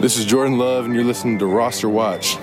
This 0.00 0.16
is 0.16 0.24
Jordan 0.24 0.56
Love, 0.56 0.86
and 0.86 0.94
you're 0.94 1.04
listening 1.04 1.38
to 1.40 1.46
Roster 1.46 1.86
Watch. 1.86 2.38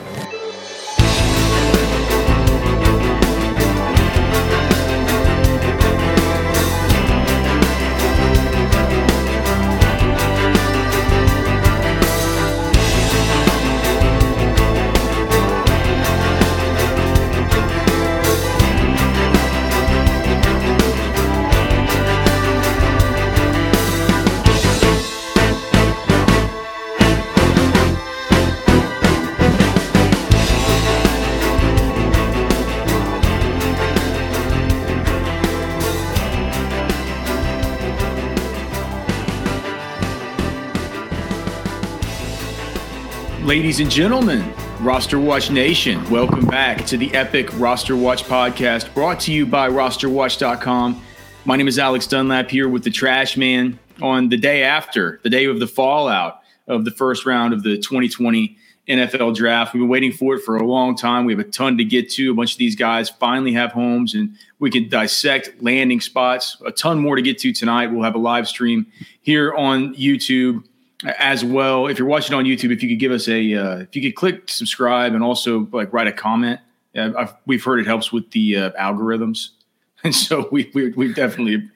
Ladies 43.47 43.79
and 43.79 43.89
gentlemen, 43.89 44.53
Roster 44.81 45.17
Watch 45.21 45.49
Nation, 45.49 46.03
welcome 46.09 46.45
back 46.45 46.85
to 46.85 46.97
the 46.97 47.09
epic 47.13 47.47
Roster 47.57 47.95
Watch 47.95 48.25
podcast 48.25 48.93
brought 48.93 49.21
to 49.21 49.31
you 49.31 49.45
by 49.45 49.69
rosterwatch.com. 49.69 51.01
My 51.45 51.55
name 51.55 51.69
is 51.69 51.79
Alex 51.79 52.07
Dunlap 52.07 52.49
here 52.49 52.67
with 52.67 52.83
the 52.83 52.91
Trash 52.91 53.37
Man 53.37 53.79
on 54.01 54.27
the 54.27 54.35
day 54.35 54.63
after, 54.63 55.21
the 55.23 55.29
day 55.29 55.45
of 55.45 55.61
the 55.61 55.65
fallout 55.65 56.41
of 56.67 56.83
the 56.83 56.91
first 56.91 57.25
round 57.25 57.53
of 57.53 57.63
the 57.63 57.77
2020 57.77 58.57
NFL 58.89 59.33
draft. 59.33 59.73
We've 59.73 59.79
been 59.79 59.87
waiting 59.87 60.11
for 60.11 60.35
it 60.35 60.43
for 60.43 60.57
a 60.57 60.67
long 60.67 60.97
time. 60.97 61.23
We 61.23 61.31
have 61.31 61.39
a 61.39 61.49
ton 61.49 61.77
to 61.77 61.85
get 61.85 62.09
to. 62.11 62.31
A 62.31 62.35
bunch 62.35 62.51
of 62.51 62.57
these 62.57 62.75
guys 62.75 63.09
finally 63.09 63.53
have 63.53 63.71
homes 63.71 64.13
and 64.13 64.35
we 64.59 64.69
can 64.69 64.89
dissect 64.89 65.63
landing 65.63 66.01
spots. 66.01 66.61
A 66.65 66.71
ton 66.73 66.99
more 66.99 67.15
to 67.15 67.21
get 67.21 67.37
to 67.39 67.53
tonight. 67.53 67.93
We'll 67.93 68.03
have 68.03 68.15
a 68.15 68.19
live 68.19 68.49
stream 68.49 68.87
here 69.21 69.53
on 69.53 69.95
YouTube 69.95 70.65
as 71.05 71.43
well. 71.43 71.87
If 71.87 71.99
you're 71.99 72.07
watching 72.07 72.35
on 72.35 72.45
YouTube, 72.45 72.71
if 72.71 72.81
you 72.81 72.89
could 72.89 72.99
give 72.99 73.11
us 73.11 73.27
a, 73.27 73.53
uh, 73.53 73.77
if 73.79 73.95
you 73.95 74.01
could 74.01 74.15
click 74.15 74.49
subscribe 74.49 75.13
and 75.13 75.23
also 75.23 75.67
like 75.71 75.93
write 75.93 76.07
a 76.07 76.11
comment. 76.11 76.59
Uh, 76.95 77.27
we've 77.45 77.63
heard 77.63 77.79
it 77.79 77.85
helps 77.85 78.11
with 78.11 78.31
the 78.31 78.57
uh, 78.57 78.71
algorithms, 78.71 79.49
and 80.03 80.15
so 80.15 80.49
we, 80.51 80.71
we 80.73 80.89
we 80.91 81.13
definitely 81.13 81.69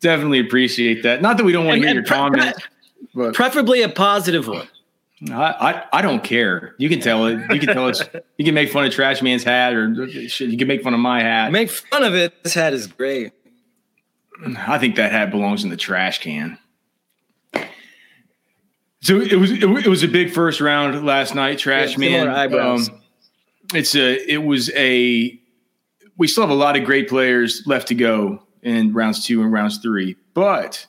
definitely 0.00 0.38
appreciate 0.38 1.02
that. 1.02 1.20
Not 1.20 1.36
that 1.38 1.44
we 1.44 1.52
don't 1.52 1.66
want 1.66 1.80
to 1.80 1.86
hear 1.86 1.94
your 1.94 2.04
pre- 2.04 2.16
comments, 2.16 2.62
but 3.12 3.34
preferably 3.34 3.82
a 3.82 3.88
positive 3.88 4.46
one. 4.46 4.68
I, 5.30 5.34
I, 5.34 5.98
I 5.98 6.02
don't 6.02 6.22
care. 6.22 6.74
You 6.78 6.88
can 6.88 7.00
tell 7.00 7.26
it. 7.26 7.38
You 7.52 7.60
can 7.60 7.74
tell 7.74 7.88
us. 7.88 8.02
You 8.38 8.44
can 8.44 8.54
make 8.54 8.72
fun 8.72 8.84
of 8.84 8.92
Trash 8.92 9.22
Man's 9.22 9.44
hat, 9.44 9.72
or 9.72 9.88
you 9.88 10.58
can 10.58 10.66
make 10.66 10.82
fun 10.82 10.94
of 10.94 11.00
my 11.00 11.22
hat. 11.22 11.52
Make 11.52 11.70
fun 11.70 12.02
of 12.02 12.14
it. 12.14 12.42
This 12.42 12.54
hat 12.54 12.72
is 12.72 12.88
great. 12.88 13.32
I 14.56 14.78
think 14.78 14.96
that 14.96 15.12
hat 15.12 15.30
belongs 15.30 15.62
in 15.62 15.70
the 15.70 15.76
trash 15.76 16.18
can. 16.18 16.58
So 19.02 19.20
it 19.20 19.34
was 19.34 19.50
it, 19.50 19.88
was 19.88 20.04
a 20.04 20.08
big 20.08 20.30
first 20.30 20.60
round 20.60 21.04
last 21.04 21.34
night, 21.34 21.58
Trash 21.58 21.98
yeah, 21.98 22.24
Man. 22.24 22.54
Um, 22.54 23.00
it's 23.74 23.96
a 23.96 24.32
it 24.32 24.38
was 24.38 24.70
a 24.76 25.38
we 26.16 26.28
still 26.28 26.44
have 26.44 26.50
a 26.50 26.54
lot 26.54 26.76
of 26.76 26.84
great 26.84 27.08
players 27.08 27.64
left 27.66 27.88
to 27.88 27.94
go 27.96 28.44
in 28.62 28.92
rounds 28.92 29.24
two 29.24 29.42
and 29.42 29.52
rounds 29.52 29.78
three, 29.78 30.16
but 30.34 30.86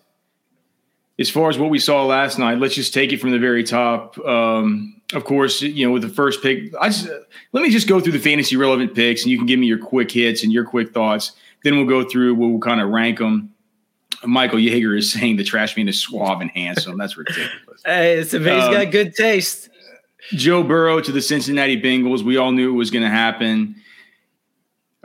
as 1.17 1.29
far 1.29 1.49
as 1.49 1.57
what 1.57 1.71
we 1.71 1.79
saw 1.79 2.05
last 2.05 2.37
night, 2.37 2.59
let's 2.59 2.75
just 2.75 2.93
take 2.93 3.11
it 3.13 3.19
from 3.19 3.31
the 3.31 3.39
very 3.39 3.63
top. 3.63 4.17
Um, 4.19 5.01
of 5.13 5.23
course, 5.23 5.61
you 5.61 5.85
know, 5.85 5.91
with 5.91 6.01
the 6.03 6.09
first 6.09 6.41
pick, 6.43 6.73
I 6.79 6.89
just 6.89 7.09
let 7.51 7.61
me 7.61 7.71
just 7.71 7.87
go 7.87 7.99
through 7.99 8.13
the 8.13 8.19
fantasy 8.19 8.55
relevant 8.55 8.93
picks, 8.93 9.23
and 9.23 9.31
you 9.31 9.37
can 9.37 9.47
give 9.47 9.59
me 9.59 9.65
your 9.65 9.79
quick 9.79 10.11
hits 10.11 10.43
and 10.43 10.53
your 10.53 10.65
quick 10.65 10.93
thoughts. 10.93 11.31
Then 11.63 11.77
we'll 11.77 11.87
go 11.87 12.07
through. 12.07 12.35
We'll 12.35 12.59
kind 12.59 12.79
of 12.79 12.89
rank 12.89 13.19
them. 13.19 13.52
Michael 14.25 14.59
Yeager 14.59 14.97
is 14.97 15.11
saying 15.11 15.37
the 15.37 15.43
trash 15.43 15.75
man 15.75 15.87
is 15.87 15.99
suave 15.99 16.41
and 16.41 16.51
handsome. 16.51 16.97
That's 16.97 17.17
ridiculous. 17.17 17.51
hey, 17.85 18.17
it's, 18.17 18.31
he's 18.31 18.41
um, 18.41 18.71
got 18.71 18.91
good 18.91 19.15
taste. 19.15 19.69
Joe 20.31 20.63
Burrow 20.63 21.01
to 21.01 21.11
the 21.11 21.21
Cincinnati 21.21 21.79
Bengals. 21.81 22.23
We 22.23 22.37
all 22.37 22.51
knew 22.51 22.69
it 22.69 22.77
was 22.77 22.91
going 22.91 23.03
to 23.03 23.09
happen. 23.09 23.75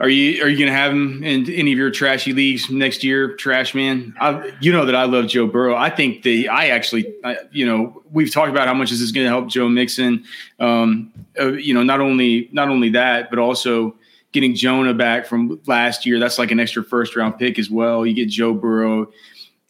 Are 0.01 0.07
you 0.07 0.41
are 0.41 0.47
you 0.47 0.57
going 0.57 0.71
to 0.71 0.77
have 0.77 0.93
him 0.93 1.23
in 1.25 1.51
any 1.51 1.73
of 1.73 1.77
your 1.77 1.91
trashy 1.91 2.31
leagues 2.31 2.69
next 2.69 3.03
year, 3.03 3.35
Trash 3.35 3.75
Man? 3.75 4.15
I, 4.17 4.53
you 4.61 4.71
know 4.71 4.85
that 4.85 4.95
I 4.95 5.03
love 5.03 5.27
Joe 5.27 5.45
Burrow. 5.45 5.75
I 5.75 5.89
think 5.89 6.23
the 6.23 6.47
I 6.47 6.67
actually, 6.67 7.13
I, 7.25 7.37
you 7.51 7.65
know, 7.65 8.01
we've 8.09 8.31
talked 8.31 8.49
about 8.49 8.65
how 8.65 8.73
much 8.73 8.91
this 8.91 9.01
is 9.01 9.11
going 9.11 9.25
to 9.25 9.29
help 9.29 9.49
Joe 9.49 9.67
Mixon. 9.67 10.23
Um, 10.57 11.11
uh, 11.37 11.51
you 11.51 11.73
know, 11.73 11.83
not 11.83 11.99
only 11.99 12.47
not 12.53 12.69
only 12.69 12.89
that, 12.91 13.29
but 13.29 13.39
also 13.39 13.93
getting 14.31 14.55
Jonah 14.55 14.93
back 14.93 15.25
from 15.25 15.59
last 15.65 16.05
year. 16.05 16.19
That's 16.19 16.37
like 16.37 16.51
an 16.51 16.59
extra 16.59 16.83
first 16.83 17.15
round 17.15 17.37
pick 17.37 17.57
as 17.59 17.69
well. 17.69 18.05
You 18.05 18.13
get 18.13 18.29
Joe 18.29 18.53
Burrow, 18.53 19.11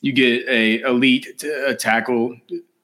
you 0.02 0.12
get 0.12 0.48
a 0.48 0.82
elite 0.82 1.40
t- 1.40 1.50
a 1.50 1.76
tackle 1.76 2.38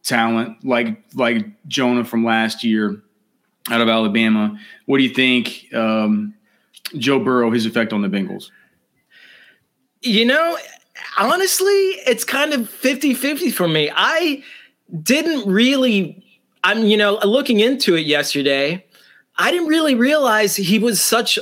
talent 0.03 0.63
like 0.63 1.03
like 1.15 1.45
Jonah 1.67 2.05
from 2.05 2.23
last 2.23 2.63
year 2.63 3.01
out 3.71 3.81
of 3.81 3.89
Alabama. 3.89 4.57
What 4.85 4.97
do 4.97 5.03
you 5.03 5.09
think, 5.09 5.73
um, 5.73 6.33
Joe 6.97 7.19
Burrow, 7.19 7.49
his 7.49 7.65
effect 7.65 7.93
on 7.93 8.01
the 8.01 8.07
Bengals? 8.07 8.51
You 10.01 10.25
know, 10.25 10.57
honestly, 11.17 11.73
it's 12.05 12.23
kind 12.23 12.53
of 12.53 12.69
50 12.69 13.13
50 13.13 13.49
for 13.51 13.67
me. 13.67 13.91
I 13.93 14.43
didn't 15.01 15.51
really, 15.51 16.23
I'm, 16.63 16.83
you 16.83 16.95
know, 16.95 17.19
looking 17.23 17.59
into 17.59 17.95
it 17.95 18.05
yesterday, 18.05 18.85
I 19.37 19.51
didn't 19.51 19.67
really 19.67 19.95
realize 19.95 20.55
he 20.55 20.77
was 20.77 21.01
such 21.01 21.39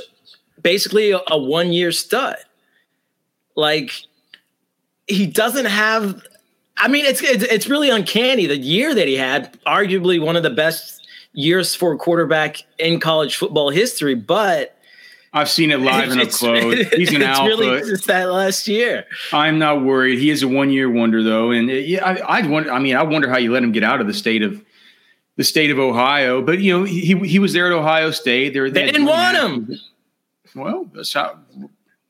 basically 0.64 1.12
a, 1.12 1.20
a 1.28 1.38
one 1.38 1.72
year 1.72 1.92
stud. 1.92 2.36
Like 3.54 3.92
he 5.06 5.26
doesn't 5.26 5.66
have. 5.66 6.20
I 6.76 6.88
mean, 6.88 7.04
it's, 7.04 7.22
it's 7.22 7.44
it's 7.44 7.68
really 7.68 7.88
uncanny. 7.88 8.46
The 8.46 8.56
year 8.56 8.92
that 8.92 9.06
he 9.06 9.14
had, 9.14 9.56
arguably 9.62 10.20
one 10.20 10.34
of 10.34 10.42
the 10.42 10.50
best 10.50 11.06
years 11.32 11.76
for 11.76 11.92
a 11.92 11.96
quarterback 11.96 12.62
in 12.78 12.98
college 12.98 13.36
football 13.36 13.70
history, 13.70 14.16
but 14.16 14.76
I've 15.32 15.50
seen 15.50 15.70
it 15.70 15.80
live 15.80 16.10
and 16.10 16.20
up 16.20 16.30
close. 16.30 16.88
He's 16.92 17.10
an 17.10 17.22
it's 17.22 17.24
alpha. 17.24 17.48
Really 17.48 17.80
just 17.80 18.06
that 18.08 18.30
last 18.30 18.66
year. 18.66 19.04
I'm 19.32 19.58
not 19.58 19.84
worried. 19.84 20.18
He 20.18 20.30
is 20.30 20.42
a 20.42 20.48
one 20.48 20.70
year 20.70 20.90
wonder 20.90 21.22
though, 21.22 21.52
and 21.52 21.70
it, 21.70 21.86
yeah, 21.86 22.04
I, 22.04 22.40
I 22.40 22.46
wonder. 22.46 22.72
I 22.72 22.80
mean, 22.80 22.96
I 22.96 23.02
wonder 23.02 23.28
how 23.28 23.38
you 23.38 23.52
let 23.52 23.62
him 23.62 23.70
get 23.70 23.84
out 23.84 24.00
of 24.00 24.08
the 24.08 24.14
state 24.14 24.42
of 24.42 24.60
the 25.36 25.44
state 25.44 25.70
of 25.70 25.78
Ohio. 25.78 26.42
But 26.42 26.60
you 26.60 26.76
know, 26.76 26.84
he 26.84 27.14
he 27.20 27.38
was 27.38 27.52
there 27.52 27.66
at 27.66 27.72
Ohio 27.72 28.10
State. 28.10 28.52
There, 28.52 28.68
they, 28.68 28.80
they 28.80 28.92
didn't 28.92 29.06
want 29.06 29.36
him. 29.36 29.78
Well, 30.54 30.88
that's 30.94 31.12
how. 31.12 31.38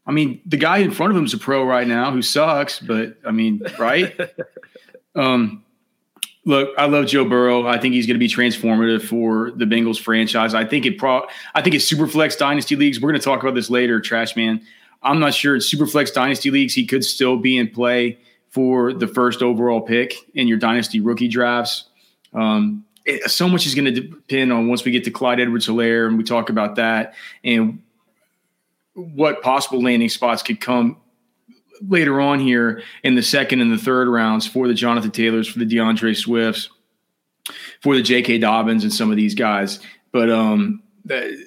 I 0.06 0.12
mean, 0.12 0.41
the 0.44 0.59
guy 0.59 0.78
in 0.78 0.91
front 0.91 1.12
of 1.12 1.16
him 1.16 1.25
is 1.25 1.32
a 1.32 1.38
pro 1.38 1.65
right 1.65 1.87
now 1.87 2.10
who 2.10 2.21
sucks, 2.21 2.78
but 2.78 3.16
I 3.25 3.31
mean, 3.31 3.62
right? 3.78 4.15
um, 5.15 5.65
look, 6.44 6.71
I 6.77 6.87
love 6.87 7.06
Joe 7.06 7.25
Burrow. 7.25 7.66
I 7.66 7.78
think 7.78 7.94
he's 7.94 8.06
going 8.06 8.16
to 8.16 8.19
be 8.19 8.28
transformative 8.28 9.03
for 9.03 9.50
the 9.53 9.65
Bengals 9.65 9.99
franchise. 9.99 10.55
I 10.55 10.65
think 10.65 10.84
it 10.84 10.99
pro. 10.99 11.27
I 11.55 11.62
think 11.62 11.75
it's 11.75 11.91
Superflex 11.91 12.37
Dynasty 12.38 12.77
leagues. 12.77 13.00
We're 13.00 13.10
going 13.10 13.21
to 13.21 13.25
talk 13.25 13.43
about 13.43 13.55
this 13.55 13.71
later, 13.71 14.00
Trash 14.00 14.37
Man. 14.37 14.61
I'm 15.03 15.21
not 15.21 15.34
sure 15.34 15.55
in 15.55 15.61
Superflex 15.61 16.12
Dynasty 16.12 16.50
leagues 16.50 16.75
he 16.75 16.87
could 16.87 17.05
still 17.05 17.37
be 17.37 17.59
in 17.59 17.69
play 17.69 18.19
for 18.50 18.93
the 18.93 19.06
first 19.06 19.43
overall 19.43 19.81
pick 19.81 20.15
in 20.34 20.49
your 20.49 20.59
Dynasty 20.59 21.00
rookie 21.00 21.28
drafts. 21.28 21.84
Um, 22.32 22.84
it, 23.05 23.31
so 23.31 23.49
much 23.49 23.66
is 23.66 23.75
going 23.75 23.87
to 23.87 24.00
depend 24.00 24.53
on 24.53 24.69
once 24.69 24.84
we 24.84 24.93
get 24.93 25.05
to 25.05 25.11
Clyde 25.11 25.41
Edwards 25.41 25.66
Helaire 25.66 26.06
and 26.06 26.16
we 26.16 26.25
talk 26.25 26.49
about 26.49 26.76
that 26.76 27.15
and 27.43 27.82
what 28.94 29.43
possible 29.43 29.82
landing 29.82 30.09
spots 30.09 30.43
could 30.43 30.60
come 30.60 30.99
later 31.82 32.21
on 32.21 32.41
here 32.41 32.82
in 33.03 33.15
the 33.15 33.22
second 33.22 33.60
and 33.60 33.72
the 33.72 33.78
third 33.78 34.09
rounds 34.09 34.47
for 34.47 34.69
the 34.69 34.75
Jonathan 34.75 35.11
Taylors, 35.11 35.49
for 35.49 35.58
the 35.58 35.67
DeAndre 35.67 36.17
Swifts, 36.17 36.69
for 37.82 37.94
the 37.94 38.02
J.K. 38.02 38.38
Dobbins, 38.38 38.85
and 38.85 38.93
some 38.93 39.11
of 39.11 39.17
these 39.17 39.35
guys. 39.35 39.81
But 40.12 40.31
um, 40.31 40.82
the, 41.05 41.44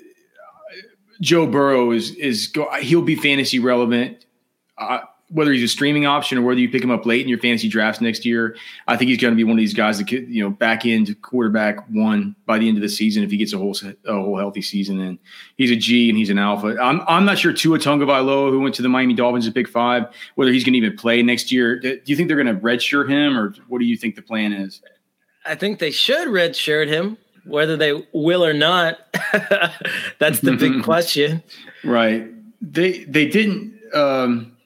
Joe 1.22 1.48
Burrow 1.48 1.92
is 1.92 2.12
is 2.12 2.54
he'll 2.82 3.02
be 3.02 3.16
fantasy 3.16 3.60
relevant. 3.60 4.26
Uh, 4.78 5.00
whether 5.30 5.52
he's 5.52 5.64
a 5.64 5.68
streaming 5.68 6.06
option 6.06 6.38
or 6.38 6.42
whether 6.42 6.60
you 6.60 6.70
pick 6.70 6.82
him 6.82 6.92
up 6.92 7.06
late 7.06 7.22
in 7.22 7.28
your 7.28 7.40
fantasy 7.40 7.68
drafts 7.68 8.00
next 8.00 8.26
year, 8.26 8.56
I 8.88 8.96
think 8.96 9.10
he's 9.10 9.20
going 9.20 9.34
to 9.34 9.36
be 9.36 9.44
one 9.44 9.54
of 9.54 9.58
these 9.58 9.74
guys 9.74 9.98
that 9.98 10.08
could, 10.08 10.28
you 10.30 10.42
know, 10.42 10.50
back 10.50 10.86
into 10.86 11.16
quarterback 11.16 11.86
one 11.90 12.36
by 12.46 12.58
the 12.58 12.68
end 12.68 12.78
of 12.78 12.82
the 12.82 12.90
season 12.90 13.24
if 13.24 13.32
he 13.32 13.38
gets 13.38 13.52
a 13.52 13.58
whole 13.58 13.76
a 14.06 14.14
whole 14.14 14.38
healthy 14.38 14.62
season. 14.62 15.00
And 15.00 15.20
he's 15.58 15.72
a 15.72 15.76
G 15.76 16.10
and 16.10 16.18
he's 16.18 16.30
an 16.30 16.40
alpha. 16.40 16.78
I'm 16.82 17.02
I'm 17.08 17.26
not 17.26 17.38
sure 17.38 17.52
Tua 17.52 17.78
Tagovailoa, 17.78 18.52
who 18.52 18.62
went 18.62 18.76
to 18.76 18.82
the 18.82 18.90
Miami 18.90 19.16
Dolphins 19.16 19.48
at 19.48 19.54
Big 19.54 19.68
Five, 19.68 20.06
whether 20.36 20.52
he's 20.52 20.64
going 20.64 20.74
to 20.74 20.78
even 20.78 20.96
play 20.96 21.22
next 21.22 21.52
year. 21.52 21.80
Do 21.80 22.00
you 22.06 22.16
think 22.16 22.30
they're 22.30 22.42
going 22.42 22.56
to 22.56 22.62
redshirt 22.62 23.10
him, 23.10 23.38
or 23.38 23.54
what 23.68 23.80
do 23.80 23.86
you 23.86 23.98
think 23.98 24.16
the 24.16 24.22
plan 24.22 24.54
is? 24.54 24.82
I 25.46 25.56
think 25.56 25.80
they 25.80 25.92
should 25.92 26.30
redshirt 26.30 26.88
him. 26.88 27.18
Whether 27.46 27.78
they 27.78 28.06
will 28.12 28.46
or 28.46 28.54
not, 28.54 28.98
that's 30.20 30.42
the 30.42 30.58
big 30.58 30.84
question. 30.84 31.44
Right. 31.84 32.28
They 32.62 33.04
they 33.06 33.28
didn't. 33.28 33.74
Um, 33.94 34.57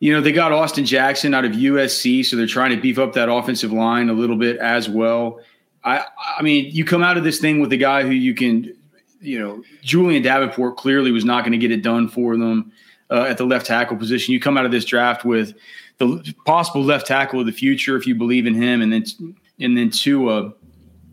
you 0.00 0.12
know, 0.12 0.22
they 0.22 0.32
got 0.32 0.50
Austin 0.50 0.86
Jackson 0.86 1.34
out 1.34 1.44
of 1.44 1.52
USC, 1.52 2.24
so 2.24 2.36
they're 2.36 2.46
trying 2.46 2.70
to 2.70 2.80
beef 2.80 2.98
up 2.98 3.12
that 3.12 3.30
offensive 3.30 3.70
line 3.70 4.08
a 4.08 4.14
little 4.14 4.36
bit 4.36 4.56
as 4.56 4.88
well. 4.88 5.40
I 5.84 6.04
I 6.38 6.42
mean, 6.42 6.70
you 6.70 6.84
come 6.84 7.02
out 7.02 7.16
of 7.18 7.24
this 7.24 7.38
thing 7.38 7.60
with 7.60 7.70
a 7.72 7.76
guy 7.76 8.02
who 8.02 8.10
you 8.10 8.34
can, 8.34 8.74
you 9.20 9.38
know, 9.38 9.62
Julian 9.82 10.22
Davenport 10.22 10.78
clearly 10.78 11.12
was 11.12 11.24
not 11.24 11.42
going 11.42 11.52
to 11.52 11.58
get 11.58 11.70
it 11.70 11.82
done 11.82 12.08
for 12.08 12.36
them 12.36 12.72
uh, 13.10 13.26
at 13.28 13.36
the 13.36 13.44
left 13.44 13.66
tackle 13.66 13.96
position. 13.96 14.32
You 14.32 14.40
come 14.40 14.56
out 14.56 14.64
of 14.64 14.70
this 14.70 14.86
draft 14.86 15.24
with 15.24 15.54
the 15.98 16.34
possible 16.46 16.82
left 16.82 17.06
tackle 17.06 17.40
of 17.40 17.46
the 17.46 17.52
future 17.52 17.96
if 17.96 18.06
you 18.06 18.14
believe 18.14 18.46
in 18.46 18.54
him, 18.54 18.80
and 18.80 18.90
then 18.90 19.04
and 19.60 19.76
then 19.76 19.90
Tua. 19.90 20.54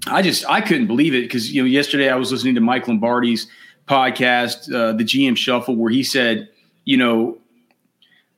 I 0.08 0.22
just 0.22 0.46
I 0.50 0.62
couldn't 0.62 0.88
believe 0.88 1.14
it 1.14 1.24
because 1.24 1.52
you 1.52 1.62
know 1.62 1.68
yesterday 1.68 2.10
I 2.10 2.16
was 2.16 2.32
listening 2.32 2.56
to 2.56 2.62
Mike 2.62 2.88
Lombardi's 2.88 3.48
podcast, 3.86 4.74
uh, 4.74 4.94
the 4.94 5.04
GM 5.04 5.36
Shuffle, 5.36 5.76
where 5.76 5.92
he 5.92 6.04
said, 6.04 6.48
you 6.86 6.96
know, 6.96 7.38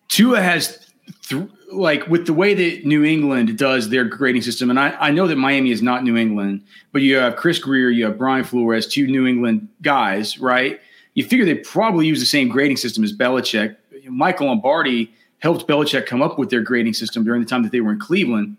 Tua 0.10 0.42
has 0.42 0.92
th- 1.24 1.48
like 1.72 2.08
with 2.08 2.26
the 2.26 2.34
way 2.34 2.54
that 2.54 2.86
New 2.86 3.04
England 3.04 3.58
does 3.58 3.90
their 3.90 4.04
grading 4.04 4.42
system, 4.42 4.70
and 4.70 4.80
I, 4.80 4.90
I 5.00 5.12
know 5.12 5.28
that 5.28 5.38
Miami 5.38 5.72
is 5.72 5.82
not 5.82 6.04
New 6.04 6.18
England, 6.18 6.64
but 6.92 7.02
you 7.02 7.16
have 7.16 7.36
Chris 7.36 7.60
Grier, 7.60 7.90
you 7.90 8.06
have 8.06 8.18
Brian 8.18 8.44
Flores, 8.44 8.88
two 8.88 9.08
New 9.08 9.28
England 9.28 9.68
guys, 9.82 10.40
right? 10.40 10.80
You 11.14 11.24
figure 11.24 11.46
they 11.46 11.56
probably 11.56 12.08
use 12.08 12.20
the 12.20 12.26
same 12.26 12.50
grading 12.50 12.78
system 12.78 13.04
as 13.04 13.14
Belichick. 13.14 13.76
Michael 14.06 14.48
Lombardi 14.48 15.14
helped 15.40 15.68
Belichick 15.68 16.06
come 16.06 16.22
up 16.22 16.38
with 16.38 16.50
their 16.50 16.62
grading 16.62 16.94
system 16.94 17.24
during 17.24 17.42
the 17.42 17.48
time 17.48 17.64
that 17.64 17.72
they 17.72 17.82
were 17.82 17.92
in 17.92 18.00
Cleveland. 18.00 18.58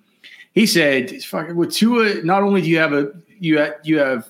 He 0.54 0.66
said, 0.66 1.12
with 1.54 1.72
Tua, 1.72 2.22
not 2.22 2.42
only 2.42 2.60
do 2.60 2.68
you 2.68 2.78
have 2.78 2.92
a 2.92 3.12
you 3.38 3.58
have, 3.58 3.74
you 3.82 3.98
have 3.98 4.28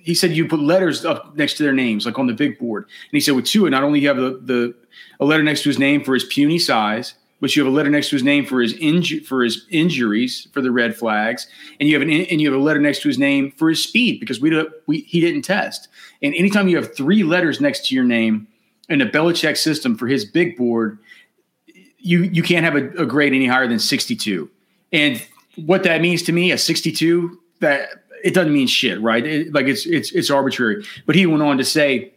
he 0.00 0.14
said 0.14 0.32
you 0.32 0.48
put 0.48 0.60
letters 0.60 1.04
up 1.04 1.36
next 1.36 1.54
to 1.54 1.62
their 1.62 1.72
names, 1.72 2.04
like 2.04 2.18
on 2.18 2.26
the 2.26 2.32
big 2.32 2.58
board. 2.58 2.84
And 2.84 3.12
he 3.12 3.20
said 3.20 3.34
with 3.34 3.46
Tua, 3.46 3.70
not 3.70 3.84
only 3.84 4.00
you 4.00 4.08
have 4.08 4.16
the, 4.16 4.40
the 4.42 4.74
a 5.20 5.24
letter 5.24 5.42
next 5.42 5.62
to 5.62 5.68
his 5.68 5.78
name 5.78 6.02
for 6.04 6.14
his 6.14 6.24
puny 6.24 6.58
size, 6.58 7.14
but 7.40 7.56
you 7.56 7.64
have 7.64 7.72
a 7.72 7.74
letter 7.74 7.90
next 7.90 8.08
to 8.10 8.16
his 8.16 8.22
name 8.22 8.46
for 8.46 8.60
his 8.60 8.74
inju- 8.74 9.24
for 9.24 9.42
his 9.42 9.66
injuries 9.70 10.46
for 10.52 10.60
the 10.60 10.70
red 10.70 10.96
flags, 10.96 11.48
and 11.80 11.88
you 11.88 11.94
have 11.98 12.02
an 12.06 12.10
and 12.10 12.40
you 12.40 12.50
have 12.50 12.58
a 12.58 12.62
letter 12.62 12.80
next 12.80 13.02
to 13.02 13.08
his 13.08 13.18
name 13.18 13.52
for 13.56 13.68
his 13.68 13.82
speed 13.82 14.20
because 14.20 14.40
we 14.40 14.48
don't 14.50 14.72
we 14.86 15.00
he 15.00 15.20
didn't 15.20 15.42
test. 15.42 15.88
And 16.22 16.34
anytime 16.34 16.68
you 16.68 16.76
have 16.76 16.94
three 16.94 17.24
letters 17.24 17.60
next 17.60 17.86
to 17.88 17.94
your 17.94 18.04
name 18.04 18.46
in 18.88 19.00
a 19.00 19.06
Belichick 19.06 19.56
system 19.56 19.96
for 19.96 20.06
his 20.06 20.24
big 20.24 20.56
board, 20.56 20.98
you 21.98 22.22
you 22.22 22.42
can't 22.42 22.64
have 22.64 22.76
a, 22.76 23.02
a 23.02 23.06
grade 23.06 23.32
any 23.32 23.46
higher 23.46 23.66
than 23.66 23.78
62. 23.78 24.48
And 24.92 25.20
what 25.56 25.82
that 25.82 26.00
means 26.00 26.22
to 26.22 26.32
me, 26.32 26.52
a 26.52 26.58
62, 26.58 27.38
that 27.60 28.04
it 28.22 28.34
doesn't 28.34 28.52
mean 28.52 28.66
shit, 28.66 29.00
right? 29.00 29.26
It, 29.26 29.52
like 29.52 29.66
it's 29.66 29.86
it's 29.86 30.12
it's 30.12 30.30
arbitrary. 30.30 30.84
But 31.06 31.16
he 31.16 31.26
went 31.26 31.42
on 31.42 31.58
to 31.58 31.64
say 31.64 32.12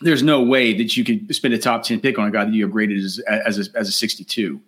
there's 0.00 0.22
no 0.22 0.42
way 0.42 0.74
that 0.74 0.96
you 0.96 1.04
could 1.04 1.34
spend 1.34 1.54
a 1.54 1.58
top 1.58 1.82
10 1.82 2.00
pick 2.00 2.18
on 2.18 2.26
a 2.26 2.30
guy 2.30 2.44
that 2.44 2.52
you 2.52 2.68
upgraded 2.68 3.02
as, 3.02 3.20
as, 3.28 3.68
a, 3.68 3.78
as 3.78 3.88
a 3.88 3.92
62. 3.92 4.60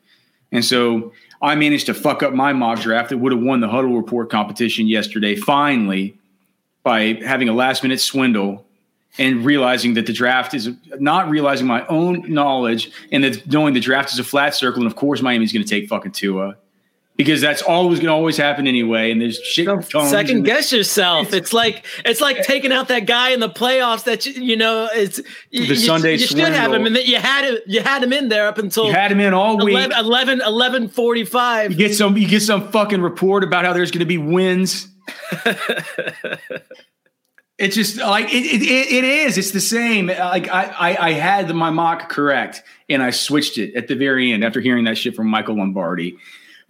And 0.52 0.64
so 0.64 1.12
I 1.42 1.54
managed 1.54 1.86
to 1.86 1.94
fuck 1.94 2.22
up 2.22 2.32
my 2.32 2.52
mock 2.52 2.80
draft 2.80 3.10
that 3.10 3.18
would 3.18 3.32
have 3.32 3.42
won 3.42 3.60
the 3.60 3.68
huddle 3.68 3.96
report 3.96 4.30
competition 4.30 4.86
yesterday, 4.86 5.34
finally, 5.34 6.16
by 6.82 7.14
having 7.24 7.48
a 7.48 7.52
last 7.52 7.82
minute 7.82 8.00
swindle 8.00 8.64
and 9.18 9.44
realizing 9.44 9.94
that 9.94 10.06
the 10.06 10.12
draft 10.12 10.54
is 10.54 10.70
not 10.98 11.28
realizing 11.28 11.66
my 11.66 11.86
own 11.86 12.32
knowledge 12.32 12.90
and 13.10 13.24
that 13.24 13.46
knowing 13.50 13.74
the 13.74 13.80
draft 13.80 14.12
is 14.12 14.18
a 14.18 14.24
flat 14.24 14.54
circle. 14.54 14.82
And 14.82 14.90
of 14.90 14.96
course, 14.96 15.22
Miami's 15.22 15.52
going 15.52 15.64
to 15.64 15.68
take 15.68 15.88
fucking 15.88 16.12
Tua 16.12 16.56
because 17.16 17.40
that's 17.40 17.62
always 17.62 17.98
going 17.98 18.08
to 18.08 18.12
always 18.12 18.36
happen 18.36 18.66
anyway. 18.66 19.10
And 19.10 19.20
there's 19.20 19.38
shit. 19.40 19.68
Second 19.84 20.42
guess 20.44 20.72
yourself. 20.72 21.32
It's, 21.32 21.52
like 21.52 21.84
it's 22.04 22.20
like 22.20 22.42
taking 22.42 22.72
out 22.72 22.88
that 22.88 23.06
guy 23.06 23.30
in 23.30 23.40
the 23.40 23.48
playoffs 23.48 24.04
that 24.04 24.26
you, 24.26 24.42
you 24.42 24.56
know 24.56 24.88
it's 24.92 25.16
the 25.16 25.24
you, 25.50 25.74
Sunday. 25.76 26.12
You, 26.12 26.18
you 26.18 26.26
should 26.26 26.38
have 26.40 26.72
him, 26.72 26.86
and 26.86 26.94
that 26.96 27.06
you 27.06 27.16
had 27.16 27.44
him. 27.44 27.58
You 27.66 27.80
had 27.80 28.02
him 28.02 28.12
in 28.12 28.28
there 28.28 28.46
up 28.46 28.58
until 28.58 28.86
you 28.86 28.92
had 28.92 29.10
him 29.10 29.20
in 29.20 29.32
all 29.32 29.60
11, 29.60 29.90
week. 29.90 29.98
11, 29.98 30.42
11 30.42 30.88
45. 30.88 31.72
You 31.72 31.76
get 31.76 31.94
some. 31.94 32.16
You 32.16 32.28
get 32.28 32.42
some 32.42 32.70
fucking 32.70 33.00
report 33.00 33.44
about 33.44 33.64
how 33.64 33.72
there's 33.72 33.90
going 33.90 34.00
to 34.00 34.06
be 34.06 34.18
wins. 34.18 34.88
it's 37.58 37.76
just 37.76 37.96
like 37.96 38.26
it, 38.26 38.44
it, 38.44 38.62
it 38.62 39.04
is. 39.04 39.38
It's 39.38 39.52
the 39.52 39.60
same. 39.60 40.08
Like 40.08 40.48
I, 40.48 40.64
I, 40.64 41.08
I 41.08 41.12
had 41.12 41.54
my 41.54 41.70
mock 41.70 42.10
correct, 42.10 42.62
and 42.90 43.02
I 43.02 43.10
switched 43.10 43.56
it 43.56 43.74
at 43.74 43.88
the 43.88 43.94
very 43.94 44.32
end 44.32 44.44
after 44.44 44.60
hearing 44.60 44.84
that 44.84 44.98
shit 44.98 45.14
from 45.14 45.28
Michael 45.28 45.56
Lombardi 45.56 46.18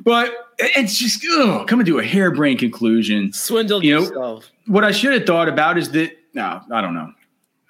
but 0.00 0.52
it's 0.58 0.98
just 0.98 1.24
ugh, 1.38 1.66
coming 1.66 1.86
to 1.86 1.98
a 1.98 2.04
harebrained 2.04 2.58
conclusion. 2.58 3.32
Swindled 3.32 3.84
you 3.84 3.94
know, 3.94 4.00
yourself. 4.02 4.50
What 4.66 4.84
I 4.84 4.90
should 4.90 5.14
have 5.14 5.26
thought 5.26 5.48
about 5.48 5.78
is 5.78 5.90
that 5.92 6.12
no, 6.34 6.60
I 6.70 6.80
don't 6.80 6.94
know. 6.94 7.12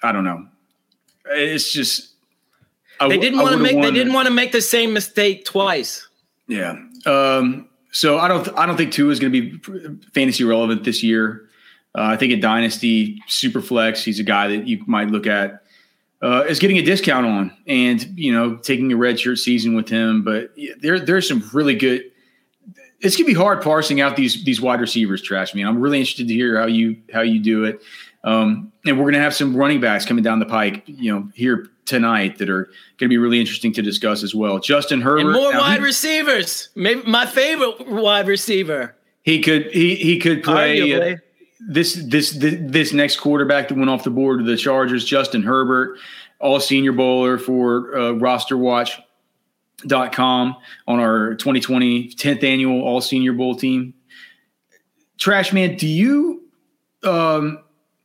I 0.03 0.11
don't 0.11 0.23
know. 0.23 0.47
It's 1.29 1.71
just 1.71 2.13
I, 2.99 3.07
they 3.07 3.17
didn't 3.17 3.39
want 3.39 3.53
to 3.53 3.61
make 3.61 3.81
they 3.81 3.91
didn't 3.91 4.13
want 4.13 4.27
to 4.27 4.33
make 4.33 4.51
the 4.51 4.61
same 4.61 4.93
mistake 4.93 5.45
twice. 5.45 6.07
Yeah. 6.47 6.75
Um, 7.05 7.69
so 7.91 8.17
I 8.17 8.27
don't 8.27 8.47
I 8.57 8.65
don't 8.65 8.77
think 8.77 8.91
two 8.91 9.09
is 9.09 9.19
going 9.19 9.31
to 9.31 9.41
be 9.41 9.99
fantasy 10.13 10.43
relevant 10.43 10.83
this 10.83 11.03
year. 11.03 11.49
Uh, 11.95 12.03
I 12.03 12.17
think 12.17 12.31
a 12.33 12.37
dynasty 12.37 13.21
super 13.27 13.61
flex, 13.61 14.03
he's 14.03 14.19
a 14.19 14.23
guy 14.23 14.47
that 14.49 14.67
you 14.67 14.83
might 14.85 15.09
look 15.09 15.25
at 15.25 15.63
uh, 16.21 16.43
is 16.47 16.59
getting 16.59 16.77
a 16.77 16.81
discount 16.81 17.25
on, 17.25 17.51
and 17.67 18.03
you 18.17 18.31
know 18.31 18.55
taking 18.57 18.91
a 18.91 18.97
red 18.97 19.19
shirt 19.19 19.37
season 19.37 19.75
with 19.75 19.89
him. 19.89 20.23
But 20.23 20.51
there 20.79 20.99
there's 20.99 21.27
some 21.27 21.47
really 21.53 21.75
good 21.75 22.11
it's 23.01 23.15
gonna 23.15 23.27
be 23.27 23.33
hard 23.33 23.61
parsing 23.61 24.01
out 24.01 24.15
these 24.15 24.43
these 24.43 24.59
wide 24.59 24.81
receivers, 24.81 25.21
trash 25.21 25.53
me. 25.53 25.63
I'm 25.63 25.79
really 25.79 25.99
interested 25.99 26.27
to 26.27 26.33
hear 26.33 26.59
how 26.59 26.65
you 26.65 26.97
how 27.13 27.21
you 27.21 27.39
do 27.39 27.63
it. 27.63 27.81
Um, 28.23 28.71
and 28.85 28.99
we're 28.99 29.11
gonna 29.11 29.23
have 29.23 29.35
some 29.35 29.55
running 29.55 29.79
backs 29.79 30.05
coming 30.05 30.23
down 30.23 30.39
the 30.39 30.45
pike, 30.45 30.83
you 30.85 31.13
know, 31.13 31.29
here 31.35 31.67
tonight 31.85 32.37
that 32.39 32.49
are 32.49 32.69
gonna 32.97 33.09
be 33.09 33.17
really 33.17 33.39
interesting 33.39 33.71
to 33.73 33.81
discuss 33.81 34.23
as 34.23 34.33
well. 34.33 34.59
Justin 34.59 35.01
Herbert, 35.01 35.19
and 35.21 35.31
more 35.31 35.53
wide 35.53 35.79
he, 35.79 35.85
receivers. 35.85 36.69
Maybe 36.75 37.03
my 37.03 37.25
favorite 37.25 37.87
wide 37.87 38.27
receiver. 38.27 38.95
He 39.21 39.41
could 39.41 39.71
he 39.71 39.95
he 39.95 40.19
could 40.19 40.43
play. 40.43 41.13
Uh, 41.13 41.17
this, 41.59 41.95
this 41.95 42.31
this 42.31 42.55
this 42.61 42.93
next 42.93 43.17
quarterback 43.17 43.67
that 43.67 43.77
went 43.77 43.89
off 43.89 44.03
the 44.03 44.11
board 44.11 44.39
to 44.39 44.45
the 44.45 44.57
Chargers, 44.57 45.03
Justin 45.03 45.41
Herbert, 45.41 45.97
all 46.39 46.59
Senior 46.59 46.91
Bowler 46.91 47.37
for 47.37 47.97
uh, 47.97 48.11
roster 48.11 48.57
watch 48.57 48.99
dot 49.85 50.11
com 50.11 50.55
on 50.87 50.99
our 50.99 51.35
2020 51.35 52.09
10th 52.09 52.43
annual 52.43 52.81
all 52.81 53.01
senior 53.01 53.33
bowl 53.33 53.55
team. 53.55 53.93
Trash 55.17 55.53
man 55.53 55.75
do 55.75 55.87
you 55.87 56.43
um, 57.03 57.59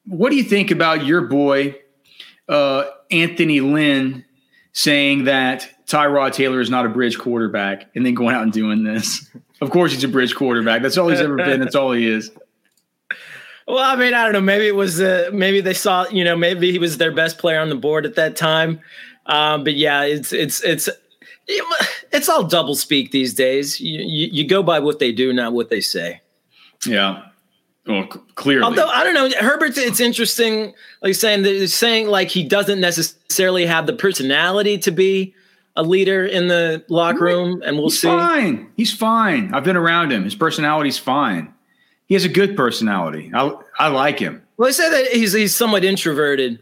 what 0.07 0.31
do 0.31 0.37
you 0.37 0.45
think 0.45 0.71
about 0.71 1.05
your 1.05 1.23
boy 1.23 1.77
uh, 2.49 2.85
anthony 3.11 3.61
lynn 3.61 4.25
saying 4.73 5.25
that 5.25 5.71
tyrod 5.87 6.33
taylor 6.33 6.61
is 6.61 6.71
not 6.71 6.85
a 6.85 6.89
bridge 6.89 7.19
quarterback 7.19 7.91
and 7.95 8.05
then 8.05 8.15
going 8.15 8.35
out 8.35 8.43
and 8.43 8.53
doing 8.53 8.85
this? 8.85 9.29
Of 9.61 9.71
course 9.71 9.93
he's 9.93 10.03
a 10.03 10.09
bridge 10.09 10.35
quarterback. 10.35 10.83
That's 10.83 10.99
all 10.99 11.09
he's 11.09 11.21
ever 11.21 11.37
been. 11.37 11.61
That's 11.61 11.77
all 11.77 11.93
he 11.93 12.09
is. 12.09 12.33
Well, 13.69 13.79
I 13.79 13.95
mean, 13.95 14.13
I 14.13 14.25
don't 14.25 14.33
know. 14.33 14.41
Maybe 14.41 14.67
it 14.67 14.75
was, 14.75 15.01
uh, 15.01 15.31
maybe 15.33 15.61
they 15.61 15.73
saw, 15.73 16.09
you 16.09 16.25
know, 16.25 16.37
maybe 16.37 16.73
he 16.73 16.81
was 16.81 16.99
their 16.99 17.13
best 17.13 17.39
player 17.39 17.61
on 17.61 17.69
the 17.69 17.77
board 17.77 18.05
at 18.05 18.17
that 18.17 18.35
time. 18.35 18.81
Um, 19.27 19.63
but 19.63 19.75
yeah, 19.75 20.03
it's 20.03 20.33
it's 20.33 20.63
it's 20.65 20.89
it's 21.49 22.29
all 22.29 22.45
double 22.45 22.75
speak 22.75 23.11
these 23.11 23.35
days. 23.35 23.81
You, 23.81 24.01
you, 24.01 24.29
you 24.33 24.49
go 24.49 24.63
by 24.63 24.79
what 24.79 24.99
they 24.99 25.13
do, 25.13 25.33
not 25.33 25.53
what 25.53 25.71
they 25.71 25.81
say. 25.81 26.21
Yeah. 26.87 27.23
Well, 27.87 28.07
clearly. 28.37 28.65
Although 28.65 28.87
I 28.87 29.03
don't 29.03 29.15
know, 29.15 29.29
Herbert. 29.41 29.77
It's 29.77 29.99
interesting, 29.99 30.73
like 31.03 31.15
saying 31.15 31.43
that 31.43 31.69
saying 31.69 32.07
like 32.07 32.29
he 32.29 32.45
doesn't 32.45 32.81
necessarily 32.81 33.67
have 33.67 33.87
the 33.87 33.93
personality 33.93 34.79
to 34.79 34.93
be 34.93 35.35
a 35.75 35.83
leader 35.83 36.25
in 36.25 36.47
the 36.47 36.85
locker 36.89 37.25
room, 37.25 37.63
and 37.65 37.77
we'll 37.77 37.87
He's 37.87 38.01
see. 38.01 38.09
Fine. 38.09 38.71
He's 38.77 38.93
fine. 38.95 39.53
I've 39.53 39.65
been 39.65 39.77
around 39.77 40.13
him. 40.13 40.23
His 40.23 40.37
personality's 40.37 40.99
fine. 40.99 41.53
He 42.07 42.15
has 42.15 42.25
a 42.25 42.29
good 42.29 42.57
personality. 42.57 43.33
I 43.35 43.53
I 43.79 43.89
like 43.89 44.19
him. 44.19 44.43
Well, 44.57 44.69
I 44.69 44.73
said 44.73 44.91
that 44.91 45.07
he's 45.09 45.33
he's 45.33 45.55
somewhat 45.55 45.85
introverted. 45.85 46.61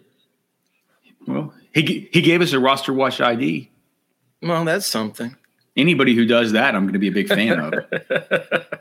Well, 1.26 1.52
he 1.74 2.08
he 2.12 2.22
gave 2.22 2.40
us 2.40 2.54
a 2.54 2.60
roster 2.60 2.94
watch 2.94 3.20
ID. 3.20 3.70
Well, 4.42 4.64
that's 4.64 4.86
something. 4.86 5.36
Anybody 5.76 6.14
who 6.14 6.26
does 6.26 6.52
that, 6.52 6.74
I'm 6.74 6.82
going 6.82 6.94
to 6.94 6.98
be 6.98 7.08
a 7.08 7.12
big 7.12 7.28
fan 7.28 7.60
of. 7.60 7.74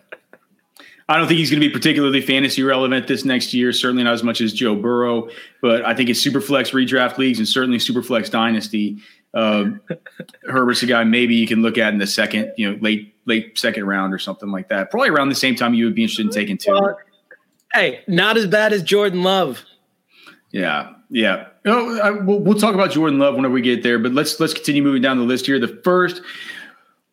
I 1.09 1.17
don't 1.17 1.27
think 1.27 1.39
he's 1.39 1.49
going 1.49 1.61
to 1.61 1.67
be 1.67 1.73
particularly 1.73 2.21
fantasy 2.21 2.61
relevant 2.61 3.07
this 3.07 3.25
next 3.25 3.51
year. 3.51 3.73
Certainly 3.73 4.03
not 4.03 4.13
as 4.13 4.23
much 4.23 4.41
as 4.41 4.53
Joe 4.53 4.75
Burrow, 4.75 5.27
but 5.59 5.83
I 5.83 5.95
think 5.95 6.09
it's 6.09 6.23
Superflex 6.23 6.71
redraft 6.71 7.17
leagues 7.17 7.39
and 7.39 7.47
certainly 7.47 7.79
Superflex 7.79 8.29
dynasty. 8.29 8.97
Uh, 9.33 9.71
Herbert's 10.47 10.83
a 10.83 10.85
guy 10.85 11.03
maybe 11.03 11.35
you 11.35 11.47
can 11.47 11.63
look 11.63 11.79
at 11.79 11.93
in 11.93 11.99
the 11.99 12.07
second, 12.07 12.53
you 12.57 12.71
know, 12.71 12.77
late 12.81 13.15
late 13.25 13.57
second 13.57 13.85
round 13.85 14.13
or 14.13 14.19
something 14.19 14.51
like 14.51 14.69
that. 14.69 14.91
Probably 14.91 15.09
around 15.09 15.29
the 15.29 15.35
same 15.35 15.55
time 15.55 15.73
you 15.73 15.85
would 15.85 15.95
be 15.95 16.03
interested 16.03 16.27
in 16.27 16.31
taking 16.31 16.57
two. 16.57 16.93
Hey, 17.73 18.01
not 18.07 18.37
as 18.37 18.45
bad 18.45 18.71
as 18.71 18.83
Jordan 18.83 19.23
Love. 19.23 19.63
Yeah, 20.51 20.93
yeah. 21.09 21.48
Oh, 21.65 21.99
I, 21.99 22.11
we'll, 22.11 22.39
we'll 22.39 22.57
talk 22.57 22.73
about 22.73 22.91
Jordan 22.91 23.19
Love 23.19 23.35
whenever 23.35 23.53
we 23.53 23.61
get 23.61 23.83
there, 23.83 23.99
but 23.99 24.13
let's 24.13 24.39
let's 24.39 24.53
continue 24.53 24.81
moving 24.81 25.01
down 25.01 25.17
the 25.17 25.23
list 25.23 25.45
here. 25.45 25.59
The 25.59 25.79
first 25.83 26.21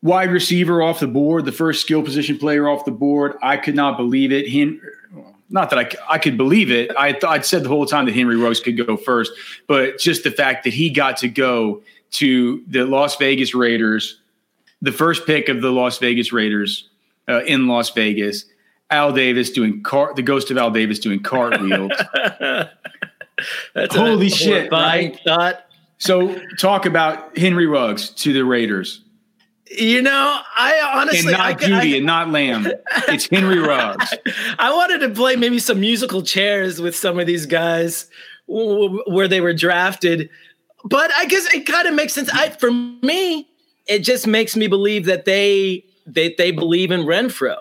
wide 0.03 0.31
receiver 0.31 0.83
off 0.83 1.01
the 1.01 1.09
board, 1.09 1.45
the 1.45 1.53
first 1.53 1.81
skill 1.81 2.03
position 2.03 2.39
player 2.39 2.69
off 2.69 2.85
the 2.85 2.93
board. 2.93 3.37
I 3.43 3.57
could 3.57 3.75
not 3.75 3.97
believe 3.97 4.33
it. 4.33 4.49
Hen- 4.49 4.81
not 5.49 5.71
that 5.71 5.79
I, 5.79 6.15
I 6.15 6.19
could 6.19 6.37
believe 6.37 6.71
it. 6.71 6.91
I 6.97 7.13
th- 7.13 7.25
I'd 7.25 7.45
said 7.45 7.65
the 7.65 7.69
whole 7.69 7.87
time 7.87 8.07
that 8.07 8.15
Henry 8.15 8.37
Ruggs 8.37 8.61
could 8.61 8.77
go 8.77 8.97
first, 8.97 9.33
but 9.67 9.99
just 9.99 10.25
the 10.25 10.31
fact 10.31 10.65
that 10.65 10.73
he 10.73 10.91
got 10.91 11.17
to 11.19 11.29
go 11.29 11.83
to 12.13 12.65
the 12.67 12.85
Las 12.85 13.17
Vegas 13.17 13.55
Raiders, 13.55 14.21
the 14.83 14.93
first 14.93 15.27
pick 15.27 15.49
of 15.49 15.61
the 15.61 15.71
Las 15.71 15.99
Vegas 15.99 16.33
Raiders 16.33 16.89
uh, 17.29 17.45
in 17.45 17.69
Las 17.69 17.91
Vegas, 17.91 18.45
Al 18.91 19.13
Davis 19.13 19.51
doing 19.51 19.83
car, 19.83 20.15
the 20.15 20.23
ghost 20.23 20.51
of 20.51 20.59
Al 20.59 20.71
Davis 20.71 20.99
doing 20.99 21.23
cartwheels. 21.23 21.93
That's 23.75 23.95
Holy 23.95 24.29
shit, 24.31 24.71
right? 24.73 25.19
Thought. 25.25 25.65
so 25.99 26.39
talk 26.59 26.87
about 26.87 27.37
Henry 27.37 27.67
Ruggs 27.67 28.11
to 28.11 28.33
the 28.33 28.45
Raiders. 28.45 29.03
You 29.71 30.01
know, 30.01 30.39
I 30.57 30.81
honestly 30.95 31.19
and 31.21 31.31
not 31.33 31.41
I, 31.41 31.55
Jeudy 31.55 31.95
I, 31.95 31.97
and 31.97 32.07
not 32.07 32.31
Lamb. 32.31 32.67
It's 33.09 33.29
Henry 33.29 33.59
Ruggs. 33.59 34.15
I 34.59 34.73
wanted 34.73 34.99
to 35.01 35.11
play 35.11 35.35
maybe 35.37 35.59
some 35.59 35.81
musical 35.81 36.23
chairs 36.23 36.81
with 36.81 36.95
some 36.97 37.19
of 37.19 37.27
these 37.27 37.47
guys 37.47 38.09
where 38.47 39.27
they 39.27 39.41
were 39.41 39.53
drafted, 39.55 40.31
but 40.85 41.11
I 41.17 41.25
guess 41.27 41.53
it 41.53 41.67
kind 41.67 41.89
of 41.89 41.95
makes 41.95 42.15
sense. 42.15 42.31
I, 42.33 42.51
for 42.51 42.71
me, 42.71 43.49
it 43.89 44.01
just 44.01 44.27
makes 44.29 44.55
me 44.55 44.69
believe 44.69 45.07
that 45.07 45.25
they 45.25 45.85
they 46.07 46.33
they 46.39 46.53
believe 46.53 46.93
in 46.93 47.01
Renfrow. 47.01 47.59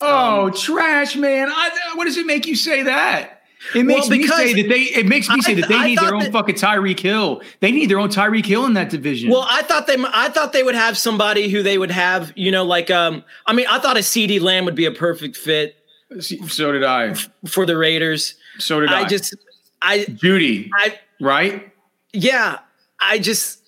Oh, 0.00 0.46
Um, 0.46 0.52
trash, 0.54 1.16
man! 1.16 1.48
I, 1.50 1.70
what 1.96 2.04
does 2.04 2.16
it 2.16 2.24
make 2.26 2.46
you 2.46 2.54
say 2.54 2.84
that? 2.84 3.37
It 3.74 3.84
makes 3.84 4.08
Well, 4.08 4.18
me 4.18 4.26
say 4.26 4.52
that 4.54 4.68
they. 4.68 4.82
It 4.82 5.06
makes 5.06 5.28
me 5.28 5.36
I 5.36 5.40
say 5.40 5.54
that 5.54 5.68
they 5.68 5.74
I 5.74 5.86
need 5.86 5.98
their 5.98 6.14
own 6.14 6.22
that- 6.24 6.32
fucking 6.32 6.54
Tyreek 6.54 7.00
Hill. 7.00 7.42
They 7.60 7.72
need 7.72 7.90
their 7.90 7.98
own 7.98 8.08
Tyreek 8.08 8.46
Hill 8.46 8.64
in 8.66 8.74
that 8.74 8.88
division. 8.88 9.30
Well, 9.30 9.46
I 9.48 9.62
thought 9.62 9.86
they 9.86 9.96
I 10.12 10.28
thought 10.28 10.52
they 10.52 10.62
would 10.62 10.76
have 10.76 10.96
somebody 10.96 11.48
who 11.48 11.62
they 11.62 11.76
would 11.76 11.90
have, 11.90 12.32
you 12.36 12.50
know, 12.52 12.64
like 12.64 12.90
um 12.90 13.24
I 13.46 13.52
mean, 13.52 13.66
I 13.68 13.78
thought 13.80 13.96
a 13.96 14.00
CeeDee 14.00 14.40
Lamb 14.40 14.64
would 14.64 14.76
be 14.76 14.84
a 14.86 14.92
perfect 14.92 15.36
fit 15.36 15.74
so 16.20 16.72
did 16.72 16.84
I. 16.84 17.14
for 17.46 17.66
the 17.66 17.76
Raiders. 17.76 18.34
So 18.58 18.80
did 18.80 18.90
I. 18.90 19.00
I 19.00 19.04
just 19.06 19.34
I 19.82 19.98
Jeudy, 20.04 20.70
I 20.74 20.98
right? 21.20 21.70
yeah, 22.12 22.60
I 23.00 23.18
just 23.18 23.60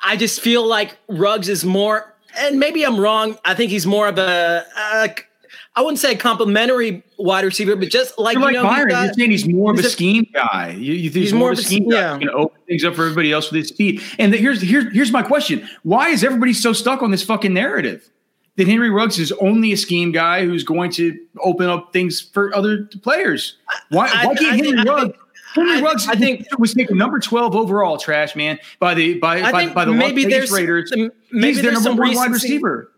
I 0.00 0.16
just 0.16 0.40
feel 0.40 0.66
like 0.66 0.96
Ruggs 1.08 1.48
is 1.48 1.64
more 1.64 2.14
and 2.38 2.60
maybe 2.60 2.84
I'm 2.84 2.98
wrong. 3.00 3.38
I 3.44 3.54
think 3.54 3.70
he's 3.70 3.86
more 3.86 4.06
of 4.08 4.18
a 4.18 4.64
uh, 4.76 5.08
I 5.76 5.82
wouldn't 5.82 5.98
say 5.98 6.14
complimentary 6.14 7.02
wide 7.18 7.44
receiver, 7.44 7.74
but 7.74 7.88
just 7.90 8.16
like 8.18 8.34
You're 8.34 8.42
you 8.42 8.46
like 8.46 8.54
know, 8.54 8.68
he's 8.68 8.76
Byron. 8.76 8.88
got- 8.90 9.04
You're 9.06 9.14
saying 9.14 9.30
he's 9.32 9.48
more 9.48 9.72
of 9.72 9.78
a 9.78 9.80
a- 9.80 9.90
scheme 9.90 10.26
guy. 10.32 10.70
You, 10.78 10.92
you 10.94 11.10
think 11.10 11.22
he's, 11.22 11.24
He's 11.24 11.32
more, 11.32 11.40
more 11.40 11.52
of 11.52 11.58
a 11.58 11.62
scheme 11.62 11.88
guy. 11.88 11.96
yeah. 11.96 12.18
He's 12.18 12.28
going 12.28 12.44
open 12.44 12.60
things 12.68 12.84
up 12.84 12.94
for 12.94 13.02
everybody 13.02 13.32
else 13.32 13.50
with 13.50 13.58
his 13.60 13.68
speed. 13.70 14.00
And 14.18 14.32
the, 14.32 14.36
here's 14.36 14.62
here's 14.62 14.92
here's 14.94 15.10
my 15.10 15.22
question: 15.22 15.68
Why 15.82 16.10
is 16.10 16.22
everybody 16.22 16.52
so 16.52 16.72
stuck 16.72 17.02
on 17.02 17.10
this 17.10 17.24
fucking 17.24 17.52
narrative 17.52 18.08
that 18.56 18.68
Henry 18.68 18.88
Ruggs 18.88 19.18
is 19.18 19.32
only 19.40 19.72
a 19.72 19.76
scheme 19.76 20.12
guy 20.12 20.44
who's 20.46 20.62
going 20.62 20.92
to 20.92 21.18
open 21.42 21.68
up 21.68 21.92
things 21.92 22.20
for 22.20 22.54
other 22.54 22.84
players? 23.02 23.56
Why 23.88 24.06
I- 24.12 24.26
why 24.26 24.34
can't 24.36 24.52
I 24.52 24.56
Henry 24.56 24.78
I 24.78 24.82
Ruggs? 24.84 25.18
Henry 25.56 25.78
I- 25.78 25.80
Ruggs, 25.82 26.06
I 26.08 26.14
think- 26.14 26.46
was 26.56 26.72
taken 26.74 26.96
number 26.98 27.18
twelve 27.18 27.56
overall, 27.56 27.98
trash 27.98 28.36
man, 28.36 28.60
by 28.78 28.94
the 28.94 29.18
by 29.18 29.42
I 29.42 29.50
by, 29.50 29.68
by 29.72 29.84
the 29.86 29.92
maybe 29.92 30.22
Las 30.22 30.32
Vegas 30.32 30.52
Raiders. 30.52 30.90
some- 30.90 31.10
maybe 31.32 31.54
he's 31.54 31.62
their 31.62 31.72
number 31.72 31.90
one 31.90 31.98
wide 32.14 32.30
recency- 32.30 32.54
receiver. 32.54 32.92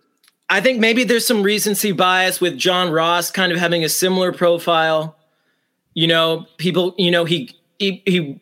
I 0.48 0.60
think 0.60 0.78
maybe 0.78 1.04
there's 1.04 1.26
some 1.26 1.42
recency 1.42 1.92
bias 1.92 2.40
with 2.40 2.56
John 2.56 2.90
Ross 2.90 3.30
kind 3.30 3.52
of 3.52 3.58
having 3.58 3.84
a 3.84 3.88
similar 3.88 4.32
profile. 4.32 5.16
You 5.94 6.06
know, 6.06 6.46
people, 6.58 6.94
you 6.98 7.10
know, 7.10 7.24
he 7.24 7.56
he, 7.78 8.02
he 8.06 8.40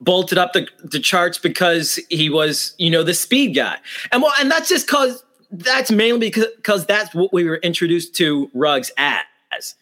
bolted 0.00 0.38
up 0.38 0.52
the, 0.52 0.66
the 0.82 0.98
charts 0.98 1.38
because 1.38 2.00
he 2.08 2.30
was, 2.30 2.74
you 2.78 2.90
know, 2.90 3.02
the 3.02 3.14
speed 3.14 3.54
guy. 3.54 3.76
And 4.12 4.22
well, 4.22 4.32
and 4.40 4.50
that's 4.50 4.68
just 4.68 4.88
cause 4.88 5.22
that's 5.50 5.90
mainly 5.90 6.28
because, 6.28 6.46
because 6.56 6.86
that's 6.86 7.14
what 7.14 7.32
we 7.32 7.44
were 7.44 7.56
introduced 7.56 8.14
to 8.16 8.50
Ruggs 8.54 8.90
as. 8.96 9.74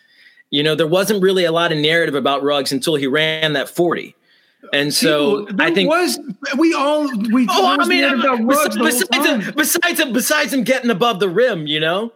You 0.51 0.63
know, 0.63 0.75
there 0.75 0.87
wasn't 0.87 1.23
really 1.23 1.45
a 1.45 1.53
lot 1.53 1.73
of 1.73 1.79
narrative 1.79 2.15
about 2.15 2.43
Ruggs 2.43 2.73
until 2.73 2.95
he 2.95 3.07
ran 3.07 3.53
that 3.53 3.69
40. 3.69 4.15
And 4.73 4.93
so 4.93 5.47
People, 5.47 5.57
there 5.57 5.67
I 5.69 5.75
think 5.75 5.89
was 5.89 6.19
we 6.59 6.75
all 6.75 7.09
we 7.31 7.47
Oh, 7.49 7.77
I 7.79 7.87
mean, 7.87 8.05
about 8.05 8.47
besides, 8.47 8.75
the 8.75 8.83
besides, 8.85 9.27
him, 9.27 9.55
besides 9.55 10.01
him, 10.01 10.13
besides 10.13 10.53
him 10.53 10.65
getting 10.65 10.91
above 10.91 11.21
the 11.21 11.29
rim, 11.29 11.67
you 11.67 11.81
know. 11.81 12.13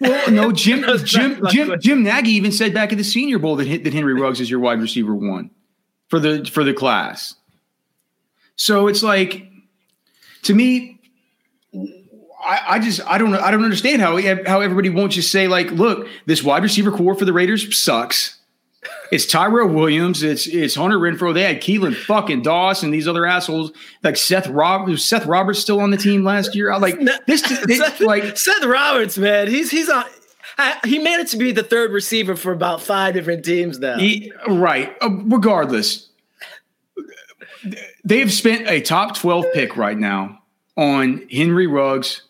Well, 0.00 0.30
no, 0.30 0.52
Jim, 0.52 0.84
Jim, 1.04 1.42
Jim. 1.48 1.74
Jim 1.80 2.02
Nagy 2.02 2.30
even 2.30 2.52
said 2.52 2.72
back 2.72 2.92
at 2.92 2.98
the 2.98 3.04
Senior 3.04 3.38
Bowl 3.38 3.56
that 3.56 3.84
that 3.84 3.92
Henry 3.92 4.14
Ruggs 4.14 4.40
is 4.40 4.50
your 4.50 4.60
wide 4.60 4.80
receiver 4.80 5.14
one 5.14 5.50
for 6.08 6.18
the 6.18 6.44
for 6.44 6.64
the 6.64 6.72
class. 6.72 7.34
So 8.56 8.86
it's 8.86 9.02
like, 9.02 9.50
to 10.42 10.54
me, 10.54 11.00
I, 12.44 12.60
I 12.68 12.78
just 12.78 13.00
I 13.06 13.18
don't 13.18 13.34
I 13.34 13.50
don't 13.50 13.64
understand 13.64 14.02
how 14.02 14.20
how 14.46 14.60
everybody 14.60 14.88
won't 14.88 15.12
just 15.12 15.30
say 15.32 15.48
like, 15.48 15.70
look, 15.70 16.06
this 16.26 16.42
wide 16.42 16.62
receiver 16.62 16.90
corps 16.90 17.14
for 17.14 17.24
the 17.24 17.32
Raiders 17.32 17.76
sucks. 17.76 18.38
It's 19.12 19.26
Tyrell 19.26 19.68
Williams. 19.68 20.22
It's 20.22 20.46
it's 20.46 20.74
Hunter 20.74 20.98
Renfrow. 20.98 21.32
They 21.32 21.42
had 21.44 21.60
Keelan 21.62 21.94
fucking 21.94 22.42
Doss 22.42 22.82
and 22.82 22.92
these 22.92 23.06
other 23.06 23.26
assholes 23.26 23.72
like 24.02 24.16
Seth 24.16 24.48
Rob 24.48 24.90
Seth 24.98 25.26
Roberts 25.26 25.60
still 25.60 25.80
on 25.80 25.90
the 25.90 25.96
team 25.96 26.24
last 26.24 26.54
year. 26.54 26.70
I 26.72 26.78
like 26.78 26.98
this. 27.26 27.42
this 27.66 27.78
Seth, 27.78 28.00
like 28.00 28.36
Seth 28.36 28.64
Roberts, 28.64 29.16
man, 29.18 29.48
he's 29.48 29.70
he's 29.70 29.88
on. 29.88 30.04
I, 30.58 30.78
he 30.84 30.98
managed 30.98 31.30
to 31.30 31.38
be 31.38 31.52
the 31.52 31.62
third 31.62 31.92
receiver 31.92 32.36
for 32.36 32.52
about 32.52 32.82
five 32.82 33.14
different 33.14 33.44
teams 33.44 33.78
now. 33.78 33.98
He- 33.98 34.32
right. 34.48 34.94
Uh, 35.00 35.10
regardless, 35.24 36.08
they've 38.04 38.32
spent 38.32 38.68
a 38.68 38.80
top 38.80 39.16
12 39.16 39.46
pick 39.54 39.76
right 39.76 39.96
now 39.96 40.42
on 40.76 41.26
Henry 41.30 41.66
Ruggs 41.66 42.22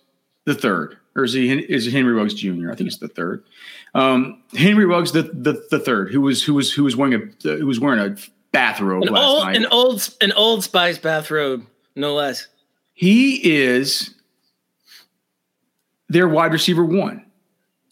the 0.45 0.55
third. 0.55 0.99
Or 1.15 1.25
is 1.25 1.33
he 1.33 1.51
is 1.53 1.87
it 1.87 1.93
Henry 1.93 2.13
Ruggs 2.13 2.35
Jr.? 2.35 2.71
I 2.71 2.75
think 2.75 2.89
it's 2.89 2.99
the 2.99 3.09
third. 3.09 3.45
Um, 3.95 4.43
Henry 4.55 4.87
Ruggs 4.87 5.13
the, 5.13 5.23
the 5.23 5.67
the 5.71 5.79
third, 5.79 6.13
who 6.13 6.21
was 6.21 6.43
who 6.43 6.55
was 6.55 6.73
who 6.73 6.85
was 6.85 6.97
wearing 6.97 7.15
a 7.15 7.57
who 7.57 7.67
was 7.67 7.79
wearing 7.79 8.01
a 8.01 8.17
bathrobe 8.53 9.05
an 9.05 9.13
last 9.13 9.25
old, 9.25 9.45
night. 9.45 9.57
an 9.57 9.67
old, 9.67 10.15
an 10.21 10.33
old 10.33 10.65
Spice 10.65 10.99
bathrobe, 10.99 11.67
no 11.95 12.15
less. 12.15 12.49
He 12.95 13.55
is 13.55 14.15
their 16.09 16.29
wide 16.29 16.53
receiver 16.53 16.85
one. 16.85 17.25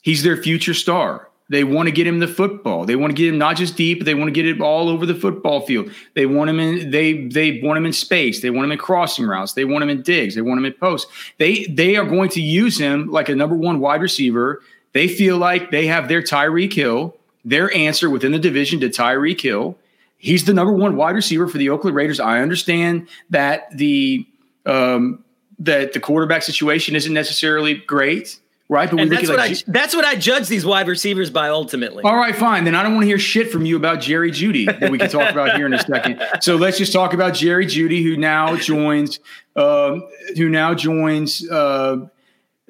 He's 0.02 0.22
their 0.22 0.36
future 0.36 0.74
star. 0.74 1.30
They 1.50 1.64
want 1.64 1.88
to 1.88 1.92
get 1.92 2.06
him 2.06 2.20
the 2.20 2.28
football. 2.28 2.86
They 2.86 2.94
want 2.94 3.10
to 3.10 3.14
get 3.14 3.28
him 3.28 3.36
not 3.36 3.56
just 3.56 3.76
deep, 3.76 3.98
but 3.98 4.04
they 4.04 4.14
want 4.14 4.28
to 4.28 4.32
get 4.32 4.46
it 4.46 4.60
all 4.60 4.88
over 4.88 5.04
the 5.04 5.16
football 5.16 5.62
field. 5.62 5.90
They 6.14 6.24
want 6.24 6.48
him 6.48 6.60
in 6.60 6.92
they 6.92 7.26
they 7.26 7.60
want 7.60 7.76
him 7.76 7.86
in 7.86 7.92
space. 7.92 8.40
They 8.40 8.50
want 8.50 8.66
him 8.66 8.72
in 8.72 8.78
crossing 8.78 9.26
routes. 9.26 9.54
They 9.54 9.64
want 9.64 9.82
him 9.82 9.90
in 9.90 10.02
digs. 10.02 10.36
They 10.36 10.42
want 10.42 10.58
him 10.58 10.64
in 10.64 10.74
posts. 10.74 11.10
They 11.38 11.64
they 11.64 11.96
are 11.96 12.04
going 12.04 12.28
to 12.30 12.40
use 12.40 12.78
him 12.78 13.08
like 13.10 13.28
a 13.28 13.34
number 13.34 13.56
one 13.56 13.80
wide 13.80 14.00
receiver. 14.00 14.62
They 14.92 15.08
feel 15.08 15.38
like 15.38 15.70
they 15.70 15.86
have 15.86 16.08
their 16.08 16.22
Tyreek 16.22 16.72
Hill, 16.72 17.16
their 17.44 17.74
answer 17.74 18.10
within 18.10 18.32
the 18.32 18.38
division 18.38 18.80
to 18.80 18.88
Tyreek 18.88 19.40
Hill. 19.40 19.76
He's 20.18 20.44
the 20.44 20.52
number 20.52 20.72
one 20.72 20.96
wide 20.96 21.14
receiver 21.14 21.48
for 21.48 21.58
the 21.58 21.70
Oakland 21.70 21.96
Raiders. 21.96 22.20
I 22.20 22.40
understand 22.40 23.08
that 23.30 23.74
the 23.76 24.26
um, 24.66 25.24
that 25.60 25.92
the 25.92 26.00
quarterback 26.00 26.42
situation 26.42 26.96
isn't 26.96 27.12
necessarily 27.12 27.74
great, 27.74 28.38
right? 28.68 28.90
But 28.90 29.00
we 29.00 29.08
that's 29.08 29.28
look 29.28 29.38
what 29.38 29.50
at 29.50 29.58
I 29.58 29.62
that's 29.66 29.94
what 29.94 30.04
I 30.04 30.16
judge 30.16 30.48
these 30.48 30.66
wide 30.66 30.88
receivers 30.88 31.30
by 31.30 31.48
ultimately. 31.48 32.02
all 32.04 32.16
right, 32.16 32.34
fine. 32.36 32.64
Then 32.64 32.74
I 32.74 32.82
don't 32.82 32.94
want 32.94 33.04
to 33.04 33.08
hear 33.08 33.18
shit 33.18 33.50
from 33.50 33.64
you 33.64 33.76
about 33.76 34.00
Jerry 34.00 34.30
Jeudy 34.30 34.66
that 34.80 34.90
we 34.90 34.98
can 34.98 35.08
talk 35.08 35.30
about 35.30 35.56
here 35.56 35.66
in 35.66 35.74
a 35.74 35.82
second. 35.82 36.22
So 36.40 36.56
let's 36.56 36.78
just 36.78 36.92
talk 36.92 37.12
about 37.12 37.34
Jerry 37.34 37.66
Jeudy, 37.66 38.02
who 38.02 38.16
now 38.16 38.56
joins, 38.56 39.20
um, 39.56 40.06
who 40.36 40.48
now 40.48 40.74
joins 40.74 41.48
uh, 41.50 42.06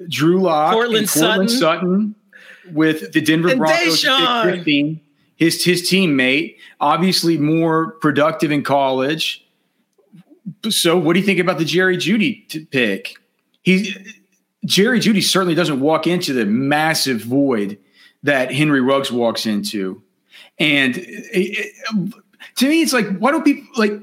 Drew 0.09 0.41
Lock 0.41 0.73
Courtland 0.73 0.99
and 0.99 1.09
Courtland 1.09 1.51
Sutton. 1.51 2.15
with 2.71 3.11
the 3.13 3.21
Denver 3.21 3.49
And 3.49 3.59
Broncos. 3.59 4.05
at 4.05 4.43
15. 4.55 4.99
His 5.35 5.63
his 5.63 5.81
teammate, 5.89 6.57
obviously 6.79 7.37
more 7.37 7.91
productive 7.93 8.51
in 8.51 8.63
college. 8.63 9.43
So, 10.69 10.97
what 10.97 11.13
do 11.13 11.19
you 11.19 11.25
think 11.25 11.39
about 11.39 11.57
the 11.57 11.65
Jerry 11.65 11.97
Jeudy 11.97 12.69
pick? 12.71 13.15
He 13.63 13.95
Jerry 14.65 14.99
Judy 14.99 15.21
certainly 15.21 15.55
doesn't 15.55 15.79
walk 15.79 16.05
into 16.05 16.33
the 16.33 16.45
massive 16.45 17.21
void 17.21 17.77
that 18.23 18.53
Henry 18.53 18.81
Ruggs 18.81 19.11
walks 19.11 19.45
into. 19.47 20.01
And 20.59 20.97
it- 20.97 21.27
it- 21.33 22.13
to 22.57 22.67
me, 22.69 22.81
it's 22.83 22.93
like, 22.93 23.17
why 23.17 23.31
don't 23.31 23.43
people 23.43 23.63
like 23.77 23.93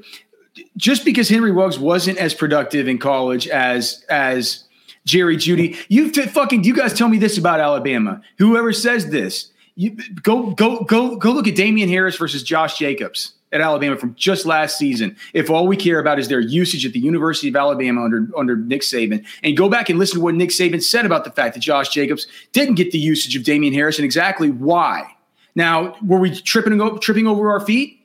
just 0.75 1.05
because 1.05 1.29
Henry 1.29 1.51
Ruggs 1.51 1.79
wasn't 1.79 2.17
as 2.17 2.33
productive 2.33 2.87
in 2.89 2.97
college 2.97 3.47
as 3.47 4.03
as 4.09 4.65
Jerry 5.05 5.37
Jeudy? 5.37 5.77
You 5.89 6.11
t- 6.11 6.25
fucking 6.25 6.63
you 6.63 6.75
guys 6.75 6.93
tell 6.93 7.07
me 7.07 7.17
this 7.17 7.37
about 7.37 7.59
Alabama. 7.59 8.21
Whoever 8.37 8.73
says 8.73 9.09
this, 9.09 9.51
you 9.75 9.97
go 10.21 10.51
go 10.51 10.83
go 10.83 11.15
go 11.15 11.31
look 11.31 11.47
at 11.47 11.55
Damien 11.55 11.89
Harris 11.89 12.17
versus 12.17 12.43
Josh 12.43 12.77
Jacobs 12.77 13.33
at 13.51 13.61
Alabama 13.61 13.97
from 13.97 14.13
just 14.15 14.45
last 14.45 14.77
season. 14.77 15.15
If 15.33 15.49
all 15.49 15.67
we 15.67 15.75
care 15.75 15.99
about 15.99 16.19
is 16.19 16.27
their 16.27 16.39
usage 16.39 16.85
at 16.85 16.93
the 16.93 16.99
University 16.99 17.49
of 17.49 17.55
Alabama 17.55 18.03
under 18.03 18.27
under 18.37 18.55
Nick 18.55 18.81
Saban, 18.81 19.25
and 19.43 19.57
go 19.57 19.69
back 19.69 19.89
and 19.89 19.97
listen 19.97 20.19
to 20.19 20.23
what 20.23 20.35
Nick 20.35 20.49
Saban 20.49 20.83
said 20.83 21.05
about 21.05 21.23
the 21.23 21.31
fact 21.31 21.55
that 21.55 21.61
Josh 21.61 21.89
Jacobs 21.89 22.27
didn't 22.51 22.75
get 22.75 22.91
the 22.91 22.99
usage 22.99 23.35
of 23.35 23.43
Damien 23.43 23.73
Harris 23.73 23.97
and 23.97 24.05
exactly 24.05 24.49
why. 24.49 25.15
Now, 25.55 25.95
were 26.05 26.19
we 26.19 26.39
tripping 26.39 26.99
tripping 26.99 27.27
over 27.27 27.49
our 27.49 27.59
feet 27.59 27.99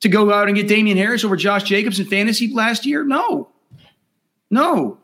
to 0.00 0.08
go 0.08 0.32
out 0.32 0.48
and 0.48 0.56
get 0.56 0.68
Damien 0.68 0.96
Harris 0.96 1.24
over 1.24 1.36
Josh 1.36 1.64
Jacobs 1.64 1.98
in 1.98 2.06
fantasy 2.06 2.52
last 2.52 2.86
year? 2.86 3.04
No, 3.04 3.48
no. 4.50 4.98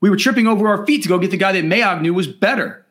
We 0.00 0.10
were 0.10 0.16
tripping 0.16 0.46
over 0.46 0.68
our 0.68 0.84
feet 0.86 1.02
to 1.04 1.08
go 1.08 1.18
get 1.18 1.30
the 1.30 1.36
guy 1.36 1.52
that 1.52 1.64
Mayock 1.64 2.00
knew 2.02 2.12
was 2.14 2.26
better. 2.26 2.84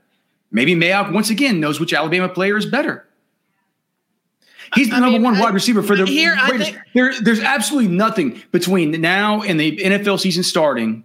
Maybe 0.52 0.74
Mayock 0.76 1.12
once 1.14 1.30
again 1.30 1.60
knows 1.60 1.80
which 1.80 1.94
Alabama 1.94 2.30
player 2.30 2.58
is 2.58 2.66
better. 2.66 3.08
He's 4.74 4.90
the 4.90 4.96
I 4.96 5.00
number 5.00 5.14
mean, 5.14 5.24
one 5.24 5.36
I- 5.36 5.42
wide 5.42 5.54
receiver 5.54 5.84
for 5.84 5.96
the 5.96 6.06
here, 6.06 6.36
Raiders. 6.50 6.68
think- 6.70 6.78
there, 6.94 7.14
there's 7.22 7.40
absolutely 7.40 7.92
nothing 7.96 8.42
between 8.52 8.92
now 9.00 9.42
and 9.44 9.60
the 9.60 9.78
NFL 9.78 10.20
season 10.20 10.44
starting 10.44 11.04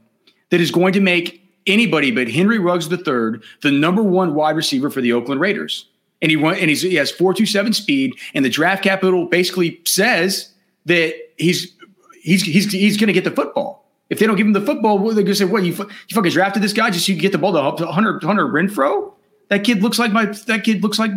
that 0.50 0.60
is 0.60 0.70
going 0.70 0.92
to 0.94 1.00
make 1.00 1.36
anybody 1.66 2.10
but 2.10 2.28
Henry 2.28 2.58
Ruggs 2.58 2.90
III, 2.90 3.40
the 3.62 3.70
number 3.70 4.02
one 4.02 4.34
wide 4.34 4.56
receiver 4.56 4.88
for 4.90 5.00
the 5.00 5.12
Oakland 5.12 5.40
Raiders. 5.40 5.86
And 6.22 6.30
he 6.30 6.36
went 6.36 6.58
and 6.58 6.68
he's, 6.68 6.82
he 6.82 6.94
has 6.96 7.10
427 7.10 7.72
speed, 7.74 8.14
and 8.34 8.44
the 8.44 8.50
draft 8.50 8.82
capital 8.82 9.26
basically 9.26 9.80
says 9.86 10.52
that 10.86 11.14
he's 11.38 11.74
he's 12.22 12.42
he's 12.42 12.70
he's 12.72 12.96
going 12.98 13.06
to 13.06 13.12
get 13.14 13.24
the 13.24 13.30
football. 13.30 13.79
If 14.10 14.18
they 14.18 14.26
don't 14.26 14.36
give 14.36 14.46
him 14.46 14.52
the 14.52 14.60
football, 14.60 14.98
they're 14.98 15.14
going 15.14 15.26
to 15.26 15.34
say, 15.34 15.44
"What 15.44 15.62
you, 15.62 15.72
you 15.72 16.14
fucking 16.14 16.32
drafted 16.32 16.62
this 16.62 16.72
guy 16.72 16.90
just 16.90 17.06
so 17.06 17.12
you 17.12 17.18
get 17.18 17.32
the 17.32 17.38
ball 17.38 17.52
to 17.76 17.86
Hunter 17.86 18.18
Hunter 18.22 18.46
Renfrow? 18.46 19.14
That 19.48 19.64
kid 19.64 19.82
looks 19.82 19.98
like 19.98 20.12
my 20.12 20.26
that 20.26 20.64
kid 20.64 20.82
looks 20.82 20.98
like 20.98 21.12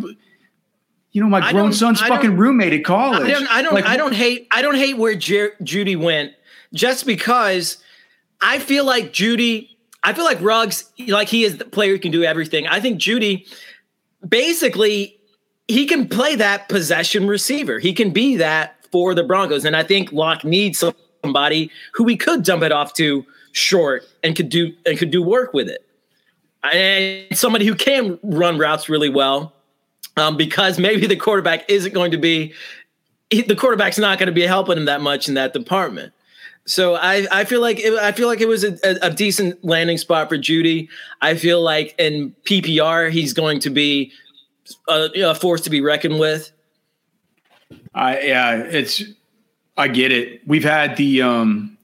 you 1.12 1.22
know 1.22 1.28
my 1.28 1.52
grown 1.52 1.74
son's 1.74 2.00
fucking 2.00 2.38
roommate 2.38 2.74
at 2.74 2.86
college." 2.86 3.24
I 3.24 3.32
don't 3.32 3.48
I 3.48 3.62
don't, 3.62 3.74
like, 3.74 3.86
I 3.86 3.98
don't 3.98 4.14
hate 4.14 4.48
I 4.52 4.62
don't 4.62 4.76
hate 4.76 4.98
where 4.98 5.16
Jer- 5.16 5.56
Jeudy 5.64 5.98
went 5.98 6.34
just 6.74 7.06
because 7.06 7.78
I 8.42 8.60
feel 8.60 8.86
like 8.86 9.12
Jeudy, 9.12 9.70
I 10.04 10.14
feel 10.14 10.26
like 10.26 10.40
Ruggs 10.40 10.90
like 11.08 11.30
he 11.30 11.44
is 11.44 11.58
the 11.58 11.66
player 11.66 11.94
who 11.94 12.00
can 12.00 12.12
do 12.12 12.24
everything. 12.24 12.68
I 12.68 12.80
think 12.80 13.00
Jeudy, 13.00 13.48
basically 14.28 15.18
he 15.68 15.86
can 15.86 16.08
play 16.08 16.36
that 16.36 16.70
possession 16.70 17.28
receiver. 17.28 17.80
He 17.80 17.94
can 17.94 18.12
be 18.12 18.36
that 18.38 18.76
for 18.92 19.16
the 19.16 19.24
Broncos. 19.24 19.66
And 19.66 19.76
I 19.76 19.84
think 19.84 20.12
Lock 20.12 20.44
needs 20.44 20.84
somebody 21.24 21.72
who 21.94 22.04
we 22.04 22.18
could 22.18 22.44
dump 22.44 22.64
it 22.64 22.72
off 22.72 22.94
to 22.94 23.26
short 23.52 24.04
and 24.24 24.36
could 24.36 24.50
do 24.50 24.74
and 24.86 24.98
could 24.98 25.12
do 25.12 25.22
work 25.22 25.54
with 25.54 25.70
it. 25.70 25.86
And 26.64 27.38
somebody 27.38 27.66
who 27.66 27.76
can 27.76 28.20
run 28.24 28.58
routes 28.58 28.90
really 28.90 29.10
well. 29.10 29.54
Um, 30.16 30.38
because 30.38 30.78
maybe 30.78 31.08
the 31.08 31.16
quarterback 31.16 31.68
isn't 31.68 31.92
going 31.92 32.12
to 32.12 32.20
be 32.20 32.54
the 33.32 33.56
quarterback's 33.56 33.98
not 33.98 34.20
going 34.20 34.28
to 34.28 34.34
be 34.34 34.44
helping 34.44 34.78
him 34.78 34.86
that 34.86 35.02
much 35.02 35.28
in 35.28 35.34
that 35.34 35.54
department. 35.54 36.14
So 36.66 36.96
I, 36.96 37.26
I 37.32 37.44
feel 37.46 37.62
like 37.62 37.80
it, 37.80 37.94
I 37.94 38.12
feel 38.12 38.28
like 38.28 38.40
it 38.40 38.48
was 38.48 38.64
a, 38.64 38.78
a, 39.02 39.10
decent 39.10 39.66
landing 39.66 39.98
spot 39.98 40.30
for 40.30 40.38
Jeudy. 40.38 40.88
I 41.22 41.36
feel 41.36 41.62
like 41.62 41.94
in 41.98 42.34
PPR 42.44 43.12
he's 43.12 43.34
going 43.34 43.60
to 43.62 43.70
be 43.70 44.12
a, 44.88 45.10
a 45.26 45.36
force 45.36 45.62
to 45.62 45.70
be 45.70 45.82
reckoned 45.82 46.20
with. 46.20 46.52
I 47.94 48.22
yeah, 48.22 48.56
it's 48.56 49.04
I 49.78 49.88
get 49.88 50.12
it. 50.12 50.48
We've 50.48 50.64
had 50.64 50.98
the 50.98 51.22
um 51.22 51.78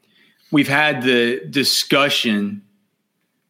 we've 0.51 0.67
had 0.67 1.03
the 1.03 1.45
discussion 1.49 2.63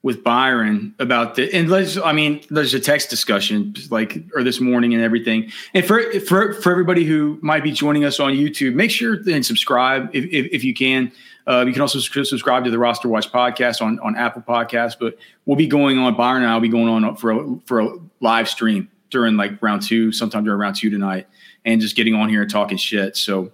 with 0.01 0.24
Byron 0.24 0.96
about 1.00 1.36
the 1.36 1.53
and 1.53 1.69
let's 1.69 1.98
I 1.98 2.13
mean 2.13 2.41
there's 2.50 2.74
a 2.74 2.79
text 2.79 3.10
discussion 3.10 3.75
like 3.89 4.24
or 4.34 4.43
this 4.43 4.62
morning 4.62 4.93
and 4.93 5.03
everything. 5.03 5.51
And 5.74 5.86
for 5.86 6.01
for 6.22 6.53
for 6.53 6.72
everybody 6.72 7.03
who 7.03 7.38
might 7.41 7.63
be 7.63 7.72
joining 7.72 8.05
us 8.05 8.19
on 8.19 8.34
YouTube, 8.34 8.75
make 8.75 8.91
sure 8.91 9.15
and 9.29 9.46
subscribe 9.46 10.10
if 10.13 10.25
if, 10.25 10.51
if 10.51 10.63
you 10.63 10.74
can. 10.74 11.12
Uh, 11.48 11.65
you 11.65 11.74
can 11.74 11.81
also 11.81 12.00
subscribe 12.00 12.63
to 12.63 12.69
the 12.69 12.77
Roster 12.77 13.10
Watch 13.10 13.31
podcast 13.31 13.81
on 13.81 14.00
on 14.00 14.15
Apple 14.15 14.41
Podcasts. 14.41 14.96
But 14.98 15.17
we'll 15.46 15.58
be 15.58 15.67
going 15.67 15.98
on 15.98 16.15
Byron 16.15 16.43
and 16.43 16.51
I'll 16.51 16.60
be 16.60 16.69
going 16.69 16.88
on 16.88 17.15
for 17.17 17.31
a, 17.31 17.60
for 17.65 17.79
a 17.81 17.98
live 18.22 18.48
stream 18.48 18.89
during 19.10 19.36
like 19.36 19.62
round 19.62 19.81
two, 19.81 20.12
sometime 20.12 20.46
during 20.46 20.60
round 20.60 20.75
two 20.77 20.89
tonight, 20.89 21.27
and 21.65 21.81
just 21.81 21.96
getting 21.96 22.13
on 22.13 22.29
here 22.29 22.43
and 22.43 22.51
talking 22.51 22.77
shit. 22.77 23.17
So 23.17 23.51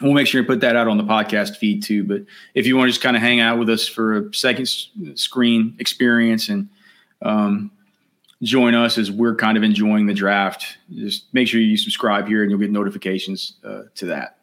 we'll 0.00 0.12
make 0.12 0.26
sure 0.26 0.42
to 0.42 0.46
put 0.46 0.60
that 0.60 0.76
out 0.76 0.88
on 0.88 0.98
the 0.98 1.04
podcast 1.04 1.56
feed 1.56 1.82
too. 1.82 2.04
But 2.04 2.22
if 2.54 2.66
you 2.66 2.76
want 2.76 2.88
to 2.88 2.92
just 2.92 3.02
kind 3.02 3.16
of 3.16 3.22
hang 3.22 3.40
out 3.40 3.58
with 3.58 3.70
us 3.70 3.86
for 3.86 4.18
a 4.18 4.34
second 4.34 4.66
screen 5.14 5.76
experience 5.78 6.48
and 6.48 6.68
um, 7.22 7.70
join 8.42 8.74
us 8.74 8.98
as 8.98 9.10
we're 9.10 9.36
kind 9.36 9.56
of 9.56 9.62
enjoying 9.62 10.06
the 10.06 10.14
draft, 10.14 10.78
just 10.92 11.32
make 11.32 11.48
sure 11.48 11.60
you 11.60 11.76
subscribe 11.76 12.26
here 12.26 12.42
and 12.42 12.50
you'll 12.50 12.60
get 12.60 12.70
notifications 12.70 13.54
uh, 13.64 13.82
to 13.94 14.06
that. 14.06 14.38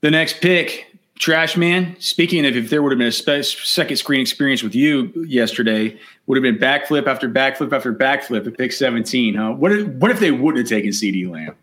The 0.00 0.10
next 0.10 0.40
pick, 0.40 0.94
Trash 1.18 1.56
Man. 1.56 1.96
Speaking 1.98 2.44
of, 2.44 2.56
if 2.56 2.70
there 2.70 2.82
would 2.82 2.92
have 2.92 2.98
been 2.98 3.08
a 3.08 3.12
spe- 3.42 3.64
second 3.64 3.96
screen 3.96 4.20
experience 4.20 4.62
with 4.62 4.74
you 4.74 5.12
yesterday, 5.26 5.98
would 6.26 6.36
have 6.36 6.42
been 6.42 6.58
backflip 6.58 7.06
after 7.06 7.28
backflip 7.28 7.72
after 7.72 7.92
backflip 7.94 8.46
at 8.46 8.56
pick 8.56 8.72
17. 8.72 9.34
Huh? 9.34 9.52
What 9.52 9.72
if, 9.72 9.88
what 9.88 10.10
if 10.10 10.20
they 10.20 10.30
wouldn't 10.30 10.58
have 10.58 10.68
taken 10.68 10.90
CeeDee 10.90 11.30
Lamb? 11.30 11.56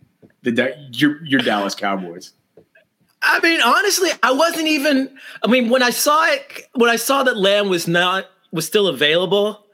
The 0.43 0.75
your 0.93 1.23
your 1.23 1.41
Dallas 1.41 1.75
Cowboys. 1.75 2.33
I 3.23 3.39
mean, 3.41 3.61
honestly, 3.61 4.09
I 4.23 4.31
wasn't 4.31 4.67
even. 4.67 5.17
I 5.43 5.47
mean, 5.47 5.69
when 5.69 5.83
I 5.83 5.91
saw 5.91 6.25
it, 6.27 6.67
when 6.73 6.89
I 6.89 6.95
saw 6.95 7.23
that 7.23 7.37
Lamb 7.37 7.69
was 7.69 7.87
not 7.87 8.25
was 8.51 8.65
still 8.65 8.87
available, 8.87 9.65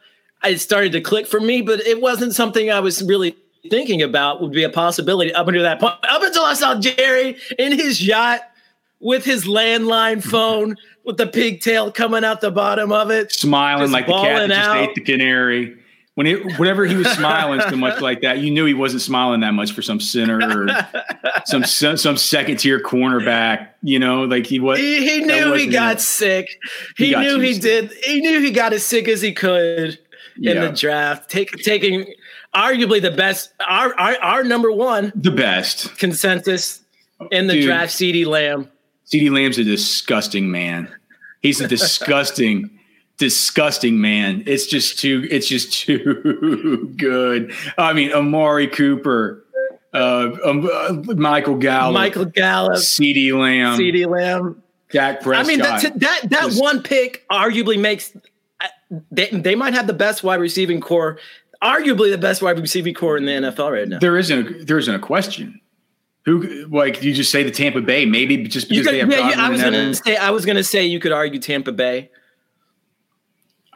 it 0.44 0.60
started 0.60 0.92
to 0.94 1.02
click 1.02 1.28
for 1.28 1.40
me. 1.40 1.62
But 1.62 1.80
it 1.82 2.02
wasn't 2.02 2.36
something 2.36 2.70
I 2.70 2.80
was 2.80 3.02
really 3.04 3.36
thinking 3.70 4.02
about 4.02 4.42
would 4.42 4.52
be 4.52 4.64
a 4.64 4.70
possibility 4.70 5.34
up 5.34 5.48
until 5.48 5.64
that 5.64 5.80
point. 5.80 5.96
Up 6.10 6.22
until 6.22 6.44
I 6.44 6.54
saw 6.54 6.80
Jerry 6.80 7.38
in 7.58 7.72
his 7.74 8.06
yacht 8.06 8.42
with 9.00 9.24
his 9.24 9.46
landline 9.46 10.24
phone 10.24 10.76
with 11.06 11.18
the 11.18 11.28
pigtail 11.28 11.92
coming 11.92 12.24
out 12.24 12.42
the 12.42 12.52
bottom 12.52 12.92
of 12.92 13.12
it, 13.12 13.32
smiling 13.32 13.92
like 13.92 14.08
the 14.08 14.14
cat 14.14 14.50
that 14.50 14.56
just 14.56 14.76
ate 14.76 14.96
the 14.96 15.02
canary. 15.02 15.78
When 16.18 16.26
it, 16.26 16.58
whenever 16.58 16.84
he 16.84 16.96
was 16.96 17.08
smiling 17.10 17.62
so 17.62 17.76
much 17.76 18.02
like 18.02 18.22
that, 18.22 18.40
you 18.40 18.50
knew 18.50 18.66
he 18.66 18.74
wasn't 18.74 19.04
smiling 19.04 19.42
that 19.42 19.54
much 19.54 19.72
for 19.72 19.84
some 19.84 20.00
center 20.00 20.40
or 20.42 20.68
some 21.46 21.64
some 21.98 22.18
second 22.18 22.58
tier 22.58 22.82
cornerback. 22.82 23.68
You 23.84 24.00
know, 24.00 24.24
like 24.24 24.48
he 24.48 24.60
was. 24.60 24.80
He, 24.80 25.08
he 25.08 25.22
knew 25.22 25.54
he 25.54 25.68
got 25.68 26.02
sick. 26.02 26.60
He, 26.98 27.06
he 27.06 27.12
got 27.12 27.22
knew 27.22 27.40
he 27.40 27.54
sick. 27.54 27.62
did. 27.62 27.92
He 28.04 28.22
knew 28.22 28.40
he 28.40 28.50
got 28.50 28.74
as 28.74 28.84
sick 28.84 29.08
as 29.08 29.22
he 29.22 29.32
could 29.32 30.00
in 30.38 30.56
yeah. 30.56 30.66
the 30.66 30.72
draft. 30.72 31.30
Take, 31.30 31.52
taking 31.64 32.12
arguably 32.56 33.00
the 33.00 33.12
best, 33.12 33.54
our, 33.68 33.94
our 34.00 34.18
our 34.18 34.44
number 34.44 34.72
one, 34.72 35.12
the 35.14 35.30
best 35.30 36.00
consensus 36.00 36.82
in 37.30 37.46
the 37.46 37.54
Dude. 37.54 37.66
draft. 37.66 37.94
CeeDee 37.94 38.26
Lamb. 38.26 38.72
CeeDee 39.06 39.32
Lamb's 39.32 39.60
a 39.60 39.64
disgusting 39.64 40.50
man. 40.50 40.92
He's 41.42 41.62
a 41.62 41.68
disgusting, 41.78 42.77
disgusting 43.18 44.00
man. 44.00 44.44
It's 44.46 44.66
just 44.66 45.00
too. 45.00 45.28
It's 45.30 45.48
just 45.48 45.74
too 45.82 46.94
good. 46.98 47.54
I 47.78 47.94
mean, 47.94 48.14
Amari 48.14 48.68
Cooper, 48.68 49.46
uh, 49.94 50.32
um, 50.46 50.70
uh, 50.72 51.14
Michael 51.16 51.56
Gallup, 51.56 51.94
Michael 51.94 52.26
Gallup, 52.26 52.78
CeeDee 52.78 53.38
Lamb, 53.38 53.80
CeeDee 53.80 54.08
Lamb, 54.08 54.62
Dak 54.92 55.22
Prescott. 55.22 55.46
I 55.46 55.48
mean, 55.48 55.60
that 55.60 56.00
that, 56.00 56.30
that 56.30 56.54
one 56.54 56.82
pick 56.82 57.26
arguably 57.30 57.80
makes 57.80 58.14
they, 59.12 59.30
they 59.30 59.56
might 59.56 59.74
have 59.74 59.88
the 59.88 59.94
best 59.94 60.24
wide 60.24 60.40
receiving 60.40 60.80
corps, 60.80 61.20
arguably 61.62 62.12
the 62.12 62.18
best 62.18 62.42
wide 62.42 62.60
receiving 62.60 62.94
corps 62.94 63.18
in 63.18 63.26
the 63.26 63.32
NFL 63.32 63.72
right 63.72 63.88
now. 63.88 64.00
There 64.00 64.18
isn't 64.18 64.48
a, 64.48 64.64
there 64.66 64.78
isn't 64.78 64.94
a 64.94 65.00
question. 65.00 65.60
Who 66.26 66.68
like 66.68 67.02
you 67.04 67.14
just 67.14 67.32
say 67.32 67.44
the 67.44 67.52
Tampa 67.52 67.82
Bay? 67.82 68.06
Maybe 68.06 68.44
just 68.48 68.68
because 68.68 68.86
could, 68.86 68.94
they 68.94 69.00
have. 69.00 69.10
Yeah, 69.10 69.30
yeah 69.30 69.46
I 69.46 69.50
was 69.50 69.62
gonna 69.62 69.94
say. 69.94 70.18
I 70.18 70.30
was 70.32 70.46
gonna 70.46 70.64
say 70.64 70.86
you 70.86 71.00
could 71.00 71.14
argue 71.14 71.40
Tampa 71.40 71.72
Bay. 71.72 72.10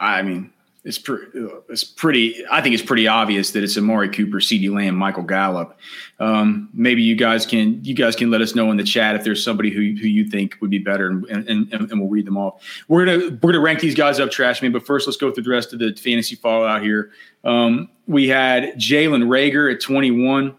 I 0.02 0.22
mean, 0.22 0.52
it's 0.84 0.98
pretty. 0.98 1.26
It's 1.68 1.84
pretty. 1.84 2.44
I 2.50 2.60
think 2.60 2.74
it's 2.74 2.82
pretty 2.82 3.06
obvious 3.06 3.52
that 3.52 3.62
it's 3.62 3.78
Amari 3.78 4.08
Cooper, 4.08 4.38
CeeDee 4.38 4.74
Lamb, 4.74 4.96
Michael 4.96 5.22
Gallup. 5.22 5.78
Um, 6.18 6.68
maybe 6.74 7.02
you 7.02 7.14
guys 7.14 7.46
can 7.46 7.82
you 7.84 7.94
guys 7.94 8.16
can 8.16 8.32
let 8.32 8.40
us 8.40 8.56
know 8.56 8.68
in 8.72 8.76
the 8.76 8.82
chat 8.82 9.14
if 9.14 9.22
there's 9.22 9.44
somebody 9.44 9.70
who 9.70 9.80
who 9.80 10.08
you 10.08 10.28
think 10.28 10.56
would 10.60 10.70
be 10.70 10.78
better, 10.78 11.06
and 11.06 11.24
and, 11.28 11.72
and, 11.72 11.72
and 11.72 12.00
we'll 12.00 12.10
read 12.10 12.26
them 12.26 12.36
off. 12.36 12.60
We're 12.88 13.06
gonna 13.06 13.38
we're 13.42 13.52
gonna 13.52 13.60
rank 13.60 13.78
these 13.78 13.94
guys 13.94 14.18
up, 14.18 14.32
trash 14.32 14.60
man. 14.60 14.72
But 14.72 14.84
first, 14.84 15.06
let's 15.06 15.16
go 15.16 15.30
through 15.30 15.44
the 15.44 15.50
rest 15.50 15.72
of 15.72 15.78
the 15.78 15.94
fantasy 15.94 16.34
fallout 16.34 16.82
here. 16.82 17.12
Um, 17.44 17.88
we 18.08 18.26
had 18.26 18.74
Jalen 18.74 19.28
Reagor 19.28 19.72
at 19.72 19.80
21 19.80 20.56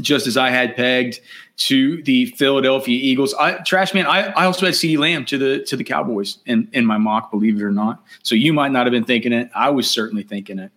just 0.00 0.26
as 0.26 0.36
I 0.36 0.50
had 0.50 0.76
pegged 0.76 1.20
to 1.56 2.02
the 2.02 2.26
Philadelphia 2.26 2.98
Eagles. 3.00 3.34
I, 3.34 3.54
trash 3.58 3.94
man, 3.94 4.06
I, 4.06 4.28
I 4.32 4.44
also 4.44 4.66
had 4.66 4.74
CeeDee 4.74 4.98
Lamb 4.98 5.24
to 5.26 5.38
the 5.38 5.64
to 5.64 5.76
the 5.76 5.84
Cowboys 5.84 6.38
in, 6.46 6.68
in 6.72 6.84
my 6.84 6.98
mock, 6.98 7.30
believe 7.30 7.56
it 7.56 7.62
or 7.62 7.72
not. 7.72 8.02
So 8.22 8.34
you 8.34 8.52
might 8.52 8.72
not 8.72 8.86
have 8.86 8.92
been 8.92 9.04
thinking 9.04 9.32
it. 9.32 9.50
I 9.54 9.70
was 9.70 9.90
certainly 9.90 10.22
thinking 10.22 10.58
it. 10.58 10.70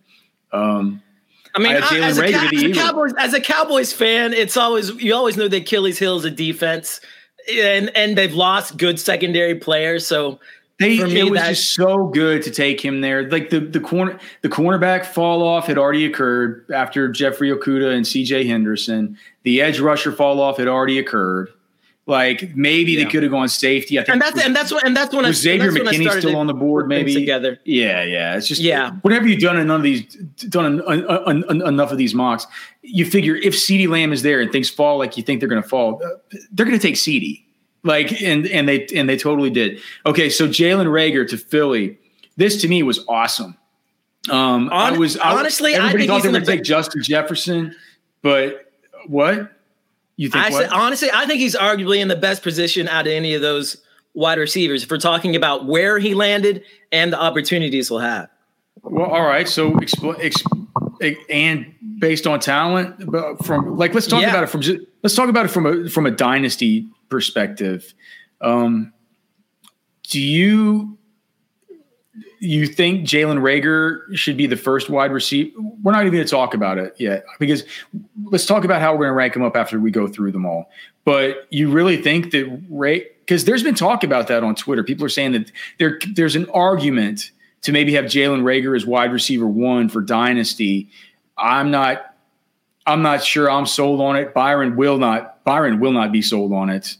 Um, 0.52 1.02
I 1.54 1.58
mean, 1.58 1.76
I 1.76 1.78
as, 1.78 2.18
a, 2.18 2.24
as, 2.24 2.62
a 2.62 2.72
Cowboys, 2.72 3.12
as 3.18 3.34
a 3.34 3.40
Cowboys 3.40 3.92
fan, 3.92 4.32
it's 4.32 4.56
always 4.56 4.90
you 4.90 5.14
always 5.14 5.36
know 5.36 5.48
the 5.48 5.58
Achilles 5.58 5.98
heel 5.98 6.16
is 6.16 6.24
a 6.24 6.30
defense, 6.30 7.00
and 7.52 7.94
and 7.96 8.16
they've 8.16 8.34
lost 8.34 8.76
good 8.76 9.00
secondary 9.00 9.56
players. 9.56 10.06
So 10.06 10.38
they, 10.80 11.04
me, 11.04 11.20
it 11.20 11.30
was 11.30 11.40
just 11.42 11.74
so 11.74 12.06
good 12.06 12.42
to 12.42 12.50
take 12.50 12.80
him 12.80 13.02
there. 13.02 13.28
Like 13.28 13.50
the 13.50 13.60
the 13.60 13.80
corner 13.80 14.18
the 14.40 14.48
cornerback 14.48 15.04
fall 15.04 15.42
off 15.42 15.66
had 15.66 15.76
already 15.76 16.06
occurred 16.06 16.64
after 16.72 17.06
Jeffrey 17.08 17.50
Okudah 17.50 17.94
and 17.94 18.06
C.J. 18.06 18.46
Henderson. 18.46 19.18
The 19.42 19.60
edge 19.60 19.78
rusher 19.78 20.10
fall 20.10 20.40
off 20.40 20.56
had 20.56 20.68
already 20.68 20.98
occurred. 20.98 21.52
Like 22.06 22.56
maybe 22.56 22.92
yeah. 22.92 23.04
they 23.04 23.10
could 23.10 23.22
have 23.22 23.30
gone 23.30 23.50
safety. 23.50 23.98
I 23.98 24.02
think 24.02 24.14
and 24.14 24.22
that's 24.22 24.36
was, 24.36 24.44
and 24.44 24.56
that's 24.56 24.72
what 24.72 24.86
and 24.86 24.96
that's 24.96 25.14
when 25.14 25.26
I, 25.26 25.32
Xavier 25.32 25.70
McKinney 25.70 26.18
still 26.18 26.36
on 26.36 26.46
the 26.46 26.54
board. 26.54 26.88
Maybe 26.88 27.12
together. 27.12 27.60
Yeah, 27.64 28.02
yeah. 28.02 28.36
It's 28.36 28.48
just 28.48 28.62
yeah. 28.62 28.92
Whatever 29.02 29.28
you've 29.28 29.40
done 29.40 29.58
in 29.58 29.66
none 29.66 29.76
of 29.76 29.82
these, 29.82 30.06
done 30.48 30.80
enough 30.80 31.92
of 31.92 31.98
these 31.98 32.14
mocks, 32.14 32.46
you 32.80 33.04
figure 33.04 33.36
if 33.36 33.52
CeeDee 33.52 33.86
Lamb 33.86 34.14
is 34.14 34.22
there 34.22 34.40
and 34.40 34.50
things 34.50 34.70
fall 34.70 34.96
like 34.96 35.18
you 35.18 35.22
think 35.22 35.40
they're 35.40 35.48
going 35.48 35.62
to 35.62 35.68
fall, 35.68 36.02
uh, 36.02 36.38
they're 36.52 36.66
going 36.66 36.78
to 36.78 36.82
take 36.82 36.96
CeeDee. 36.96 37.44
Like 37.82 38.20
and 38.20 38.46
and 38.46 38.68
they 38.68 38.86
and 38.94 39.08
they 39.08 39.16
totally 39.16 39.50
did. 39.50 39.80
Okay, 40.04 40.28
so 40.28 40.46
Jalen 40.46 40.86
Reagor 40.86 41.26
to 41.28 41.38
Philly. 41.38 41.98
This 42.36 42.60
to 42.62 42.68
me 42.68 42.82
was 42.82 43.04
awesome. 43.08 43.56
Um, 44.28 44.68
On, 44.68 44.72
I 44.72 44.98
was 44.98 45.16
I, 45.16 45.38
honestly, 45.38 45.74
everybody 45.74 46.06
thought 46.06 46.22
they 46.22 46.28
were 46.28 46.32
going 46.32 46.44
to 46.44 46.50
take 46.50 46.62
Justin 46.62 47.02
Jefferson, 47.02 47.74
but 48.22 48.70
what 49.06 49.50
you 50.16 50.28
think? 50.28 50.44
I 50.44 50.50
what? 50.50 50.68
honestly, 50.70 51.08
I 51.12 51.24
think 51.24 51.40
he's 51.40 51.56
arguably 51.56 52.00
in 52.00 52.08
the 52.08 52.16
best 52.16 52.42
position 52.42 52.86
out 52.88 53.06
of 53.06 53.12
any 53.12 53.34
of 53.34 53.40
those 53.40 53.82
wide 54.12 54.38
receivers. 54.38 54.82
If 54.82 54.90
we're 54.90 54.98
talking 54.98 55.34
about 55.34 55.66
where 55.66 55.98
he 55.98 56.14
landed 56.14 56.64
and 56.92 57.12
the 57.12 57.18
opportunities 57.18 57.88
he'll 57.88 58.00
have. 58.00 58.28
Well, 58.82 59.06
all 59.06 59.24
right. 59.24 59.48
So, 59.48 59.72
expl- 59.72 60.20
exp- 60.20 60.89
and 61.28 61.74
based 61.98 62.26
on 62.26 62.40
talent, 62.40 63.10
but 63.10 63.44
from 63.44 63.76
like 63.76 63.94
let's 63.94 64.06
talk 64.06 64.22
yeah. 64.22 64.30
about 64.30 64.44
it 64.44 64.48
from 64.48 64.62
let's 65.02 65.14
talk 65.14 65.28
about 65.28 65.46
it 65.46 65.48
from 65.48 65.66
a 65.66 65.88
from 65.88 66.06
a 66.06 66.10
dynasty 66.10 66.86
perspective. 67.08 67.94
Um, 68.40 68.92
do 70.04 70.20
you 70.20 70.98
you 72.40 72.66
think 72.66 73.06
Jalen 73.06 73.40
Reagor 73.40 74.14
should 74.16 74.36
be 74.36 74.46
the 74.46 74.56
first 74.56 74.88
wide 74.90 75.12
receiver? 75.12 75.50
We're 75.82 75.92
not 75.92 76.02
even 76.02 76.14
going 76.14 76.24
to 76.24 76.30
talk 76.30 76.54
about 76.54 76.78
it 76.78 76.94
yet 76.98 77.24
because 77.38 77.64
let's 78.24 78.46
talk 78.46 78.64
about 78.64 78.80
how 78.80 78.92
we're 78.92 79.00
going 79.04 79.10
to 79.10 79.14
rank 79.14 79.34
them 79.34 79.42
up 79.42 79.56
after 79.56 79.78
we 79.78 79.90
go 79.90 80.06
through 80.06 80.32
them 80.32 80.46
all. 80.46 80.70
But 81.04 81.46
you 81.50 81.70
really 81.70 81.96
think 81.96 82.30
that 82.32 82.62
Ray? 82.68 83.06
Because 83.20 83.44
there's 83.44 83.62
been 83.62 83.74
talk 83.74 84.04
about 84.04 84.28
that 84.28 84.42
on 84.42 84.54
Twitter. 84.54 84.82
People 84.82 85.04
are 85.04 85.10
saying 85.10 85.32
that 85.32 85.52
there 85.78 85.98
there's 86.14 86.36
an 86.36 86.48
argument 86.50 87.30
to 87.62 87.72
maybe 87.72 87.94
have 87.94 88.06
Jalen 88.06 88.42
Reagor 88.42 88.76
as 88.76 88.86
wide 88.86 89.12
receiver 89.12 89.46
one 89.46 89.88
for 89.88 90.00
dynasty. 90.00 90.88
I'm 91.36 91.70
not. 91.70 92.06
I'm 92.86 93.02
not 93.02 93.22
sure. 93.22 93.50
I'm 93.50 93.66
sold 93.66 94.00
on 94.00 94.16
it. 94.16 94.34
Byron 94.34 94.76
will 94.76 94.98
not. 94.98 95.44
Byron 95.44 95.80
will 95.80 95.92
not 95.92 96.12
be 96.12 96.22
sold 96.22 96.52
on 96.52 96.70
it. 96.70 96.96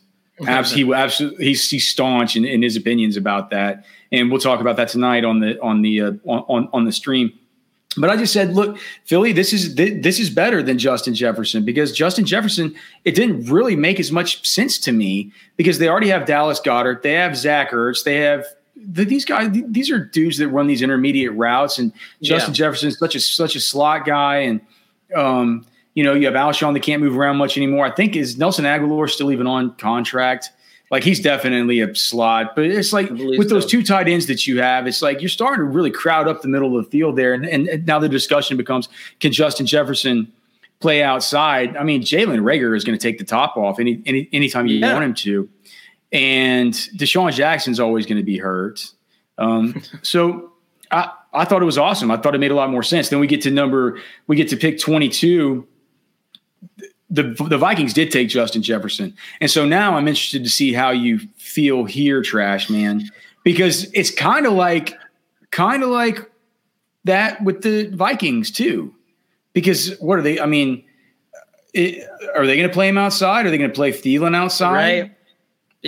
Absolutely, 0.46 0.94
he 0.94 1.00
absolutely 1.02 1.44
he's, 1.44 1.68
he's 1.68 1.86
staunch 1.86 2.34
in, 2.34 2.46
in 2.46 2.62
his 2.62 2.74
opinions 2.74 3.16
about 3.18 3.50
that 3.50 3.84
and 4.12 4.30
we'll 4.30 4.40
talk 4.40 4.60
about 4.60 4.76
that 4.76 4.88
tonight 4.88 5.24
on 5.24 5.40
the 5.40 5.60
on 5.60 5.82
the 5.82 6.00
uh, 6.00 6.12
on 6.24 6.68
on 6.72 6.84
the 6.84 6.92
stream. 6.92 7.32
But 7.96 8.08
I 8.08 8.16
just 8.16 8.32
said, 8.32 8.54
look, 8.54 8.78
Philly, 9.04 9.32
this 9.32 9.52
is 9.52 9.74
this 9.74 10.20
is 10.20 10.30
better 10.30 10.62
than 10.62 10.78
Justin 10.78 11.14
Jefferson 11.14 11.64
because 11.64 11.92
Justin 11.92 12.24
Jefferson, 12.24 12.74
it 13.04 13.14
didn't 13.14 13.50
really 13.50 13.76
make 13.76 13.98
as 13.98 14.12
much 14.12 14.46
sense 14.46 14.78
to 14.80 14.92
me 14.92 15.32
because 15.56 15.78
they 15.78 15.88
already 15.88 16.08
have 16.08 16.24
Dallas 16.24 16.60
Goedert, 16.60 17.02
they 17.02 17.14
have 17.14 17.36
Zach 17.36 17.70
Ertz, 17.70 18.04
they 18.04 18.18
have 18.18 18.46
these 18.82 19.24
guys. 19.24 19.50
These 19.52 19.90
are 19.90 19.98
dudes 19.98 20.38
that 20.38 20.48
run 20.48 20.66
these 20.66 20.82
intermediate 20.82 21.32
routes, 21.32 21.78
and 21.78 21.92
Justin 22.22 22.52
yeah. 22.52 22.56
Jefferson 22.56 22.88
is 22.88 22.98
such 22.98 23.14
a 23.14 23.20
such 23.20 23.56
a 23.56 23.60
slot 23.60 24.04
guy, 24.04 24.36
and 24.36 24.60
um, 25.14 25.64
you 25.94 26.04
know 26.04 26.14
you 26.14 26.26
have 26.26 26.34
Alshon 26.34 26.72
that 26.74 26.82
can't 26.82 27.02
move 27.02 27.16
around 27.16 27.36
much 27.36 27.56
anymore. 27.56 27.86
I 27.86 27.90
think 27.90 28.16
is 28.16 28.38
Nelson 28.38 28.64
Agholor 28.64 29.08
still 29.08 29.32
even 29.32 29.46
on 29.46 29.74
contract? 29.76 30.50
Like 30.90 31.04
he's 31.04 31.20
definitely 31.20 31.80
a 31.80 31.94
slot, 31.94 32.56
but 32.56 32.64
it's 32.64 32.92
like 32.92 33.08
with 33.10 33.48
those 33.48 33.64
two 33.64 33.84
tight 33.84 34.08
ends 34.08 34.26
that 34.26 34.48
you 34.48 34.60
have, 34.60 34.88
it's 34.88 35.02
like 35.02 35.20
you're 35.20 35.28
starting 35.28 35.60
to 35.60 35.64
really 35.64 35.90
crowd 35.90 36.26
up 36.26 36.42
the 36.42 36.48
middle 36.48 36.76
of 36.76 36.84
the 36.84 36.90
field 36.90 37.14
there. 37.14 37.32
And, 37.32 37.46
and 37.46 37.86
now 37.86 38.00
the 38.00 38.08
discussion 38.08 38.56
becomes 38.56 38.88
can 39.20 39.30
Justin 39.30 39.66
Jefferson 39.66 40.32
play 40.80 41.00
outside? 41.00 41.76
I 41.76 41.84
mean, 41.84 42.02
Jalen 42.02 42.40
Reagor 42.40 42.76
is 42.76 42.82
going 42.82 42.98
to 42.98 43.02
take 43.02 43.18
the 43.18 43.24
top 43.24 43.56
off 43.56 43.78
any, 43.78 44.02
any 44.04 44.28
anytime 44.32 44.66
you 44.66 44.78
yeah. 44.78 44.92
want 44.92 45.04
him 45.04 45.14
to. 45.14 45.48
And 46.12 46.72
DeSean 46.72 47.32
Jackson's 47.32 47.78
always 47.78 48.06
going 48.06 48.18
to 48.18 48.24
be 48.24 48.38
hurt. 48.38 48.92
Um, 49.38 49.82
so 50.02 50.52
I, 50.90 51.12
I 51.32 51.44
thought 51.44 51.62
it 51.62 51.66
was 51.66 51.78
awesome. 51.78 52.10
I 52.10 52.16
thought 52.16 52.34
it 52.34 52.38
made 52.38 52.50
a 52.50 52.56
lot 52.56 52.70
more 52.70 52.82
sense. 52.82 53.08
Then 53.08 53.20
we 53.20 53.26
get 53.26 53.42
to 53.42 53.50
number, 53.50 54.00
we 54.26 54.36
get 54.36 54.48
to 54.48 54.56
pick 54.56 54.78
22 54.78 55.66
the 57.10 57.34
the 57.48 57.58
Vikings 57.58 57.92
did 57.92 58.10
take 58.10 58.28
Justin 58.28 58.62
Jefferson, 58.62 59.14
and 59.40 59.50
so 59.50 59.66
now 59.66 59.96
I'm 59.96 60.06
interested 60.06 60.44
to 60.44 60.50
see 60.50 60.72
how 60.72 60.90
you 60.90 61.18
feel 61.36 61.84
here, 61.84 62.22
Trash 62.22 62.70
Man, 62.70 63.02
because 63.42 63.90
it's 63.92 64.12
kind 64.12 64.46
of 64.46 64.52
like 64.52 64.94
kind 65.50 65.82
of 65.82 65.90
like 65.90 66.30
that 67.04 67.42
with 67.42 67.62
the 67.62 67.88
Vikings 67.88 68.50
too. 68.50 68.94
Because 69.52 69.98
what 69.98 70.20
are 70.20 70.22
they? 70.22 70.38
I 70.38 70.46
mean, 70.46 70.84
it, 71.74 72.08
are 72.36 72.46
they 72.46 72.56
going 72.56 72.68
to 72.68 72.72
play 72.72 72.88
him 72.88 72.98
outside? 72.98 73.44
Are 73.44 73.50
they 73.50 73.58
going 73.58 73.70
to 73.70 73.74
play 73.74 73.90
Thielen 73.90 74.36
outside? 74.36 75.00
Right. 75.02 75.12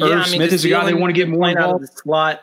Irv 0.01 0.09
yeah, 0.09 0.15
I 0.17 0.19
mean, 0.19 0.27
Smith 0.27 0.53
is 0.53 0.65
a 0.65 0.69
guy 0.69 0.85
they 0.85 0.95
want 0.95 1.15
to 1.15 1.21
get 1.21 1.29
more 1.29 1.49
involved. 1.49 1.69
Out 1.69 1.75
of 1.77 1.81
the 1.83 1.87
slot. 1.89 2.41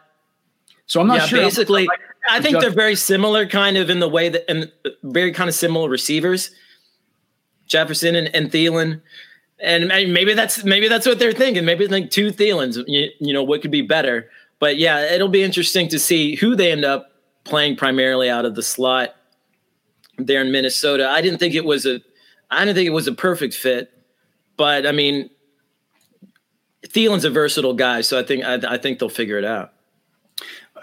So 0.86 1.02
I'm 1.02 1.08
not 1.08 1.18
yeah, 1.18 1.26
sure. 1.26 1.40
Basically, 1.40 1.88
I 2.30 2.42
think 2.42 2.60
they're 2.60 2.70
very 2.70 2.96
similar, 2.96 3.48
kind 3.48 3.78
of 3.78 3.90
in 3.90 4.00
the 4.00 4.10
way 4.10 4.30
that, 4.30 4.50
and 4.50 4.72
uh, 4.86 4.90
very 5.04 5.32
kind 5.32 5.48
of 5.48 5.56
similar 5.56 5.90
receivers. 5.90 6.52
Jefferson 7.68 8.16
and, 8.16 8.34
and 8.36 8.52
Thielen. 8.52 9.02
And 9.62 9.88
maybe 9.88 10.34
that's 10.34 10.64
maybe 10.64 10.88
that's 10.88 11.06
what 11.06 11.20
they're 11.20 11.34
thinking. 11.34 11.66
Maybe 11.66 11.86
they 11.86 11.92
think 11.92 12.12
two 12.12 12.32
Thielens. 12.32 12.84
You, 12.88 13.10
you 13.20 13.34
know 13.34 13.44
what 13.44 13.62
could 13.62 13.72
be 13.72 13.82
better. 13.82 14.30
But 14.60 14.78
yeah, 14.78 15.14
it'll 15.14 15.30
be 15.30 15.44
interesting 15.44 15.88
to 15.90 16.00
see 16.00 16.36
who 16.36 16.56
they 16.56 16.72
end 16.72 16.86
up 16.86 17.12
playing 17.44 17.76
primarily 17.76 18.30
out 18.30 18.46
of 18.46 18.56
the 18.56 18.64
slot 18.64 19.16
there 20.18 20.42
in 20.42 20.52
Minnesota. 20.52 21.10
I 21.10 21.22
didn't 21.22 21.40
think 21.40 21.56
it 21.56 21.66
was 21.66 21.86
a 21.86 22.02
I 22.50 22.66
didn't 22.66 22.76
think 22.76 22.88
it 22.88 22.94
was 22.94 23.08
a 23.08 23.14
perfect 23.14 23.54
fit, 23.54 23.92
but 24.58 24.86
I 24.86 24.92
mean, 24.92 25.30
Thielen's 26.86 27.26
a 27.26 27.30
versatile 27.30 27.74
guy, 27.74 28.02
so 28.02 28.20
I 28.20 28.24
think 28.24 28.44
I, 28.44 28.76
I 28.76 28.78
think 28.78 29.00
they'll 29.00 29.10
figure 29.10 29.38
it 29.38 29.46
out. 29.46 29.74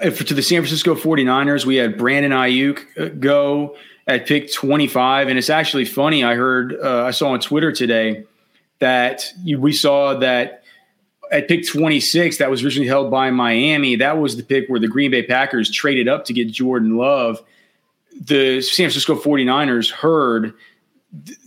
If, 0.02 0.24
to 0.26 0.34
the 0.34 0.42
San 0.42 0.60
Francisco 0.60 0.94
49ers, 0.94 1.64
we 1.64 1.76
had 1.76 1.96
Brandon 1.96 2.32
Aiyuk 2.32 2.84
uh, 2.98 3.08
go 3.18 3.76
at 4.06 4.26
pick 4.26 4.52
25. 4.52 5.28
And 5.28 5.38
it's 5.38 5.50
actually 5.50 5.84
funny. 5.84 6.22
I 6.24 6.34
heard, 6.34 6.76
uh, 6.82 7.04
I 7.04 7.10
saw 7.10 7.30
on 7.30 7.40
Twitter 7.40 7.72
today 7.72 8.24
that 8.78 9.32
you, 9.42 9.60
we 9.60 9.72
saw 9.72 10.14
that 10.18 10.62
at 11.32 11.48
pick 11.48 11.66
26, 11.66 12.38
that 12.38 12.50
was 12.50 12.64
originally 12.64 12.88
held 12.88 13.10
by 13.10 13.30
Miami. 13.30 13.96
That 13.96 14.18
was 14.18 14.36
the 14.36 14.42
pick 14.42 14.68
where 14.68 14.78
the 14.78 14.88
Green 14.88 15.10
Bay 15.10 15.24
Packers 15.24 15.70
traded 15.70 16.08
up 16.08 16.24
to 16.26 16.32
get 16.32 16.50
Jordan 16.50 16.96
Love. 16.96 17.42
The 18.20 18.60
San 18.62 18.84
Francisco 18.84 19.16
49ers 19.16 19.90
heard 19.90 20.54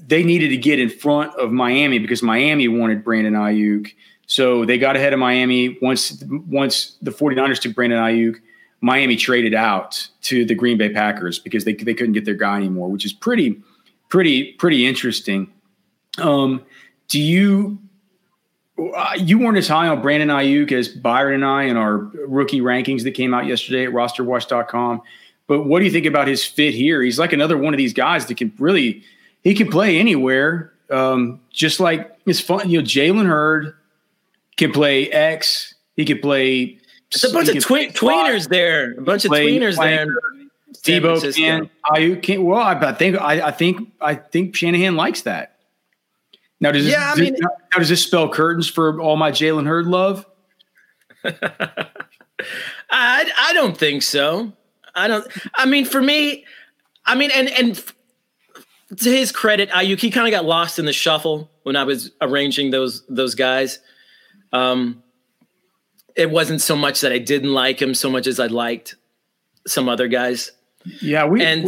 they 0.06 0.24
needed 0.24 0.50
to 0.50 0.58
get 0.58 0.80
in 0.80 0.90
front 0.90 1.34
of 1.36 1.52
Miami 1.52 2.00
because 2.00 2.22
Miami 2.22 2.68
wanted 2.68 3.04
Brandon 3.04 3.34
Aiyuk. 3.34 3.94
So 4.30 4.63
they 4.63 4.78
got 4.78 4.96
ahead 4.96 5.12
of 5.12 5.18
Miami 5.18 5.76
once 5.82 6.24
once 6.48 6.98
the 7.02 7.10
49ers 7.10 7.60
took 7.60 7.74
Brandon 7.74 7.98
Aiyuk. 8.00 8.36
Miami 8.80 9.15
traded 9.15 9.56
out 9.56 10.08
to 10.22 10.46
the 10.46 10.54
Green 10.54 10.78
Bay 10.78 10.89
Packers 10.89 11.39
because 11.39 11.65
they 11.65 11.74
they 11.74 11.96
couldn't 11.96 12.13
get 12.13 12.26
their 12.26 12.36
guy 12.36 12.58
anymore, 12.58 12.89
which 12.89 13.06
is 13.06 13.12
pretty 13.12 13.60
pretty 14.08 14.54
pretty 14.54 14.86
interesting. 14.86 15.52
Um, 16.20 16.63
do 17.08 17.20
you 17.20 17.80
uh, 18.96 19.13
you 19.18 19.39
weren't 19.39 19.58
as 19.58 19.68
high 19.68 19.88
on 19.88 20.00
Brandon 20.00 20.30
Aiyuk 20.30 20.72
as 20.72 20.89
Byron 20.89 21.34
and 21.34 21.46
I 21.46 21.63
in 21.63 21.76
our 21.76 21.98
rookie 22.28 22.62
rankings 22.62 23.04
that 23.06 23.12
came 23.13 23.34
out 23.34 23.48
yesterday 23.48 23.86
at 23.86 23.92
rosterwatch.com. 23.92 25.02
But 25.48 25.63
what 25.63 25.80
do 25.80 25.86
you 25.86 25.92
think 25.92 26.06
about 26.06 26.28
his 26.28 26.46
fit 26.46 26.76
here? 26.76 27.02
He's 27.02 27.18
like 27.18 27.34
another 27.34 27.58
one 27.58 27.74
of 27.74 27.80
these 27.80 27.94
guys 27.94 28.28
that 28.28 28.38
can 28.38 28.54
really 28.60 29.02
he 29.44 29.56
can 29.56 29.72
play 29.72 29.98
anywhere. 29.98 30.72
Um, 30.92 31.42
just 31.52 31.80
like 31.80 32.15
it's 32.28 32.39
fun, 32.39 32.70
you 32.70 32.78
know, 32.78 32.86
Jalen 32.86 33.26
Hurd 33.26 33.76
can 34.60 34.72
play 34.72 35.10
X. 35.10 35.74
He 35.95 36.06
could 36.06 36.22
play 36.22 36.80
it's 37.12 37.24
a 37.24 37.34
bunch 37.34 37.50
of 37.50 37.63
twi- 37.63 37.88
tweeners 37.88 38.48
there. 38.50 38.91
A 38.91 39.02
bunch 39.02 39.26
of 39.26 39.32
tweeners 39.32 39.78
there. 39.78 40.08
Deebo 40.84 41.36
can. 41.36 41.69
I 41.84 42.19
can. 42.22 42.43
Well, 42.43 42.60
I, 42.60 42.74
I 42.74 42.93
think 42.93 43.17
I, 43.19 43.48
I, 43.48 43.52
think 43.52 43.91
I 44.00 44.15
think 44.15 44.56
Shanahan 44.56 44.95
likes 44.95 45.24
that. 45.24 45.58
Now 46.60 46.72
does 46.72 46.86
yeah, 46.86 47.15
this, 47.15 47.19
I 47.19 47.22
mean, 47.22 47.34
does, 47.34 47.41
now 47.41 47.80
does 47.80 47.89
this 47.89 48.04
spell 48.04 48.30
curtains 48.30 48.69
for 48.69 49.02
all 49.02 49.17
my 49.17 49.32
Jalen 49.32 49.65
Hurd 49.65 49.88
love? 49.88 50.26
I 51.24 51.89
I 52.91 53.54
don't 53.54 53.78
think 53.78 54.04
so. 54.04 54.54
I 54.93 55.08
don't. 55.08 55.28
I 55.56 55.65
mean, 55.65 55.86
for 55.86 56.02
me, 56.02 56.45
I 57.06 57.15
mean, 57.15 57.32
and 57.34 57.50
and 57.50 57.84
to 58.98 59.10
his 59.10 59.32
credit, 59.32 59.69
Aiyuk 59.69 60.00
he 60.00 60.12
kind 60.12 60.28
of 60.28 60.32
got 60.32 60.45
lost 60.45 60.78
in 60.78 60.86
the 60.86 60.93
shuffle 60.93 61.50
when 61.63 61.76
I 61.76 61.84
was 61.84 62.12
arranging 62.22 62.69
those 62.69 63.04
those 63.08 63.34
guys. 63.34 63.80
Um, 64.52 65.04
it 66.16 66.30
wasn't 66.30 66.62
so 66.62 66.76
much 66.76 67.02
that 67.02 67.12
I 67.12 67.20
didn't 67.20 67.54
like 67.54 67.82
him 67.82 67.94
so 67.94 68.10
much 68.10 68.28
as 68.28 68.40
I 68.40 68.48
liked 68.48 68.96
some 69.68 69.88
other 69.88 70.08
guys. 70.08 70.52
Yeah, 71.02 71.26
we 71.26 71.44
and 71.44 71.68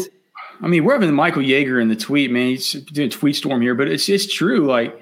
I 0.62 0.67
mean 0.67 0.84
we're 0.84 0.94
having 0.94 1.13
Michael 1.13 1.41
Yeager 1.41 1.82
in 1.82 1.88
the 1.88 1.96
tweet, 1.96 2.32
man. 2.32 2.48
He's 2.48 2.74
doing 2.74 3.08
a 3.08 3.12
tweet 3.12 3.36
storm 3.36 3.62
here, 3.62 3.76
but 3.76 3.88
it's 3.88 4.10
it's 4.10 4.32
true. 4.32 4.65
Like 4.65 5.00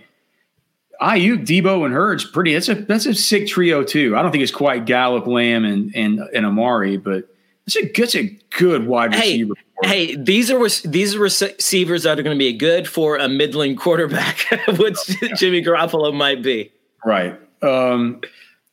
Aiyuk, 1.02 1.46
Deebo, 1.46 1.86
and 1.86 1.94
Hurd's 1.94 2.26
pretty. 2.26 2.54
That's 2.54 2.70
a 2.70 2.76
that's 2.76 3.06
a 3.06 3.14
sick 3.14 3.48
trio 3.48 3.84
too. 3.84 4.16
I 4.18 4.22
don't 4.22 4.32
think 4.32 4.44
it's 4.44 4.52
quite 4.52 4.86
Gallup, 4.86 5.28
Lamb, 5.28 5.66
and 5.66 5.94
and 5.96 6.20
and 6.34 6.46
Amari, 6.46 6.98
but 6.98 7.30
it's 7.66 7.76
a 7.76 8.02
it's 8.02 8.16
a 8.16 8.38
good 8.58 8.86
wide 8.88 9.14
receiver. 9.14 9.54
Hey, 9.82 10.08
hey, 10.08 10.16
these 10.16 10.52
are 10.52 10.60
these 10.88 11.16
are 11.16 11.20
receivers 11.20 12.04
that 12.04 12.20
are 12.20 12.24
going 12.24 12.36
to 12.36 12.40
be 12.40 12.54
good 12.54 12.88
for 12.88 13.18
a 13.18 13.30
middling 13.30 13.76
quarterback, 13.76 14.48
which 14.78 14.98
Jimmy 15.38 15.64
Garoppolo 15.64 16.14
might 16.14 16.44
be. 16.44 16.72
Right. 17.06 17.40
Um, 17.62 18.22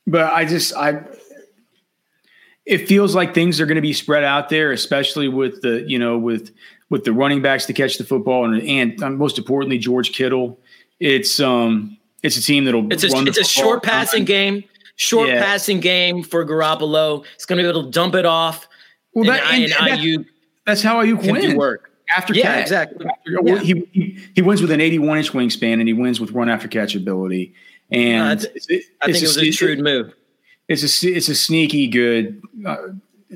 but 0.07 0.33
I 0.33 0.45
just 0.45 0.75
I 0.75 1.03
it 2.65 2.89
feels 2.89 3.15
like 3.15 3.33
things 3.33 3.61
are 3.61 3.67
going 3.67 3.77
to 3.77 3.83
be 3.83 3.93
spread 3.93 4.25
out 4.25 4.49
there, 4.49 4.73
especially 4.73 5.29
with 5.29 5.63
the 5.63 5.85
you 5.87 5.99
know 5.99 6.19
with 6.19 6.53
with 6.91 7.05
the 7.05 7.13
running 7.13 7.43
backs 7.43 7.67
to 7.67 7.73
catch 7.73 7.99
the 7.99 8.05
football 8.05 8.45
and 8.45 8.63
and 8.63 9.03
um, 9.03 9.17
most 9.17 9.39
importantly 9.39 9.79
George 9.79 10.13
Kittle. 10.13 10.59
It's 11.01 11.41
um 11.41 11.97
it's 12.23 12.37
a 12.37 12.43
team 12.43 12.65
that'll 12.65 12.93
it's 12.93 13.05
a, 13.05 13.09
it's 13.09 13.39
a 13.39 13.45
short 13.45 13.83
passing 13.83 14.25
game, 14.25 14.65
short 14.97 15.29
yeah. 15.29 15.43
passing 15.43 15.81
game 15.81 16.23
for 16.23 16.45
Garoppolo. 16.45 17.25
It's 17.35 17.45
going 17.45 17.59
to 17.59 17.65
be 17.65 17.69
able 17.69 17.85
to 17.85 17.91
dump 17.91 18.15
it 18.15 18.25
off. 18.25 18.69
Well, 19.13 19.25
that, 19.25 19.43
and, 19.53 19.65
and, 19.65 19.73
and 19.73 20.01
Aiyuk 20.01 20.27
that's 20.67 20.83
how 20.83 21.03
Aiyuk 21.03 21.31
wins. 21.31 21.55
Work 21.55 21.93
after 22.15 22.35
yeah, 22.35 22.43
catch. 22.43 22.63
exactly. 22.63 23.07
After, 23.07 23.41
yeah. 23.45 23.59
He, 23.61 23.89
he 23.93 24.19
he 24.35 24.43
wins 24.43 24.61
with 24.61 24.71
an 24.71 24.81
81 24.81 25.19
inch 25.19 25.33
wingspan 25.33 25.75
and 25.75 25.89
he 25.89 25.95
wins 25.95 26.21
with 26.21 26.33
run 26.33 26.49
after 26.49 26.69
catch 26.69 26.95
ability. 26.95 27.55
And 27.91 28.41
uh, 28.45 28.49
it's, 28.55 28.67
I 29.01 29.07
think 29.07 29.19
it 29.19 29.23
was 29.23 29.37
a, 29.39 29.49
a 29.49 29.51
shrewd 29.51 29.81
move. 29.81 30.15
It's 30.69 30.83
a 30.83 31.09
it's 31.09 31.29
a 31.29 31.35
sneaky 31.35 31.87
good. 31.87 32.43
Uh, 32.65 32.77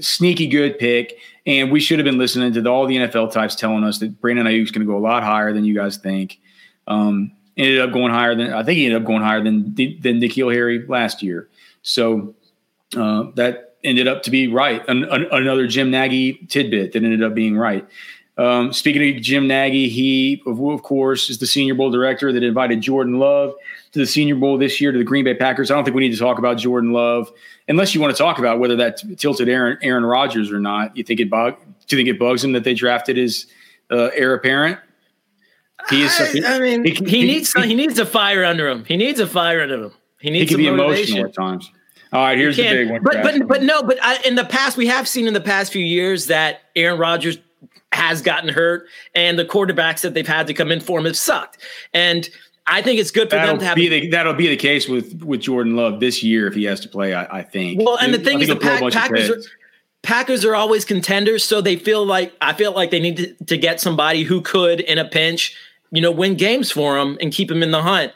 sneaky 0.01 0.47
good 0.47 0.79
pick, 0.79 1.19
and 1.47 1.71
we 1.71 1.81
should 1.81 1.99
have 1.99 2.05
been 2.05 2.19
listening 2.19 2.53
to 2.53 2.61
the, 2.61 2.71
all 2.71 2.87
the 2.87 2.97
NFL 2.97 3.33
types 3.33 3.55
telling 3.55 3.85
us 3.85 3.99
that 3.99 4.21
Brandon 4.21 4.47
Aiyuk 4.47 4.63
is 4.63 4.71
going 4.71 4.87
to 4.87 4.91
go 4.91 4.97
a 4.97 5.01
lot 5.01 5.23
higher 5.23 5.53
than 5.53 5.65
you 5.65 5.75
guys 5.75 5.97
think. 5.97 6.41
Um, 6.87 7.33
ended 7.57 7.81
up 7.81 7.93
going 7.93 8.13
higher 8.13 8.35
than 8.35 8.53
I 8.53 8.63
think 8.63 8.79
he 8.79 8.87
ended 8.87 9.03
up 9.03 9.07
going 9.07 9.23
higher 9.23 9.43
than 9.43 9.75
than 9.75 10.21
N'Keal 10.21 10.53
Harry 10.53 10.87
last 10.87 11.23
year. 11.23 11.49
So 11.83 12.35
uh, 12.97 13.25
that 13.35 13.77
ended 13.85 14.09
up 14.09 14.23
to 14.25 14.31
be 14.31 14.49
right. 14.49 14.87
An, 14.89 15.05
an, 15.05 15.27
another 15.33 15.67
Jim 15.67 15.91
Nagy 15.91 16.35
tidbit 16.49 16.93
that 16.93 17.03
ended 17.03 17.23
up 17.23 17.35
being 17.35 17.57
right. 17.57 17.87
Um, 18.41 18.73
speaking 18.73 19.15
of 19.15 19.21
Jim 19.21 19.47
Nagy, 19.47 19.91
he 19.91 20.43
of, 20.47 20.59
of 20.63 20.83
course 20.83 21.29
is 21.29 21.37
the 21.39 21.47
Senior 21.47 21.75
Bowl 21.75 21.91
director 21.91 22.33
that 22.33 22.43
invited 22.43 22.81
Jordan 22.81 23.19
Love 23.19 23.53
to 23.93 23.99
the 23.99 24.07
Senior 24.07 24.37
Bowl 24.37 24.57
this 24.57 24.81
year 24.81 24.93
to 24.93 24.97
the 24.97 25.05
Green 25.05 25.25
Bay 25.25 25.35
Packers. 25.35 25.71
I 25.71 25.75
don't 25.75 25.85
think 25.85 25.95
we 25.95 26.01
need 26.01 26.15
to 26.15 26.19
talk 26.19 26.39
about 26.39 26.57
Jordan 26.57 26.91
Love 26.91 27.31
unless 27.69 27.95
you 27.95 28.01
want 28.01 28.17
to 28.17 28.23
talk 28.23 28.39
about 28.39 28.59
whether 28.59 28.77
that 28.77 29.03
tilted 29.19 29.51
Aaron 29.51 29.77
Aaron 29.83 30.07
Rodgers 30.07 30.51
or 30.51 30.59
not. 30.59 30.97
You 30.97 31.05
think 31.05 31.21
it 31.21 31.29
bug? 31.29 31.57
Do 31.87 31.97
you 31.97 32.03
think 32.03 32.09
it 32.09 32.19
bugs 32.19 32.43
him 32.43 32.53
that 32.53 32.65
they 32.65 32.73
drafted 32.73 33.19
his 33.19 33.47
uh, 33.91 34.09
heir 34.15 34.33
apparent? 34.33 34.79
He 35.91 36.05
is. 36.05 36.19
I, 36.19 36.55
I 36.55 36.59
mean, 36.61 36.85
he, 36.87 36.93
he, 36.93 37.05
he 37.05 37.25
needs 37.25 37.53
he, 37.53 37.67
he, 37.67 37.75
needs 37.75 37.99
a 37.99 38.07
fire 38.07 38.43
under 38.43 38.67
him. 38.69 38.87
He 38.87 38.97
needs 38.97 39.21
a 39.21 39.27
fire 39.27 39.61
under 39.61 39.85
him. 39.85 39.93
He 40.19 40.31
needs. 40.31 40.49
He 40.49 40.57
can 40.57 40.65
be 40.65 40.71
motivation. 40.71 41.19
emotional 41.19 41.27
at 41.27 41.35
times. 41.35 41.71
All 42.11 42.23
right, 42.25 42.39
here's 42.39 42.57
the 42.57 42.63
big 42.63 42.91
one. 42.91 43.03
But 43.03 43.23
but 43.23 43.47
but 43.47 43.63
no, 43.63 43.83
but 43.83 43.99
I, 44.03 44.19
in 44.25 44.35
the 44.35 44.47
past 44.47 44.79
we 44.79 44.87
have 44.87 45.07
seen 45.07 45.27
in 45.27 45.35
the 45.35 45.43
past 45.43 45.73
few 45.73 45.85
years 45.85 46.29
that 46.29 46.63
Aaron 46.75 46.99
Rodgers 46.99 47.37
has 47.93 48.23
gotten 48.23 48.49
hurt, 48.49 48.87
and 49.15 49.39
the 49.39 49.45
quarterbacks 49.45 50.01
that 50.03 50.15
they've 50.15 50.27
had 50.27 50.47
to 50.47 50.55
come 50.55 50.71
in 50.71 50.81
for 50.81 50.99
him 50.99 51.07
have 51.07 51.17
sucked. 51.17 51.59
And 51.93 52.29
I 52.67 52.83
think 52.83 53.01
it's 53.01 53.11
good 53.11 53.29
for 53.31 53.37
that'll 53.37 53.55
them 53.55 53.61
to 53.61 53.67
have. 53.67 53.77
Be 53.77 53.89
the, 53.89 54.11
that'll 54.11 54.35
be 54.35 54.49
the 54.49 54.57
case 54.57 54.89
with 54.89 55.23
with 55.25 55.41
Jordan 55.41 55.77
Love 55.77 56.01
this 56.01 56.23
year 56.23 56.47
if 56.47 56.55
he 56.55 56.65
has 56.65 56.81
to 56.81 56.89
play. 56.89 57.15
I, 57.15 57.39
I 57.39 57.43
think. 57.43 57.81
Well, 57.81 57.99
and 57.99 58.15
the 58.15 58.19
thing 58.19 58.41
is, 58.41 58.49
the 58.49 58.57
Pack, 58.57 58.93
Packers 58.93 59.31
are, 59.31 59.41
Packers 60.03 60.45
are 60.45 60.55
always 60.55 60.85
contenders, 60.85 61.45
so 61.45 61.61
they 61.61 61.77
feel 61.77 62.07
like 62.07 62.33
I 62.41 62.53
feel 62.53 62.73
like 62.73 62.91
they 62.91 63.01
need 63.01 63.17
to, 63.17 63.45
to 63.47 63.57
get 63.57 63.81
somebody 63.81 64.23
who 64.23 64.41
could, 64.41 64.81
in 64.81 64.99
a 64.99 65.05
pinch, 65.05 65.57
you 65.91 66.01
know, 66.01 66.13
win 66.13 66.37
games 66.37 66.71
for 66.71 66.97
them 66.97 67.19
and 67.21 67.33
keep 67.33 67.49
them 67.49 67.63
in 67.63 67.71
the 67.71 67.83
hunt. 67.83 68.13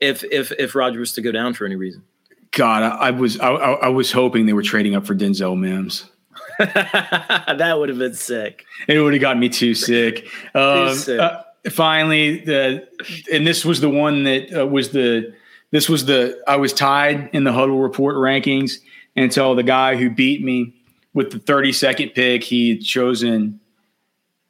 If 0.00 0.22
if 0.24 0.52
if 0.52 0.74
Roger 0.74 1.00
was 1.00 1.12
to 1.14 1.22
go 1.22 1.32
down 1.32 1.54
for 1.54 1.64
any 1.64 1.76
reason. 1.76 2.02
God, 2.50 2.82
I, 2.82 3.08
I 3.08 3.10
was 3.10 3.38
I, 3.40 3.48
I, 3.48 3.88
was 3.88 4.10
hoping 4.10 4.46
they 4.46 4.52
were 4.52 4.62
trading 4.62 4.94
up 4.94 5.06
for 5.06 5.14
Denzel 5.14 5.58
Mims. 5.58 6.10
that 6.58 7.76
would 7.78 7.88
have 7.88 7.98
been 7.98 8.14
sick. 8.14 8.64
It 8.86 8.98
would 8.98 9.12
have 9.12 9.20
gotten 9.20 9.40
me 9.40 9.48
too 9.48 9.74
sick. 9.74 10.26
Um, 10.54 10.94
sick. 10.94 11.20
Uh, 11.20 11.42
finally, 11.70 12.40
the 12.40 12.88
and 13.32 13.46
this 13.46 13.64
was 13.64 13.80
the 13.80 13.90
one 13.90 14.24
that 14.24 14.60
uh, 14.60 14.66
was 14.66 14.90
the 14.90 15.34
this 15.70 15.88
was 15.88 16.06
the 16.06 16.42
I 16.46 16.56
was 16.56 16.72
tied 16.72 17.30
in 17.32 17.44
the 17.44 17.52
huddle 17.52 17.78
report 17.78 18.16
rankings 18.16 18.78
until 19.16 19.54
the 19.54 19.62
guy 19.62 19.96
who 19.96 20.10
beat 20.10 20.42
me 20.42 20.74
with 21.14 21.30
the 21.32 21.38
32nd 21.38 22.14
pick 22.14 22.44
he 22.44 22.70
had 22.70 22.82
chosen 22.82 23.58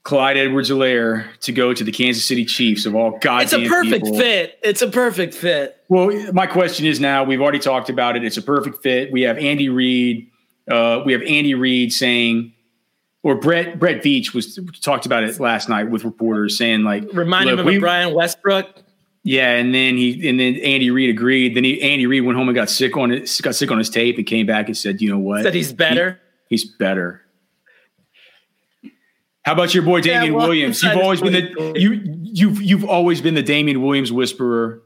Clyde 0.03 0.37
Edwards-Helaire 0.37 1.27
to 1.41 1.53
go 1.53 1.75
to 1.75 1.85
the 1.85 1.93
Kansas 1.93 2.25
City 2.25 2.45
Chiefs 2.45 2.87
of 2.87 2.95
all 2.95 3.19
goddamn 3.19 3.43
It's 3.43 3.53
a 3.53 3.69
perfect 3.69 4.05
people. 4.05 4.19
fit. 4.19 4.59
It's 4.63 4.83
a 4.83 4.89
perfect 4.89 5.35
fit. 5.35 5.83
Well, 5.89 6.33
my 6.33 6.47
question 6.47 6.87
is 6.87 6.99
now 7.01 7.25
we've 7.25 7.41
already 7.41 7.59
talked 7.59 7.91
about 7.91 8.17
it. 8.17 8.25
It's 8.25 8.37
a 8.37 8.43
perfect 8.43 8.83
fit. 8.83 9.13
We 9.13 9.23
have 9.23 9.39
Andy 9.39 9.69
Reid. 9.69 10.28
Uh, 10.69 11.03
we 11.05 11.13
have 11.13 11.23
Andy 11.23 11.55
Reid 11.55 11.93
saying, 11.93 12.53
or 13.23 13.37
Brett 13.37 13.79
Brett 13.79 14.03
Veach 14.03 14.35
was 14.35 14.59
talked 14.81 15.07
about 15.07 15.25
it 15.25 15.39
last 15.41 15.69
night 15.69 15.91
with 15.91 16.05
reporters 16.05 16.57
saying 16.59 16.83
like, 16.83 17.05
remind 17.13 17.51
him 17.51 17.59
of 17.59 17.67
we, 17.67 17.79
Brian 17.79 18.15
Westbrook. 18.15 18.85
Yeah, 19.25 19.57
and 19.57 19.75
then 19.75 19.97
he 19.97 20.29
and 20.29 20.39
then 20.39 20.57
Andy 20.57 20.91
Reid 20.91 21.11
agreed. 21.11 21.55
Then 21.55 21.65
he, 21.65 21.83
Andy 21.83 22.07
Reid 22.07 22.25
went 22.25 22.39
home 22.39 22.49
and 22.49 22.55
got 22.55 22.71
sick 22.71 22.97
on 22.97 23.11
it, 23.11 23.31
got 23.43 23.55
sick 23.55 23.71
on 23.71 23.79
his 23.79 23.91
tape, 23.91 24.17
and 24.17 24.27
came 24.27 24.47
back 24.47 24.67
and 24.67 24.77
said, 24.77 25.01
"You 25.03 25.11
know 25.11 25.19
what? 25.19 25.43
Said 25.43 25.55
he's 25.55 25.73
better. 25.73 26.21
He, 26.49 26.57
he's 26.57 26.65
better." 26.65 27.23
How 29.49 29.53
about 29.53 29.73
your 29.73 29.83
boy 29.83 30.03
Damien 30.03 30.33
yeah, 30.33 30.39
well, 30.39 30.49
Williams? 30.49 30.83
You've 30.83 30.99
always 30.99 31.21
been 31.21 31.33
the 31.33 31.73
you 31.77 32.01
you've 32.23 32.63
you've 32.63 32.85
always 32.85 33.21
been 33.21 33.35
the 33.35 33.43
Damien 33.43 33.83
Williams 33.83 34.13
whisperer. 34.13 34.83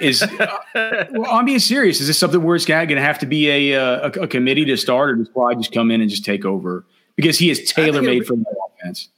Is 0.00 0.22
uh, 0.22 0.58
well, 1.10 1.30
I'm 1.30 1.44
being 1.44 1.58
serious. 1.58 2.00
Is 2.00 2.06
this 2.06 2.18
something 2.18 2.42
where 2.42 2.56
it's 2.56 2.64
going 2.64 2.88
to 2.88 3.00
have 3.00 3.18
to 3.20 3.26
be 3.26 3.48
a, 3.48 3.80
uh, 3.80 4.10
a, 4.14 4.22
a 4.22 4.28
committee 4.28 4.64
to 4.66 4.76
start, 4.76 5.10
or 5.10 5.16
does 5.16 5.28
Clyde 5.28 5.58
just 5.58 5.72
come 5.72 5.90
in 5.90 6.00
and 6.00 6.10
just 6.10 6.24
take 6.24 6.44
over 6.44 6.84
because 7.16 7.38
he 7.38 7.50
is 7.50 7.72
tailor 7.72 8.02
made 8.02 8.26
for 8.26 8.36
that 8.36 8.56
offense? 8.80 9.08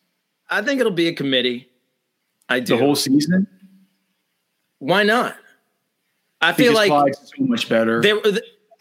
I 0.51 0.63
think 0.63 0.81
it'll 0.81 0.93
be 0.93 1.09
a 1.09 1.13
committee. 1.13 1.69
I 2.49 2.61
do 2.61 2.77
the 2.77 2.83
whole 2.83 2.97
season. 2.97 3.47
Why 4.79 5.03
not? 5.03 5.37
I 6.41 6.53
feel 6.53 6.73
like 6.73 6.89
Clyde's 6.89 7.33
so 7.37 7.45
much 7.45 7.69
better. 7.69 8.01
There, 8.01 8.21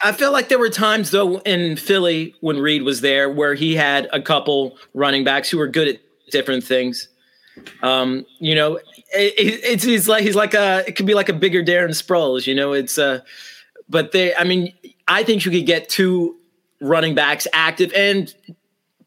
I 0.02 0.12
feel 0.12 0.32
like 0.32 0.50
there 0.50 0.60
were 0.60 0.70
times 0.70 1.12
though 1.12 1.40
in 1.40 1.76
Philly 1.76 2.36
when 2.42 2.60
Reid 2.60 2.84
was 2.84 3.02
there 3.02 3.30
where 3.30 3.56
he 3.56 3.76
had 3.76 4.08
a 4.14 4.22
couple 4.22 4.78
running 4.94 5.24
backs 5.24 5.50
who 5.50 5.58
were 5.58 5.68
good 5.68 5.88
at 5.88 6.00
different 6.30 6.64
things. 6.64 7.10
Um, 7.82 8.26
you 8.40 8.56
know, 8.56 8.76
it, 8.76 8.84
it's 9.38 9.84
he's 9.84 10.08
like 10.08 10.24
he's 10.24 10.36
like 10.36 10.54
a 10.54 10.84
it 10.88 10.96
could 10.96 11.06
be 11.06 11.14
like 11.14 11.30
a 11.30 11.34
bigger 11.34 11.64
Darren 11.64 11.90
Sproles. 11.90 12.48
You 12.48 12.56
know, 12.56 12.74
it's 12.74 12.98
uh, 12.98 13.22
but 13.90 14.12
they. 14.12 14.36
I 14.36 14.44
mean, 14.44 14.74
I 15.08 15.24
think 15.24 15.46
you 15.46 15.52
could 15.52 15.66
get 15.66 15.90
two 15.90 16.38
running 16.82 17.16
backs 17.16 17.48
active 17.54 17.92
and 17.94 18.34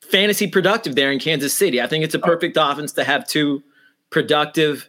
fantasy 0.00 0.46
productive 0.46 0.94
there 0.94 1.12
in 1.12 1.18
Kansas 1.18 1.54
City. 1.54 1.80
I 1.80 1.86
think 1.86 2.04
it's 2.04 2.14
a 2.14 2.18
perfect 2.18 2.56
offense 2.60 2.92
to 2.92 3.04
have 3.04 3.26
two 3.26 3.62
productive 4.10 4.88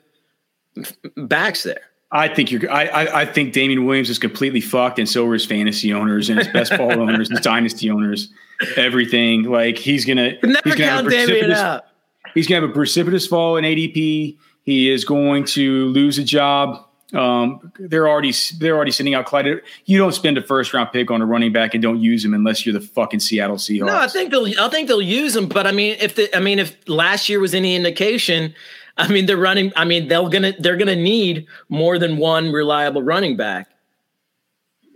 backs 1.16 1.64
there. 1.64 1.82
I 2.14 2.28
think 2.28 2.52
you're. 2.52 2.70
I, 2.70 2.86
I, 2.88 3.22
I 3.22 3.26
think 3.26 3.54
Damien 3.54 3.86
Williams 3.86 4.10
is 4.10 4.20
completely 4.20 4.60
fucked, 4.60 5.00
and 5.00 5.08
so 5.08 5.26
are 5.28 5.34
his 5.34 5.46
fantasy 5.46 5.94
owners 5.94 6.30
and 6.30 6.40
his 6.40 6.50
best 6.50 6.76
ball 6.76 6.92
owners, 7.00 7.30
his 7.30 7.40
dynasty 7.40 7.90
owners, 7.90 8.30
everything. 8.76 9.44
Like 9.44 9.78
he's 9.78 10.04
gonna 10.04 10.32
never 10.44 10.62
he's 10.66 10.76
gonna 10.76 10.76
count 10.76 11.10
Damien 11.10 11.52
out. 11.52 11.86
He's 12.34 12.48
gonna 12.48 12.62
have 12.62 12.70
a 12.70 12.74
precipitous 12.74 13.28
fall 13.28 13.58
in 13.58 13.66
ADP. 13.66 14.38
He 14.64 14.90
is 14.90 15.06
going 15.06 15.46
to 15.46 15.86
lose 15.88 16.18
a 16.18 16.24
job. 16.24 16.88
Um, 17.14 17.74
they're 17.78 18.08
already 18.08 18.34
they're 18.60 18.76
already 18.76 18.92
sending 18.92 19.16
out 19.16 19.26
Clyde. 19.26 19.62
You 19.86 19.98
don't 19.98 20.14
spend 20.14 20.38
a 20.38 20.42
first 20.42 20.74
round 20.74 20.92
pick 20.94 21.12
on 21.12 21.22
a 21.22 21.26
running 21.26 21.52
back 21.52 21.74
and 21.74 21.84
don't 21.84 22.00
use 22.00 22.24
him 22.24 22.34
unless 22.34 22.66
you're 22.66 22.74
the 22.74 22.80
fucking 22.80 23.20
Seattle 23.20 23.58
Seahawks. 23.58 23.88
No, 23.88 23.98
I 23.98 24.08
think 24.08 24.32
they'll 24.32 24.48
I 24.60 24.70
think 24.70 24.88
they'll 24.88 25.02
use 25.02 25.36
him, 25.36 25.48
but 25.48 25.68
I 25.68 25.72
mean 25.72 25.98
if 26.00 26.16
the 26.16 26.34
I 26.36 26.40
mean 26.40 26.60
if 26.60 26.78
last 26.88 27.28
year 27.28 27.40
was 27.40 27.54
any 27.54 27.76
indication, 27.76 28.54
I 28.98 29.08
mean, 29.08 29.26
they're 29.26 29.38
running. 29.38 29.72
I 29.76 29.86
mean, 29.86 30.08
they're 30.08 30.28
gonna 30.30 30.54
they're 30.60 30.78
gonna 30.78 30.96
need 30.96 31.48
more 31.70 31.98
than 31.98 32.18
one 32.18 32.52
reliable 32.52 33.02
running 33.02 33.38
back. 33.38 33.68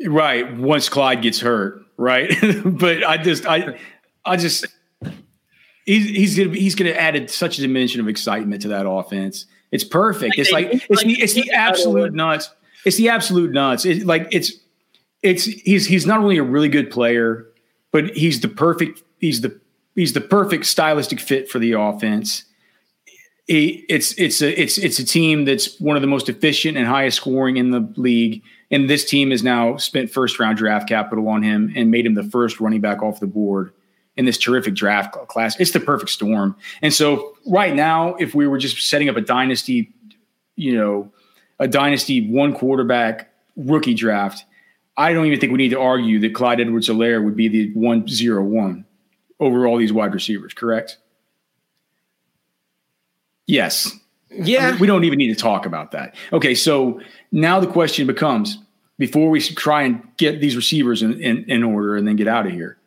Right. 0.06 0.56
Once 0.58 0.90
Clyde 0.90 1.22
gets 1.22 1.40
hurt, 1.40 1.82
right? 1.98 2.32
but 2.66 3.04
I 3.04 3.18
just 3.18 3.46
I 3.46 3.80
I 4.26 4.38
just 4.38 4.68
he's 5.86 6.06
he's 6.10 6.38
gonna 6.38 6.58
he's 6.58 6.76
gonna 6.76 6.92
add 6.92 7.30
such 7.30 7.58
a 7.58 7.62
dimension 7.62 8.02
of 8.02 8.08
excitement 8.08 8.62
to 8.64 8.68
that 8.70 8.88
offense. 8.88 9.46
It's 9.72 9.84
perfect. 9.84 10.38
It's 10.38 10.52
like 10.52 10.68
it's 10.72 11.04
the 11.04 11.22
it's 11.22 11.34
the 11.34 11.52
absolute 11.52 12.14
nuts. 12.14 12.52
It's 12.86 12.98
the 12.98 13.10
absolute 13.10 13.52
nuts. 13.52 13.86
It's 13.86 14.06
like 14.06 14.28
it's 14.32 14.54
it's 15.22 15.46
he's 15.46 15.86
he's 15.86 16.06
not 16.06 16.20
only 16.20 16.38
a 16.38 16.44
really 16.44 16.70
good 16.70 16.92
player, 16.92 17.48
but 17.92 18.16
he's 18.16 18.42
the 18.42 18.48
perfect 18.48 19.04
he's 19.20 19.42
the 19.42 19.60
he's 19.96 20.14
the 20.14 20.22
perfect 20.22 20.66
stylistic 20.66 21.20
fit 21.20 21.50
for 21.50 21.60
the 21.60 21.74
offense 21.74 22.46
it's 23.48 24.14
it's 24.14 24.42
a 24.42 24.62
it's 24.62 24.78
it's 24.78 24.98
a 25.00 25.06
team 25.06 25.46
that's 25.46 25.80
one 25.80 25.96
of 25.96 26.02
the 26.02 26.08
most 26.08 26.30
efficient 26.30 26.78
and 26.78 26.88
highest 26.88 27.18
scoring 27.18 27.58
in 27.58 27.72
the 27.72 27.88
league. 27.96 28.44
And 28.72 28.90
this 28.90 29.06
team 29.06 29.30
has 29.30 29.44
now 29.44 29.78
spent 29.78 30.10
first 30.10 30.40
round 30.40 30.58
draft 30.58 30.90
capital 30.90 31.28
on 31.28 31.44
him 31.44 31.72
and 31.76 31.92
made 31.92 32.06
him 32.06 32.16
the 32.16 32.24
first 32.24 32.60
running 32.60 32.82
back 32.82 33.04
off 33.04 33.20
the 33.20 33.28
board 33.28 33.72
in 34.18 34.26
this 34.26 34.38
terrific 34.38 34.74
draft 34.74 35.14
class. 35.28 35.60
It's 35.60 35.72
the 35.72 35.80
perfect 35.80 36.10
storm. 36.12 36.56
And 36.82 36.94
so 36.94 37.36
right 37.46 37.76
now, 37.76 38.16
if 38.16 38.34
we 38.34 38.48
were 38.48 38.58
just 38.58 38.90
setting 38.90 39.10
up 39.10 39.18
a 39.18 39.22
dynasty, 39.22 39.92
you 40.56 40.76
know, 40.76 41.12
a 41.60 41.68
dynasty 41.68 42.30
one 42.30 42.54
quarterback 42.54 43.30
rookie 43.56 43.94
draft, 43.94 44.46
I 44.98 45.14
don't 45.14 45.26
even 45.26 45.40
think 45.40 45.52
we 45.52 45.58
need 45.58 45.72
to 45.72 45.80
argue 45.80 46.20
that 46.20 46.34
Clyde 46.34 46.62
Edwards-Helaire 46.62 47.24
would 47.24 47.36
be 47.36 47.48
the 47.50 47.74
one 47.74 48.08
zero 48.08 48.44
one 48.44 48.86
over 49.40 49.68
all 49.68 49.78
these 49.78 49.92
wide 49.92 50.14
receivers, 50.14 50.54
correct? 50.54 50.98
Yes. 53.48 53.92
Yeah. 54.32 54.68
I 54.68 54.72
mean, 54.72 54.80
we 54.80 54.88
don't 54.88 55.04
even 55.04 55.18
need 55.18 55.34
to 55.34 55.42
talk 55.42 55.66
about 55.66 55.92
that. 55.92 56.16
Okay. 56.32 56.56
So 56.56 57.02
now 57.32 57.60
the 57.60 57.68
question 57.68 58.08
becomes 58.08 58.58
before 58.98 59.30
we 59.30 59.42
try 59.42 59.84
and 59.84 60.02
get 60.18 60.40
these 60.40 60.56
receivers 60.56 61.02
in, 61.02 61.22
in, 61.22 61.44
in 61.50 61.64
order 61.64 61.98
and 61.98 62.08
then 62.08 62.16
get 62.16 62.28
out 62.28 62.46
of 62.46 62.54
here, 62.54 62.78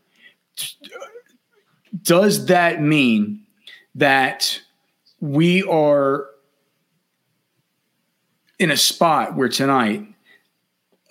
does 2.03 2.47
that 2.47 2.83
mean 2.83 3.45
that 3.95 4.61
we 5.21 5.63
are 5.65 6.27
in 8.59 8.71
a 8.71 8.77
spot 8.77 9.37
where 9.37 9.49
tonight 9.49 10.07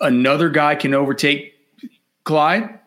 another 0.00 0.48
guy 0.48 0.74
can 0.74 0.94
overtake 0.94 1.54
Clyde? 2.24 2.78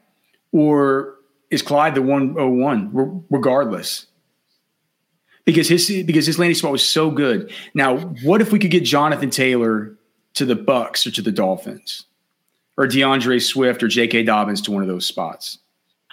Or 0.51 1.15
is 1.49 1.61
Clyde 1.61 1.95
the 1.95 2.01
101 2.01 3.25
regardless? 3.29 4.07
because 5.45 5.67
his 5.67 5.87
because 6.05 6.25
his 6.25 6.39
landing 6.39 6.55
spot 6.55 6.71
was 6.71 6.85
so 6.85 7.11
good. 7.11 7.51
Now, 7.73 7.97
what 8.23 8.41
if 8.41 8.51
we 8.51 8.59
could 8.59 8.71
get 8.71 8.83
Jonathan 8.83 9.29
Taylor 9.29 9.95
to 10.35 10.45
the 10.45 10.55
Bucks 10.55 11.05
or 11.05 11.11
to 11.11 11.21
the 11.21 11.31
Dolphins, 11.31 12.05
or 12.77 12.87
DeAndre 12.87 13.41
Swift 13.41 13.83
or 13.83 13.87
J.K. 13.87 14.23
Dobbins 14.23 14.61
to 14.61 14.71
one 14.71 14.81
of 14.81 14.87
those 14.87 15.05
spots? 15.05 15.59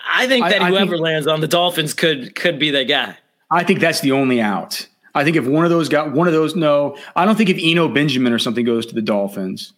I 0.08 0.26
think 0.26 0.46
that 0.46 0.62
I, 0.62 0.70
whoever 0.70 0.92
think, 0.92 1.02
lands 1.02 1.26
on 1.26 1.40
the 1.40 1.48
Dolphins 1.48 1.94
could 1.94 2.34
could 2.34 2.58
be 2.58 2.70
the 2.70 2.84
guy. 2.84 3.16
I 3.50 3.64
think 3.64 3.80
that's 3.80 4.00
the 4.00 4.12
only 4.12 4.40
out. 4.40 4.86
I 5.14 5.24
think 5.24 5.36
if 5.36 5.46
one 5.46 5.64
of 5.64 5.70
those 5.70 5.88
got 5.88 6.12
one 6.12 6.26
of 6.26 6.32
those, 6.32 6.54
no, 6.54 6.96
I 7.16 7.24
don't 7.24 7.36
think 7.36 7.50
if 7.50 7.58
Eno 7.60 7.88
Benjamin 7.88 8.32
or 8.32 8.38
something 8.38 8.64
goes 8.64 8.86
to 8.86 8.94
the 8.94 9.02
Dolphins, 9.02 9.72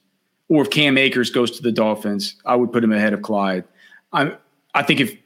or 0.49 0.63
if 0.63 0.71
Cam 0.71 0.99
Akers 0.99 1.31
goes 1.31 1.53
to 1.53 1.63
the 1.63 1.73
Dolphins, 1.73 2.37
I 2.45 2.57
would 2.57 2.73
put 2.73 2.85
him 2.85 2.93
ahead 2.93 3.13
of 3.13 3.23
Clyde. 3.23 3.65
I 4.13 4.37
I 4.75 4.83
think 4.83 5.01
if 5.01 5.17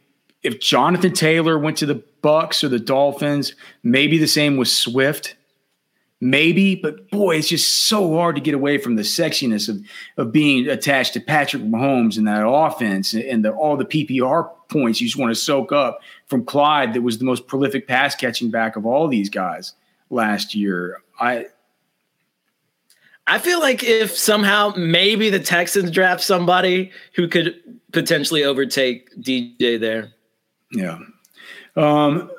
if 0.43 0.61
Jonathan 0.61 1.13
Taylor 1.13 1.59
went 1.59 1.79
to 1.79 1.87
the 1.87 2.03
Bucks 2.23 2.63
or 2.63 2.69
the 2.69 2.79
Dolphins, 2.79 3.55
maybe 3.83 4.19
the 4.19 4.29
same 4.29 4.57
with 4.57 4.69
Swift. 4.69 5.37
Maybe, 6.21 6.75
but 6.75 7.11
boy, 7.11 7.37
it's 7.37 7.49
just 7.49 7.83
so 7.87 8.17
hard 8.17 8.37
to 8.37 8.41
get 8.41 8.55
away 8.55 8.79
from 8.79 8.95
the 8.97 9.03
sexiness 9.03 9.69
of 9.69 9.85
of 10.17 10.33
being 10.33 10.69
attached 10.69 11.15
to 11.15 11.21
Patrick 11.21 11.63
Mahomes 11.63 12.17
and 12.17 12.27
that 12.29 12.47
offense 12.47 13.15
and 13.15 13.45
the, 13.45 13.51
all 13.51 13.77
the 13.77 13.85
PPR 13.85 14.49
points 14.75 15.01
you 15.01 15.07
just 15.07 15.19
want 15.19 15.31
to 15.31 15.41
soak 15.41 15.73
up 15.73 16.01
from 16.27 16.45
Clyde, 16.45 16.93
that 16.93 17.03
was 17.03 17.19
the 17.19 17.25
most 17.25 17.47
prolific 17.47 17.89
pass 17.89 18.15
catching 18.15 18.51
back 18.51 18.77
of 18.77 18.85
all 18.85 19.09
these 19.09 19.31
guys 19.31 19.73
last 20.11 20.55
year. 20.55 21.03
I 21.19 21.47
I 23.27 23.39
feel 23.39 23.61
like 23.61 23.83
if 23.83 24.17
somehow 24.17 24.75
maybe 24.77 25.31
the 25.31 25.41
Texans 25.41 25.91
draft 25.91 26.23
somebody 26.23 26.91
who 27.15 27.27
could 27.27 27.55
potentially 27.93 28.45
overtake 28.45 29.15
DJ 29.17 29.81
there. 29.81 30.13
Yeah. 30.73 30.99
Um, 31.77 32.31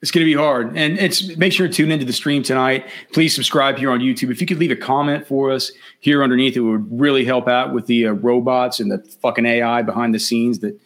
it's 0.00 0.10
going 0.10 0.24
to 0.24 0.30
be 0.30 0.34
hard. 0.34 0.76
And 0.76 0.98
it's 0.98 1.36
make 1.36 1.52
sure 1.52 1.66
to 1.68 1.72
tune 1.72 1.90
into 1.90 2.04
the 2.04 2.12
stream 2.12 2.42
tonight. 2.42 2.86
Please 3.12 3.34
subscribe 3.34 3.78
here 3.78 3.90
on 3.90 4.00
YouTube. 4.00 4.30
If 4.30 4.40
you 4.40 4.46
could 4.46 4.58
leave 4.58 4.70
a 4.70 4.76
comment 4.76 5.26
for 5.26 5.50
us 5.50 5.72
here 6.00 6.22
underneath, 6.22 6.56
it 6.56 6.60
would 6.60 6.86
really 6.90 7.24
help 7.24 7.48
out 7.48 7.72
with 7.72 7.86
the 7.86 8.06
uh, 8.06 8.12
robots 8.12 8.80
and 8.80 8.90
the 8.90 8.98
fucking 9.22 9.46
AI 9.46 9.82
behind 9.82 10.14
the 10.14 10.18
scenes 10.18 10.60
that 10.60 10.78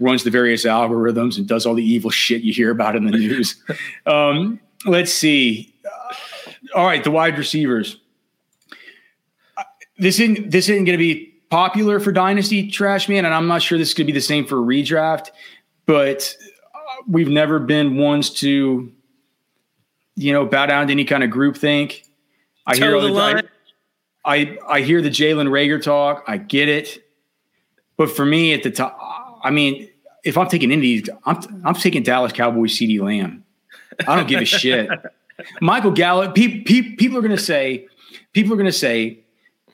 runs 0.00 0.24
the 0.24 0.30
various 0.30 0.64
algorithms 0.64 1.38
and 1.38 1.46
does 1.46 1.66
all 1.66 1.74
the 1.74 1.84
evil 1.84 2.10
shit 2.10 2.42
you 2.42 2.52
hear 2.52 2.70
about 2.70 2.96
in 2.96 3.04
the 3.04 3.12
news. 3.12 3.62
um, 4.06 4.60
let's 4.86 5.12
see. 5.12 5.74
Uh, 5.84 6.50
all 6.74 6.86
right, 6.86 7.04
the 7.04 7.10
wide 7.10 7.38
receivers. 7.38 7.98
Uh, 9.56 9.62
this 9.98 10.18
isn't 10.18 10.50
this 10.50 10.68
isn't 10.68 10.84
going 10.84 10.98
to 10.98 11.02
be 11.02 11.34
popular 11.50 12.00
for 12.00 12.12
dynasty 12.12 12.68
trash 12.68 13.08
man, 13.08 13.24
and 13.24 13.34
I'm 13.34 13.46
not 13.46 13.62
sure 13.62 13.78
this 13.78 13.88
is 13.88 13.94
going 13.94 14.06
to 14.06 14.12
be 14.12 14.18
the 14.18 14.24
same 14.24 14.46
for 14.46 14.56
redraft. 14.56 15.30
But 15.86 16.36
uh, 16.74 16.78
we've 17.06 17.28
never 17.28 17.58
been 17.58 17.96
ones 17.96 18.30
to, 18.40 18.90
you 20.16 20.32
know, 20.32 20.46
bow 20.46 20.66
down 20.66 20.86
to 20.88 20.92
any 20.92 21.04
kind 21.04 21.22
of 21.22 21.30
group 21.30 21.56
think. 21.56 22.04
I 22.66 22.76
hear 22.76 22.98
the, 22.98 23.12
I, 23.12 23.42
I 24.24 24.58
I 24.68 24.80
hear 24.80 25.02
the 25.02 25.10
Jalen 25.10 25.48
Reagor 25.48 25.82
talk. 25.82 26.24
I 26.26 26.38
get 26.38 26.68
it, 26.68 27.06
but 27.96 28.10
for 28.10 28.24
me 28.24 28.54
at 28.54 28.62
the 28.62 28.70
top, 28.70 28.98
I 29.44 29.50
mean, 29.50 29.88
if 30.24 30.36
I'm 30.36 30.48
taking 30.48 30.72
Indies, 30.72 31.08
I'm 31.24 31.38
I'm 31.64 31.74
taking 31.74 32.02
Dallas 32.02 32.32
Cowboys 32.32 32.76
CeeDee 32.76 33.00
Lamb. 33.00 33.44
I 34.08 34.16
don't 34.16 34.26
give 34.26 34.40
a 34.40 34.44
shit. 34.44 34.90
Michael 35.60 35.90
Gallup. 35.92 36.34
Pe- 36.34 36.62
pe- 36.62 36.96
people 36.96 37.18
are 37.18 37.22
going 37.22 37.36
to 37.36 37.42
say, 37.42 37.86
people 38.32 38.52
are 38.52 38.56
going 38.56 38.66
to 38.66 38.72
say 38.72 39.20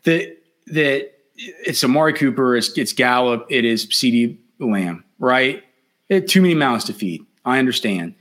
that 0.04 0.37
that 0.66 1.12
it's 1.37 1.83
Amari 1.83 2.12
Cooper, 2.12 2.56
it's, 2.56 2.76
it's 2.76 2.92
Gallup, 2.92 3.46
it 3.48 3.64
is 3.64 3.87
CeeDee 3.87 4.37
Lamb, 4.59 5.04
right? 5.18 5.64
It, 6.09 6.28
too 6.28 6.42
many 6.42 6.54
mouths 6.54 6.85
to 6.85 6.92
feed. 6.92 7.24
I 7.44 7.59
understand. 7.59 8.14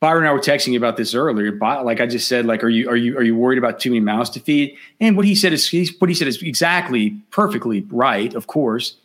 Byron 0.00 0.24
and 0.24 0.28
I 0.28 0.32
were 0.32 0.40
texting 0.40 0.76
about 0.76 0.96
this 0.96 1.14
earlier. 1.14 1.56
Like 1.56 2.00
I 2.00 2.06
just 2.06 2.28
said, 2.28 2.44
like, 2.44 2.62
are 2.62 2.68
you 2.68 2.90
are 2.90 2.96
you 2.96 3.16
are 3.16 3.22
you 3.22 3.36
worried 3.36 3.58
about 3.58 3.80
too 3.80 3.90
many 3.90 4.00
mouths 4.00 4.28
to 4.30 4.40
feed? 4.40 4.76
And 5.00 5.16
what 5.16 5.24
he 5.24 5.34
said 5.34 5.52
is 5.52 5.70
what 5.98 6.10
he 6.10 6.14
said 6.14 6.28
is 6.28 6.42
exactly 6.42 7.10
perfectly 7.30 7.86
right, 7.90 8.34
of 8.34 8.46
course. 8.46 8.96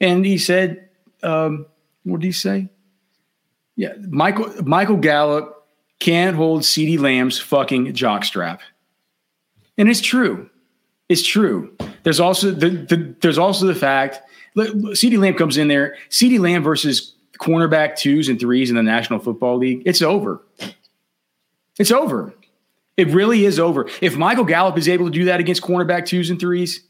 And 0.00 0.24
he 0.24 0.38
said, 0.38 0.87
um, 1.22 1.66
what 2.04 2.20
did 2.20 2.26
he 2.26 2.32
say? 2.32 2.68
Yeah, 3.76 3.92
Michael 4.08 4.50
Michael 4.64 4.96
Gallup 4.96 5.66
can't 6.00 6.36
hold 6.36 6.62
CeeDee 6.62 6.98
Lamb's 6.98 7.38
fucking 7.38 7.92
jockstrap. 7.92 8.60
And 9.76 9.88
it's 9.88 10.00
true. 10.00 10.50
It's 11.08 11.26
true. 11.26 11.72
There's 12.02 12.20
also 12.20 12.50
the, 12.50 12.70
the 12.70 13.14
there's 13.20 13.38
also 13.38 13.66
the 13.66 13.74
fact 13.74 14.20
CeeDee 14.56 15.18
Lamb 15.18 15.34
comes 15.34 15.56
in 15.56 15.68
there. 15.68 15.96
CeeDee 16.10 16.40
Lamb 16.40 16.62
versus 16.62 17.14
cornerback 17.38 17.96
twos 17.96 18.28
and 18.28 18.38
threes 18.38 18.70
in 18.70 18.76
the 18.76 18.82
National 18.82 19.18
Football 19.18 19.58
League. 19.58 19.82
It's 19.86 20.02
over. 20.02 20.42
It's 21.78 21.92
over. 21.92 22.34
It 22.96 23.08
really 23.08 23.44
is 23.44 23.60
over. 23.60 23.88
If 24.00 24.16
Michael 24.16 24.44
Gallup 24.44 24.76
is 24.76 24.88
able 24.88 25.06
to 25.06 25.12
do 25.12 25.26
that 25.26 25.38
against 25.38 25.62
cornerback 25.62 26.06
twos 26.06 26.30
and 26.30 26.40
threes, 26.40 26.82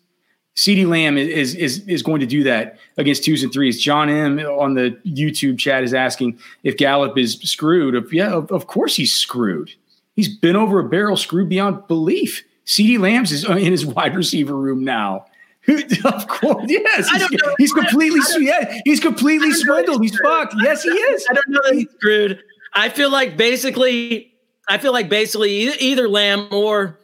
CeeDee 0.59 0.89
Lamb 0.89 1.17
is 1.17 1.55
is 1.55 1.87
is 1.87 2.03
going 2.03 2.19
to 2.19 2.27
do 2.27 2.43
that 2.43 2.79
against 2.97 3.23
twos 3.23 3.45
and 3.45 3.53
threes. 3.53 3.81
John 3.81 4.11
M 4.11 4.41
on 4.41 4.75
the 4.75 4.91
YouTube 5.07 5.57
chat 5.57 5.85
is 5.85 5.95
asking 5.95 6.37
if 6.65 6.77
Gallup 6.77 7.17
is 7.17 7.35
screwed. 7.35 7.95
If, 7.95 8.13
yeah, 8.13 8.33
of, 8.33 8.51
of 8.51 8.67
course 8.67 8.97
he's 8.97 9.13
screwed. 9.13 9.73
He's 10.17 10.37
been 10.37 10.57
over 10.57 10.81
a 10.81 10.89
barrel, 10.89 11.17
screwed 11.17 11.49
beyond 11.49 11.87
belief. 11.87 12.45
CeeDee 12.67 12.99
Lamb's 12.99 13.31
is 13.31 13.45
in 13.45 13.71
his 13.71 13.87
wide 13.87 14.17
receiver 14.17 14.57
room 14.57 14.83
now. 14.83 15.27
of 16.05 16.27
course, 16.27 16.65
yes. 16.67 17.09
He's, 17.09 17.41
he's 17.59 17.73
completely 17.73 18.21
yeah, 18.41 18.81
he's 18.85 18.99
completely 18.99 19.53
swindled. 19.53 20.03
He's, 20.03 20.11
he's 20.11 20.21
fucked. 20.21 20.55
Yes, 20.61 20.83
he 20.83 20.91
is. 20.91 21.25
I 21.31 21.35
don't 21.35 21.51
know 21.51 21.61
that 21.67 21.75
he's 21.75 21.91
screwed. 21.91 22.43
I 22.75 22.89
feel 22.89 23.13
like 23.13 23.37
basically, 23.37 24.33
I 24.69 24.79
feel 24.79 24.93
like 24.93 25.09
basically 25.09 25.53
either, 25.53 25.77
either 25.79 26.09
Lamb 26.09 26.49
or 26.51 26.99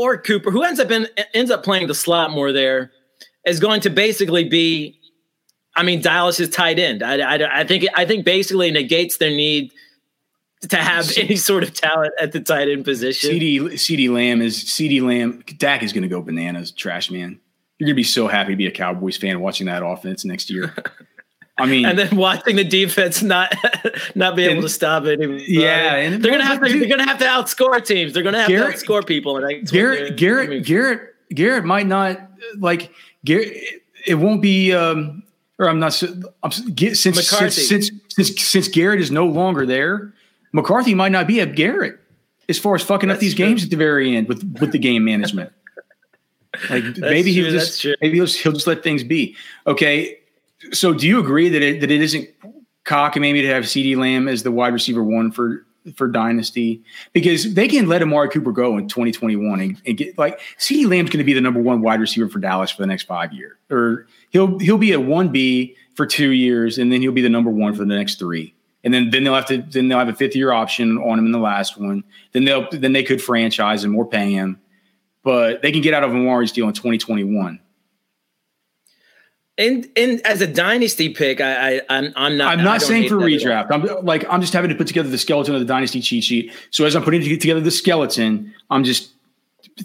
or 0.00 0.16
Cooper, 0.18 0.50
who 0.50 0.62
ends 0.62 0.80
up 0.80 0.90
in 0.90 1.06
ends 1.34 1.50
up 1.50 1.62
playing 1.62 1.86
the 1.86 1.94
slot 1.94 2.30
more 2.30 2.52
there, 2.52 2.92
is 3.44 3.60
going 3.60 3.80
to 3.82 3.90
basically 3.90 4.48
be. 4.48 4.96
I 5.76 5.84
mean, 5.84 6.02
Dallas 6.02 6.40
is 6.40 6.48
tight 6.50 6.78
end. 6.78 7.02
I, 7.02 7.36
I, 7.36 7.60
I 7.60 7.64
think 7.64 7.86
I 7.94 8.04
think 8.04 8.24
basically 8.24 8.70
negates 8.70 9.18
their 9.18 9.30
need 9.30 9.72
to 10.68 10.76
have 10.76 11.10
any 11.16 11.36
sort 11.36 11.62
of 11.62 11.72
talent 11.72 12.12
at 12.20 12.32
the 12.32 12.40
tight 12.40 12.68
end 12.68 12.84
position. 12.84 13.30
CD 13.30 13.58
CeeDee 13.58 14.12
Lamb 14.12 14.42
is 14.42 14.56
CeeDee 14.64 15.02
Lamb. 15.02 15.42
Dak 15.58 15.82
is 15.82 15.92
going 15.92 16.02
to 16.02 16.08
go 16.08 16.20
bananas. 16.20 16.70
Trash 16.72 17.10
man. 17.10 17.40
You're 17.78 17.86
going 17.86 17.94
to 17.94 18.00
be 18.00 18.02
so 18.02 18.28
happy 18.28 18.52
to 18.52 18.56
be 18.56 18.66
a 18.66 18.70
Cowboys 18.70 19.16
fan 19.16 19.40
watching 19.40 19.66
that 19.66 19.82
offense 19.84 20.24
next 20.24 20.50
year. 20.50 20.74
I 21.60 21.66
mean, 21.66 21.86
and 21.86 21.98
then 21.98 22.16
watching 22.16 22.56
the 22.56 22.64
defense 22.64 23.22
not 23.22 23.54
not 24.14 24.36
be 24.36 24.44
able 24.44 24.54
and, 24.54 24.62
to 24.62 24.68
stop 24.68 25.04
it. 25.04 25.20
Yeah, 25.48 25.96
and 25.96 26.22
they're 26.22 26.32
gonna 26.32 26.44
have 26.44 26.62
to 26.62 26.78
they're 26.78 26.88
gonna 26.88 27.06
have 27.06 27.18
to 27.18 27.24
outscore 27.24 27.84
teams. 27.84 28.12
They're 28.12 28.22
gonna 28.22 28.40
have 28.40 28.48
Garrett, 28.48 28.78
to 28.78 28.86
outscore 28.86 29.06
people. 29.06 29.36
And 29.36 29.68
Garrett 29.68 30.16
Garrett 30.16 30.64
Garrett 30.64 31.14
Garrett 31.34 31.64
might 31.64 31.86
not 31.86 32.18
like 32.58 32.92
Garrett. 33.24 33.56
It 34.06 34.14
won't 34.14 34.42
be. 34.42 34.72
um 34.72 35.22
or 35.60 35.68
I'm 35.68 35.78
not. 35.78 36.02
I'm, 36.42 36.50
since, 36.50 37.00
since 37.00 37.26
since 37.28 37.90
since 38.08 38.42
since 38.42 38.68
Garrett 38.68 38.98
is 38.98 39.10
no 39.10 39.26
longer 39.26 39.66
there, 39.66 40.12
McCarthy 40.52 40.94
might 40.94 41.12
not 41.12 41.26
be 41.26 41.38
a 41.40 41.46
Garrett 41.46 42.00
as 42.48 42.58
far 42.58 42.74
as 42.74 42.82
fucking 42.82 43.08
That's 43.08 43.18
up 43.18 43.20
these 43.20 43.34
true. 43.34 43.46
games 43.46 43.62
at 43.62 43.70
the 43.70 43.76
very 43.76 44.16
end 44.16 44.26
with 44.26 44.42
with 44.58 44.72
the 44.72 44.78
game 44.78 45.04
management. 45.04 45.52
Like 46.70 46.84
maybe 46.96 47.30
he'll 47.32 47.50
just 47.50 47.86
maybe 48.00 48.16
he'll, 48.16 48.26
he'll 48.26 48.52
just 48.52 48.66
let 48.66 48.82
things 48.82 49.04
be. 49.04 49.36
Okay, 49.66 50.18
so 50.72 50.92
do 50.92 51.06
you 51.06 51.20
agree 51.20 51.48
that 51.48 51.62
it 51.62 51.80
that 51.80 51.90
it 51.90 52.00
isn't 52.00 52.28
cock 52.84 53.16
and 53.16 53.22
maybe 53.22 53.42
to 53.42 53.48
have 53.48 53.64
CeeDee 53.64 53.96
Lamb 53.96 54.28
as 54.28 54.42
the 54.42 54.50
wide 54.50 54.72
receiver 54.72 55.02
one 55.02 55.30
for 55.30 55.64
for 55.96 56.08
dynasty 56.08 56.82
because 57.12 57.54
they 57.54 57.66
can 57.66 57.88
let 57.88 58.02
Amari 58.02 58.28
Cooper 58.28 58.52
go 58.52 58.76
in 58.76 58.86
2021 58.86 59.60
and, 59.60 59.82
and 59.86 59.96
get 59.96 60.16
like 60.18 60.40
CeeDee 60.58 60.88
Lamb's 60.88 61.10
going 61.10 61.18
to 61.18 61.24
be 61.24 61.32
the 61.32 61.40
number 61.40 61.60
one 61.60 61.80
wide 61.80 62.00
receiver 62.00 62.28
for 62.28 62.38
Dallas 62.38 62.70
for 62.70 62.82
the 62.82 62.86
next 62.86 63.04
five 63.04 63.32
years, 63.32 63.56
or 63.70 64.06
he'll 64.30 64.58
he'll 64.58 64.78
be 64.78 64.92
a 64.92 65.00
one 65.00 65.28
B 65.28 65.76
for 65.94 66.06
two 66.06 66.30
years, 66.30 66.78
and 66.78 66.92
then 66.92 67.00
he'll 67.00 67.12
be 67.12 67.22
the 67.22 67.28
number 67.28 67.50
one 67.50 67.74
for 67.74 67.84
the 67.84 67.94
next 67.94 68.18
three. 68.18 68.54
And 68.82 68.94
then, 68.94 69.10
then 69.10 69.24
they'll 69.24 69.34
have 69.34 69.46
to 69.46 69.58
then 69.58 69.88
they'll 69.88 69.98
have 69.98 70.08
a 70.08 70.14
fifth 70.14 70.34
year 70.34 70.52
option 70.52 70.98
on 70.98 71.18
him 71.18 71.26
in 71.26 71.32
the 71.32 71.38
last 71.38 71.78
one. 71.78 72.04
Then 72.32 72.44
they'll 72.44 72.68
then 72.70 72.92
they 72.92 73.02
could 73.02 73.22
franchise 73.22 73.84
him 73.84 73.96
or 73.96 74.06
pay 74.06 74.32
him, 74.32 74.60
but 75.22 75.62
they 75.62 75.72
can 75.72 75.82
get 75.82 75.94
out 75.94 76.04
of 76.04 76.10
Amari's 76.10 76.52
deal 76.52 76.66
in 76.66 76.74
2021. 76.74 77.60
And 79.60 79.90
and 79.94 80.26
as 80.26 80.40
a 80.40 80.46
dynasty 80.46 81.10
pick, 81.10 81.42
I, 81.42 81.76
I 81.76 81.80
I'm 81.90 82.12
I'm 82.16 82.38
not. 82.38 82.58
I'm 82.58 82.64
not 82.64 82.80
saying 82.80 83.10
for 83.10 83.16
redraft. 83.16 83.70
I'm 83.70 84.04
like 84.06 84.24
I'm 84.30 84.40
just 84.40 84.54
having 84.54 84.70
to 84.70 84.74
put 84.74 84.86
together 84.86 85.10
the 85.10 85.18
skeleton 85.18 85.54
of 85.54 85.60
the 85.60 85.66
dynasty 85.66 86.00
cheat 86.00 86.24
sheet. 86.24 86.52
So 86.70 86.86
as 86.86 86.96
I'm 86.96 87.04
putting 87.04 87.20
together 87.20 87.60
the 87.60 87.70
skeleton, 87.70 88.54
I'm 88.70 88.84
just 88.84 89.12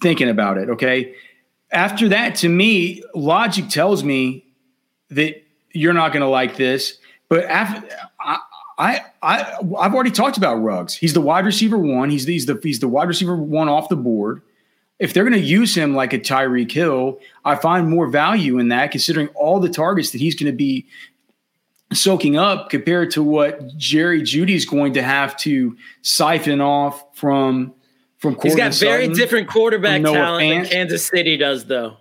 thinking 0.01 0.29
about 0.29 0.57
it. 0.57 0.69
Okay. 0.69 1.13
After 1.71 2.07
that, 2.07 2.35
to 2.35 2.47
me, 2.47 3.03
logic 3.13 3.67
tells 3.67 4.01
me 4.01 4.45
that 5.09 5.43
you're 5.71 5.93
not 5.93 6.13
going 6.13 6.21
to 6.21 6.29
like 6.29 6.55
this. 6.55 6.97
But 7.27 7.43
after 7.43 7.85
I, 8.21 8.39
I 8.77 9.01
I 9.21 9.57
I've 9.77 9.93
already 9.93 10.11
talked 10.11 10.37
about 10.37 10.55
Ruggs. 10.55 10.95
He's 10.95 11.13
the 11.13 11.21
wide 11.21 11.45
receiver 11.45 11.77
one. 11.77 12.09
He's 12.09 12.25
the, 12.25 12.31
he's 12.31 12.45
the 12.45 12.57
he's 12.63 12.79
the 12.79 12.87
wide 12.87 13.09
receiver 13.09 13.35
one 13.35 13.67
off 13.67 13.89
the 13.89 13.97
board 13.97 14.41
if 14.99 15.13
they're 15.13 15.23
going 15.23 15.33
to 15.33 15.39
use 15.39 15.75
him 15.75 15.95
like 15.95 16.13
a 16.13 16.19
Tyreek 16.19 16.71
Hill, 16.71 17.19
I 17.43 17.55
find 17.55 17.89
more 17.89 18.07
value 18.07 18.59
in 18.59 18.69
that 18.69 18.91
considering 18.91 19.27
all 19.29 19.59
the 19.59 19.69
targets 19.69 20.11
that 20.11 20.19
he's 20.19 20.35
going 20.35 20.51
to 20.51 20.55
be 20.55 20.87
soaking 21.93 22.37
up 22.37 22.69
compared 22.69 23.11
to 23.11 23.23
what 23.23 23.75
Jerry 23.77 24.21
Jeudy's 24.21 24.65
going 24.65 24.93
to 24.93 25.03
have 25.03 25.37
to 25.37 25.77
siphon 26.01 26.61
off 26.61 27.03
from 27.15 27.73
from 28.17 28.37
He's 28.41 28.55
got 28.55 28.73
very 28.75 29.07
different 29.09 29.47
quarterback 29.49 30.01
talent 30.01 30.43
Fant. 30.43 30.61
than 30.63 30.71
Kansas 30.71 31.05
City 31.05 31.37
does 31.37 31.65
though. 31.65 31.97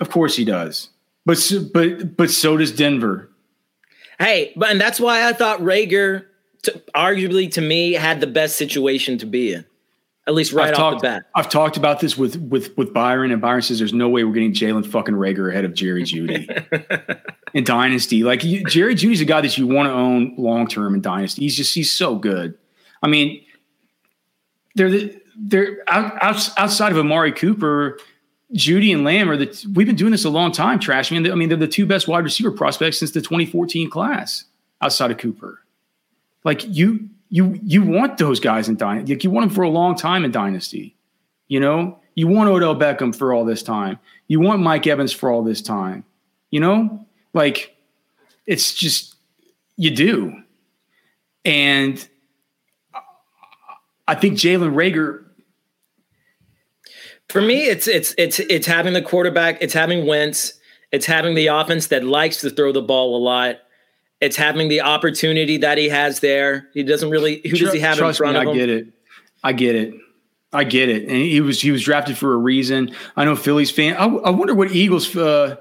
Of 0.00 0.10
course 0.10 0.34
he 0.34 0.44
does. 0.44 0.88
But 1.26 1.52
but 1.72 2.16
but 2.16 2.30
so 2.30 2.56
does 2.56 2.72
Denver. 2.72 3.30
Hey, 4.18 4.52
but 4.56 4.70
and 4.70 4.80
that's 4.80 4.98
why 4.98 5.28
I 5.28 5.32
thought 5.32 5.60
Reagor 5.60 6.26
to, 6.62 6.82
arguably 6.94 7.50
to 7.52 7.60
me, 7.60 7.92
had 7.92 8.20
the 8.20 8.26
best 8.26 8.56
situation 8.56 9.18
to 9.18 9.26
be 9.26 9.52
in, 9.54 9.64
at 10.26 10.34
least 10.34 10.52
right 10.52 10.68
I've 10.68 10.74
off 10.74 10.76
talked, 10.76 11.02
the 11.02 11.08
bat. 11.08 11.24
I've 11.34 11.48
talked 11.48 11.76
about 11.76 12.00
this 12.00 12.16
with 12.16 12.36
with 12.36 12.76
with 12.76 12.92
Byron, 12.92 13.32
and 13.32 13.40
Byron 13.40 13.62
says 13.62 13.78
there's 13.78 13.94
no 13.94 14.08
way 14.08 14.24
we're 14.24 14.32
getting 14.32 14.52
Jalen 14.52 14.86
fucking 14.86 15.14
Reagor 15.14 15.50
ahead 15.50 15.64
of 15.64 15.74
Jerry 15.74 16.04
Jeudy 16.04 16.46
in 17.54 17.64
Dynasty. 17.64 18.22
Like 18.22 18.44
you, 18.44 18.64
Jerry 18.64 18.94
Jeudy's 18.94 19.20
a 19.20 19.24
guy 19.24 19.40
that 19.40 19.58
you 19.58 19.66
want 19.66 19.88
to 19.88 19.92
own 19.92 20.34
long 20.36 20.66
term 20.68 20.94
in 20.94 21.00
Dynasty. 21.00 21.42
He's 21.42 21.56
just 21.56 21.74
he's 21.74 21.92
so 21.92 22.16
good. 22.16 22.56
I 23.02 23.08
mean, 23.08 23.44
they're 24.74 24.90
the, 24.90 25.20
they're 25.36 25.78
out, 25.88 26.22
out, 26.22 26.50
outside 26.58 26.92
of 26.92 26.98
Amari 26.98 27.32
Cooper. 27.32 27.98
Jeudy 28.54 28.92
and 28.92 29.04
Lamb 29.04 29.30
are 29.30 29.36
the 29.36 29.66
we've 29.74 29.86
been 29.86 29.96
doing 29.96 30.10
this 30.10 30.24
a 30.24 30.30
long 30.30 30.52
time, 30.52 30.80
Trash 30.80 31.10
Man. 31.12 31.30
I 31.30 31.34
mean, 31.34 31.48
they're 31.48 31.58
the 31.58 31.68
two 31.68 31.86
best 31.86 32.08
wide 32.08 32.24
receiver 32.24 32.50
prospects 32.50 32.98
since 32.98 33.12
the 33.12 33.20
2014 33.20 33.88
class 33.90 34.44
outside 34.80 35.10
of 35.10 35.18
Cooper. 35.18 35.60
Like 36.42 36.66
you 36.66 37.09
you 37.30 37.58
you 37.64 37.82
want 37.82 38.18
those 38.18 38.40
guys 38.40 38.68
in 38.68 38.76
dynasty. 38.76 39.14
Like 39.14 39.24
you 39.24 39.30
want 39.30 39.48
them 39.48 39.54
for 39.54 39.62
a 39.62 39.70
long 39.70 39.96
time 39.96 40.24
in 40.24 40.32
dynasty. 40.32 40.96
You 41.48 41.60
know, 41.60 41.98
you 42.14 42.28
want 42.28 42.50
Odell 42.50 42.76
Beckham 42.76 43.14
for 43.14 43.32
all 43.32 43.44
this 43.44 43.62
time. 43.62 43.98
You 44.28 44.40
want 44.40 44.60
Mike 44.60 44.86
Evans 44.86 45.12
for 45.12 45.30
all 45.30 45.42
this 45.42 45.62
time. 45.62 46.04
You 46.50 46.60
know, 46.60 47.06
like 47.32 47.76
it's 48.46 48.74
just 48.74 49.14
you 49.76 49.94
do. 49.94 50.42
And 51.44 52.06
I 54.06 54.14
think 54.16 54.34
Jalen 54.34 54.74
Reagor. 54.74 55.24
For 57.28 57.40
me, 57.40 57.66
it's 57.66 57.86
it's 57.86 58.12
it's 58.18 58.40
it's 58.40 58.66
having 58.66 58.92
the 58.92 59.02
quarterback, 59.02 59.58
it's 59.60 59.72
having 59.72 60.04
Wentz, 60.04 60.54
it's 60.90 61.06
having 61.06 61.36
the 61.36 61.46
offense 61.46 61.86
that 61.86 62.02
likes 62.02 62.40
to 62.40 62.50
throw 62.50 62.72
the 62.72 62.82
ball 62.82 63.16
a 63.16 63.22
lot. 63.22 63.58
It's 64.20 64.36
having 64.36 64.68
the 64.68 64.82
opportunity 64.82 65.56
that 65.58 65.78
he 65.78 65.88
has 65.88 66.20
there. 66.20 66.68
He 66.74 66.82
doesn't 66.82 67.10
really 67.10 67.40
who 67.42 67.56
does 67.56 67.72
he 67.72 67.80
have 67.80 67.98
in 67.98 68.12
front 68.12 68.34
me, 68.34 68.40
of 68.40 68.48
him? 68.48 68.50
I 68.50 68.54
get 68.54 68.68
it. 68.68 68.86
I 69.42 69.52
get 69.52 69.74
it. 69.74 69.94
I 70.52 70.64
get 70.64 70.88
it. 70.88 71.02
And 71.04 71.16
he 71.16 71.40
was 71.40 71.60
he 71.60 71.70
was 71.70 71.82
drafted 71.82 72.18
for 72.18 72.32
a 72.34 72.36
reason. 72.36 72.94
I 73.16 73.24
know 73.24 73.36
Phillies 73.36 73.70
fan. 73.70 73.96
I, 73.96 74.04
I 74.04 74.30
wonder 74.30 74.54
what 74.54 74.72
Eagles. 74.72 75.16
Uh, 75.16 75.56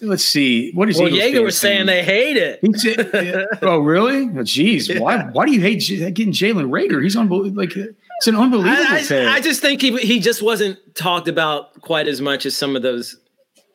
let's 0.00 0.24
see. 0.24 0.72
What 0.72 0.88
is 0.88 0.98
Well, 0.98 1.08
Eagles 1.08 1.22
Jaeger 1.22 1.42
was 1.42 1.58
saying 1.58 1.86
they 1.86 2.04
hate 2.04 2.36
it. 2.36 2.58
He 2.60 2.72
said, 2.74 3.46
"Oh, 3.62 3.78
really? 3.78 4.24
Oh, 4.24 4.42
Jeez, 4.42 5.00
why? 5.00 5.24
Why 5.30 5.46
do 5.46 5.52
you 5.52 5.60
hate 5.60 5.76
J- 5.76 6.10
getting 6.10 6.32
Jalen 6.32 6.68
Reagor? 6.68 7.02
He's 7.02 7.16
unbelievable. 7.16 7.62
Like 7.62 7.76
it's 7.76 8.26
an 8.26 8.36
unbelievable 8.36 8.84
I. 8.88 9.06
I, 9.08 9.34
I 9.36 9.40
just 9.40 9.60
think 9.60 9.80
he 9.80 9.96
he 9.98 10.18
just 10.18 10.42
wasn't 10.42 10.78
talked 10.94 11.28
about 11.28 11.80
quite 11.80 12.08
as 12.08 12.20
much 12.20 12.44
as 12.44 12.56
some 12.56 12.74
of 12.74 12.82
those 12.82 13.16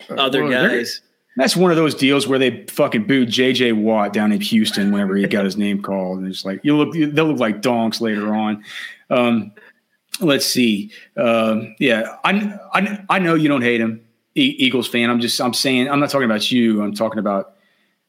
other 0.10 0.44
well, 0.44 0.52
guys. 0.52 1.02
That's 1.40 1.56
one 1.56 1.72
of 1.72 1.78
those 1.78 1.96
deals 1.96 2.28
where 2.28 2.38
they 2.38 2.66
fucking 2.66 3.08
booed 3.08 3.30
J.J. 3.30 3.72
Watt 3.72 4.12
down 4.12 4.34
in 4.34 4.42
Houston 4.42 4.92
whenever 4.92 5.16
he 5.16 5.26
got 5.26 5.46
his 5.46 5.56
name 5.56 5.82
called, 5.82 6.20
and 6.20 6.28
it's 6.28 6.44
like 6.44 6.60
you 6.64 6.76
look, 6.76 6.94
they'll 6.94 7.28
look 7.28 7.40
like 7.40 7.62
donks 7.62 8.02
later 8.02 8.36
on. 8.36 8.62
Um, 9.10 9.54
let's 10.20 10.46
see. 10.46 10.92
Um, 11.16 11.78
yeah, 11.80 12.18
I, 12.26 12.60
I 12.74 13.06
I 13.10 13.20
know 13.20 13.36
you 13.36 13.48
don't 13.48 13.62
hate 13.62 13.80
him, 13.80 14.02
e- 14.36 14.56
Eagles 14.60 14.90
fan. 14.90 15.10
I'm 15.10 15.22
just 15.22 15.40
I'm 15.40 15.54
saying 15.54 15.90
I'm 15.90 16.02
not 16.02 16.10
talking 16.10 16.26
about 16.26 16.52
you. 16.52 16.84
I'm 16.84 16.94
talking 16.94 17.20
about 17.20 17.54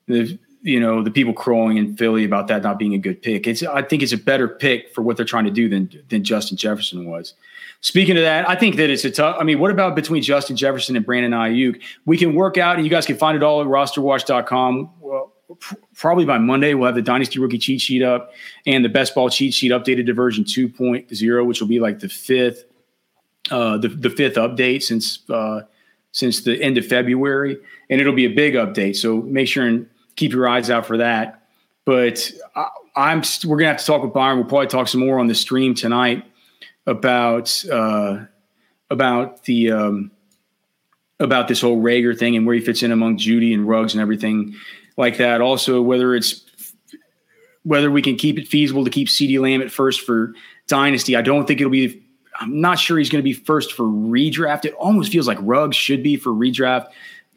the 0.09 0.37
you 0.63 0.81
know 0.81 1.01
the 1.01 1.13
people 1.13 1.33
crowing 1.33 1.77
in 1.77 1.97
Philly 1.97 2.25
about 2.25 2.49
that 2.49 2.65
not 2.65 2.81
being 2.81 2.95
a 2.95 2.99
good 2.99 3.23
pick. 3.23 3.47
It's 3.47 3.63
I 3.63 3.83
think 3.83 4.03
it's 4.03 4.13
a 4.13 4.19
better 4.19 4.49
pick 4.49 4.93
for 4.93 5.03
what 5.03 5.17
they're 5.17 5.25
trying 5.25 5.45
to 5.45 5.53
do 5.53 5.69
than 5.69 5.89
than 6.09 6.25
Justin 6.25 6.57
Jefferson 6.57 7.09
was. 7.09 7.35
Speaking 7.83 8.17
of 8.19 8.23
that, 8.25 8.49
I 8.49 8.57
think 8.57 8.77
that 8.77 8.91
it's 8.91 9.05
a 9.05 9.11
tough. 9.11 9.37
I 9.41 9.45
mean, 9.45 9.59
what 9.59 9.71
about 9.71 9.97
between 9.97 10.23
Justin 10.23 10.55
Jefferson 10.55 10.97
and 10.97 11.05
Brandon 11.05 11.33
Aiyuk? 11.33 11.81
We 12.05 12.19
can 12.19 12.35
work 12.35 12.59
out, 12.59 12.77
and 12.77 12.85
you 12.85 12.91
guys 12.91 13.07
can 13.07 13.17
find 13.17 13.37
it 13.37 13.43
all 13.43 13.63
at 13.63 13.67
rosterwatch.com. 13.67 14.91
Well, 15.01 15.33
pr- 15.59 15.77
probably 15.95 16.27
by 16.27 16.37
Monday, 16.37 16.75
we'll 16.75 16.87
have 16.87 16.95
the 16.95 17.01
Dynasty 17.03 17.39
Rookie 17.39 17.57
cheat 17.57 17.81
sheet 17.81 18.03
up 18.03 18.33
and 18.67 18.85
the 18.85 18.91
Best 18.91 19.15
Ball 19.15 19.31
cheat 19.31 19.55
sheet 19.55 19.73
updated 19.73 20.07
to 20.07 20.15
version 20.15 20.45
2.0, 20.45 21.47
which 21.47 21.61
will 21.61 21.69
be 21.69 21.81
like 21.81 22.01
the 22.01 22.09
fifth, 22.11 22.65
uh, 23.51 23.79
the, 23.79 23.89
the 23.89 24.11
fifth 24.11 24.35
update 24.35 24.83
since 24.83 25.29
uh, 25.31 25.63
since 26.13 26.43
the 26.43 26.61
end 26.61 26.77
of 26.77 26.85
February, 26.85 27.57
and 27.89 27.99
it'll 27.99 28.13
be 28.13 28.27
a 28.27 28.35
big 28.35 28.55
update. 28.55 28.97
So 28.97 29.23
make 29.23 29.49
sure 29.49 29.67
and 29.67 29.89
keep 30.17 30.33
your 30.33 30.47
eyes 30.47 30.69
out 30.69 30.85
for 30.85 30.99
that. 30.99 31.45
But 31.87 32.31
I, 32.55 32.69
I'm 32.95 33.23
we're 33.47 33.57
gonna 33.57 33.71
have 33.71 33.81
to 33.81 33.87
talk 33.87 34.03
with 34.03 34.13
Byron. 34.13 34.41
We'll 34.41 34.49
probably 34.49 34.67
talk 34.67 34.87
some 34.87 35.01
more 35.01 35.19
on 35.19 35.29
the 35.29 35.35
stream 35.35 35.75
tonight 35.75 36.30
about 36.91 37.65
uh, 37.71 38.25
about 38.91 39.45
the 39.45 39.71
um, 39.71 40.11
about 41.21 41.49
this 41.49 41.61
whole 41.61 41.81
Reagor 41.81 42.19
thing 42.19 42.37
and 42.37 42.45
where 42.45 42.55
he 42.55 42.61
fits 42.61 42.83
in 42.83 42.93
among 42.93 43.17
Jeudy 43.17 43.55
and 43.55 43.67
Ruggs 43.67 43.95
and 43.95 44.03
everything 44.03 44.55
like 44.97 45.19
that. 45.19 45.41
Also, 45.41 45.81
whether 45.81 46.15
it's 46.15 46.45
whether 47.63 47.91
we 47.91 48.03
can 48.03 48.17
keep 48.17 48.39
it 48.39 48.49
feasible 48.49 48.85
to 48.85 48.91
keep 48.91 49.09
CeeDee 49.09 49.41
Lamb 49.41 49.63
at 49.63 49.71
first 49.71 50.01
for 50.01 50.35
Dynasty. 50.67 51.17
I 51.17 51.23
don't 51.23 51.47
think 51.47 51.61
it'll 51.61 51.71
be. 51.71 52.03
I'm 52.41 52.61
not 52.61 52.79
sure 52.79 52.99
he's 52.99 53.11
going 53.11 53.23
to 53.23 53.25
be 53.25 53.35
first 53.35 53.73
for 53.73 53.85
redraft. 53.85 54.65
It 54.65 54.75
almost 54.75 55.13
feels 55.13 55.29
like 55.29 55.39
Ruggs 55.43 55.77
should 55.77 56.03
be 56.03 56.17
for 56.17 56.31
redraft. 56.31 56.89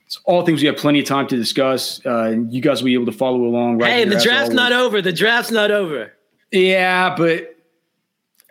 It's 0.06 0.18
all 0.26 0.46
things 0.46 0.62
we 0.62 0.68
have 0.68 0.78
plenty 0.78 1.00
of 1.00 1.06
time 1.06 1.28
to 1.28 1.36
discuss. 1.36 2.04
Uh, 2.06 2.24
and 2.24 2.54
you 2.54 2.62
guys 2.62 2.82
will 2.82 2.86
be 2.86 2.94
able 2.94 3.08
to 3.08 3.12
follow 3.12 3.44
along. 3.44 3.80
Right 3.80 3.92
Hey, 3.92 3.98
here, 4.06 4.18
the 4.18 4.24
draft's 4.24 4.54
not 4.54 4.72
over. 4.72 5.02
The 5.02 5.12
draft's 5.12 5.52
not 5.52 5.72
over. 5.72 6.14
Yeah, 6.52 7.16
but 7.16 7.53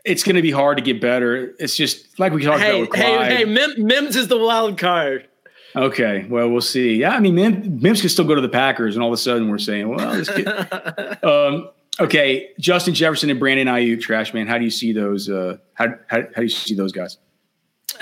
it's 0.05 0.23
going 0.23 0.37
to 0.37 0.43
be 0.43 0.51
hard 0.51 0.79
to 0.79 0.83
get 0.83 1.01
better. 1.01 1.55
It's 1.59 1.77
just 1.77 2.19
like 2.19 2.33
we 2.33 2.43
talked 2.43 2.61
Hey, 2.61 2.81
about 2.81 2.91
with 2.91 2.99
hey, 3.01 3.15
Clyde. 3.17 3.33
hey, 3.33 3.45
Mim, 3.45 3.75
Mims 3.79 4.17
is 4.17 4.29
the 4.29 4.39
wild 4.39 4.79
card. 4.79 5.29
Okay, 5.75 6.27
well, 6.29 6.51
we'll 6.51 6.61
see. 6.61 6.97
Yeah, 6.97 7.11
I 7.11 7.21
mean, 7.21 7.35
Mim, 7.35 7.81
Mims 7.81 8.01
can 8.01 8.11
still 8.11 8.27
go 8.27 8.35
to 8.35 8.41
the 8.43 8.49
Packers, 8.49 8.95
and 8.95 9.03
all 9.03 9.09
of 9.09 9.15
a 9.15 9.17
sudden 9.17 9.49
we're 9.49 9.59
saying, 9.59 9.89
well, 9.89 10.13
this 10.13 10.29
kid. 10.29 10.47
um, 11.25 11.71
okay, 11.99 12.51
Justin 12.61 12.93
Jefferson 12.95 13.31
and 13.31 13.41
Brandon 13.41 13.69
Aiyuk, 13.69 14.01
trash 14.03 14.35
man. 14.35 14.47
How 14.47 14.59
do 14.59 14.65
you 14.65 14.71
see 14.71 14.93
those? 14.93 15.31
Uh, 15.31 15.57
how, 15.75 15.87
how 16.09 16.19
how 16.21 16.27
do 16.37 16.43
you 16.43 16.49
see 16.51 16.75
those 16.75 16.93
guys? 16.93 17.17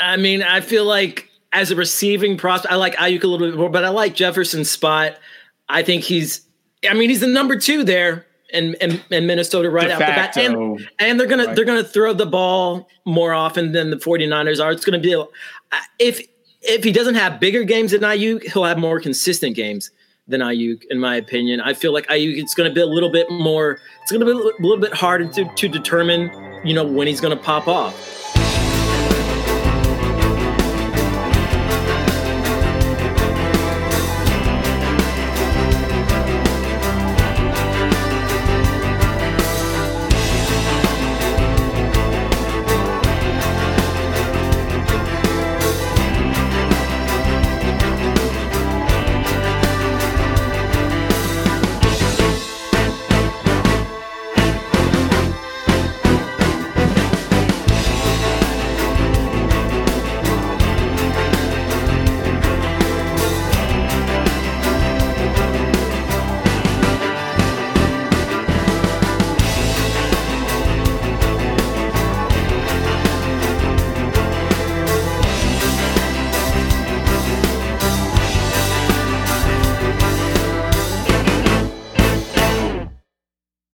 I 0.01 0.17
mean, 0.17 0.43
I 0.43 0.61
feel 0.63 0.85
like 0.85 1.29
as 1.53 1.71
a 1.71 1.77
receiving 1.77 2.37
prospect, 2.37 2.73
I 2.73 2.77
like 2.77 2.97
Aiyuk 2.97 3.23
a 3.23 3.27
little 3.29 3.47
bit 3.49 3.57
more, 3.57 3.71
but 3.71 3.85
I 3.85 3.91
like 3.91 4.15
Jefferson's 4.15 4.71
spot. 4.71 5.17
I 5.69 5.83
think 5.85 6.03
he's, 6.03 6.41
I 6.89 6.95
mean, 6.95 7.09
he's 7.11 7.21
the 7.21 7.27
number 7.29 7.57
two 7.57 7.85
there 7.85 8.27
in, 8.53 8.75
in 9.11 9.27
Minnesota 9.27 9.71
right 9.71 9.91
off 9.91 9.99
the 9.99 10.05
bat. 10.05 10.37
And, 10.37 10.89
and 10.99 11.19
they're 11.19 11.27
going 11.27 11.45
right. 11.45 11.55
to, 11.57 11.65
they're 11.65 11.83
to 11.83 11.89
throw 11.89 12.13
the 12.13 12.27
ball 12.27 12.89
more 13.05 13.33
often 13.33 13.73
than 13.73 13.91
the 13.91 13.97
49ers 13.97 14.63
are. 14.63 14.73
It's 14.73 14.85
going 14.85 15.01
to 15.01 15.09
be, 15.09 15.23
if, 15.99 16.21
if 16.63 16.85
he 16.85 16.93
doesn't 16.93 17.15
have 17.15 17.41
bigger 17.41 17.65
games 17.65 17.93
than 17.93 18.03
Aiyuk, 18.03 18.45
he'll 18.53 18.65
have 18.65 18.79
more 18.79 19.01
consistent 19.01 19.57
games 19.57 19.91
than 20.29 20.41
Aiyuk, 20.41 20.83
in 20.91 20.99
my 20.99 21.17
opinion. 21.17 21.61
I 21.61 21.75
feel 21.75 21.93
like 21.93 22.07
Aiyuk 22.07 22.39
it's 22.39 22.55
going 22.55 22.71
to 22.71 22.75
be 22.75 22.81
a 22.81 22.87
little 22.87 23.11
bit 23.11 23.31
more, 23.31 23.81
it's 24.03 24.13
going 24.13 24.21
to 24.21 24.27
be 24.27 24.33
a 24.33 24.35
little 24.35 24.81
bit 24.81 24.95
harder 24.95 25.29
to, 25.29 25.45
to 25.45 25.69
determine, 25.69 26.31
you 26.65 26.75
know, 26.75 26.87
when 26.87 27.07
he's 27.07 27.21
going 27.21 27.37
to 27.37 27.43
pop 27.43 27.67
off. 27.67 28.20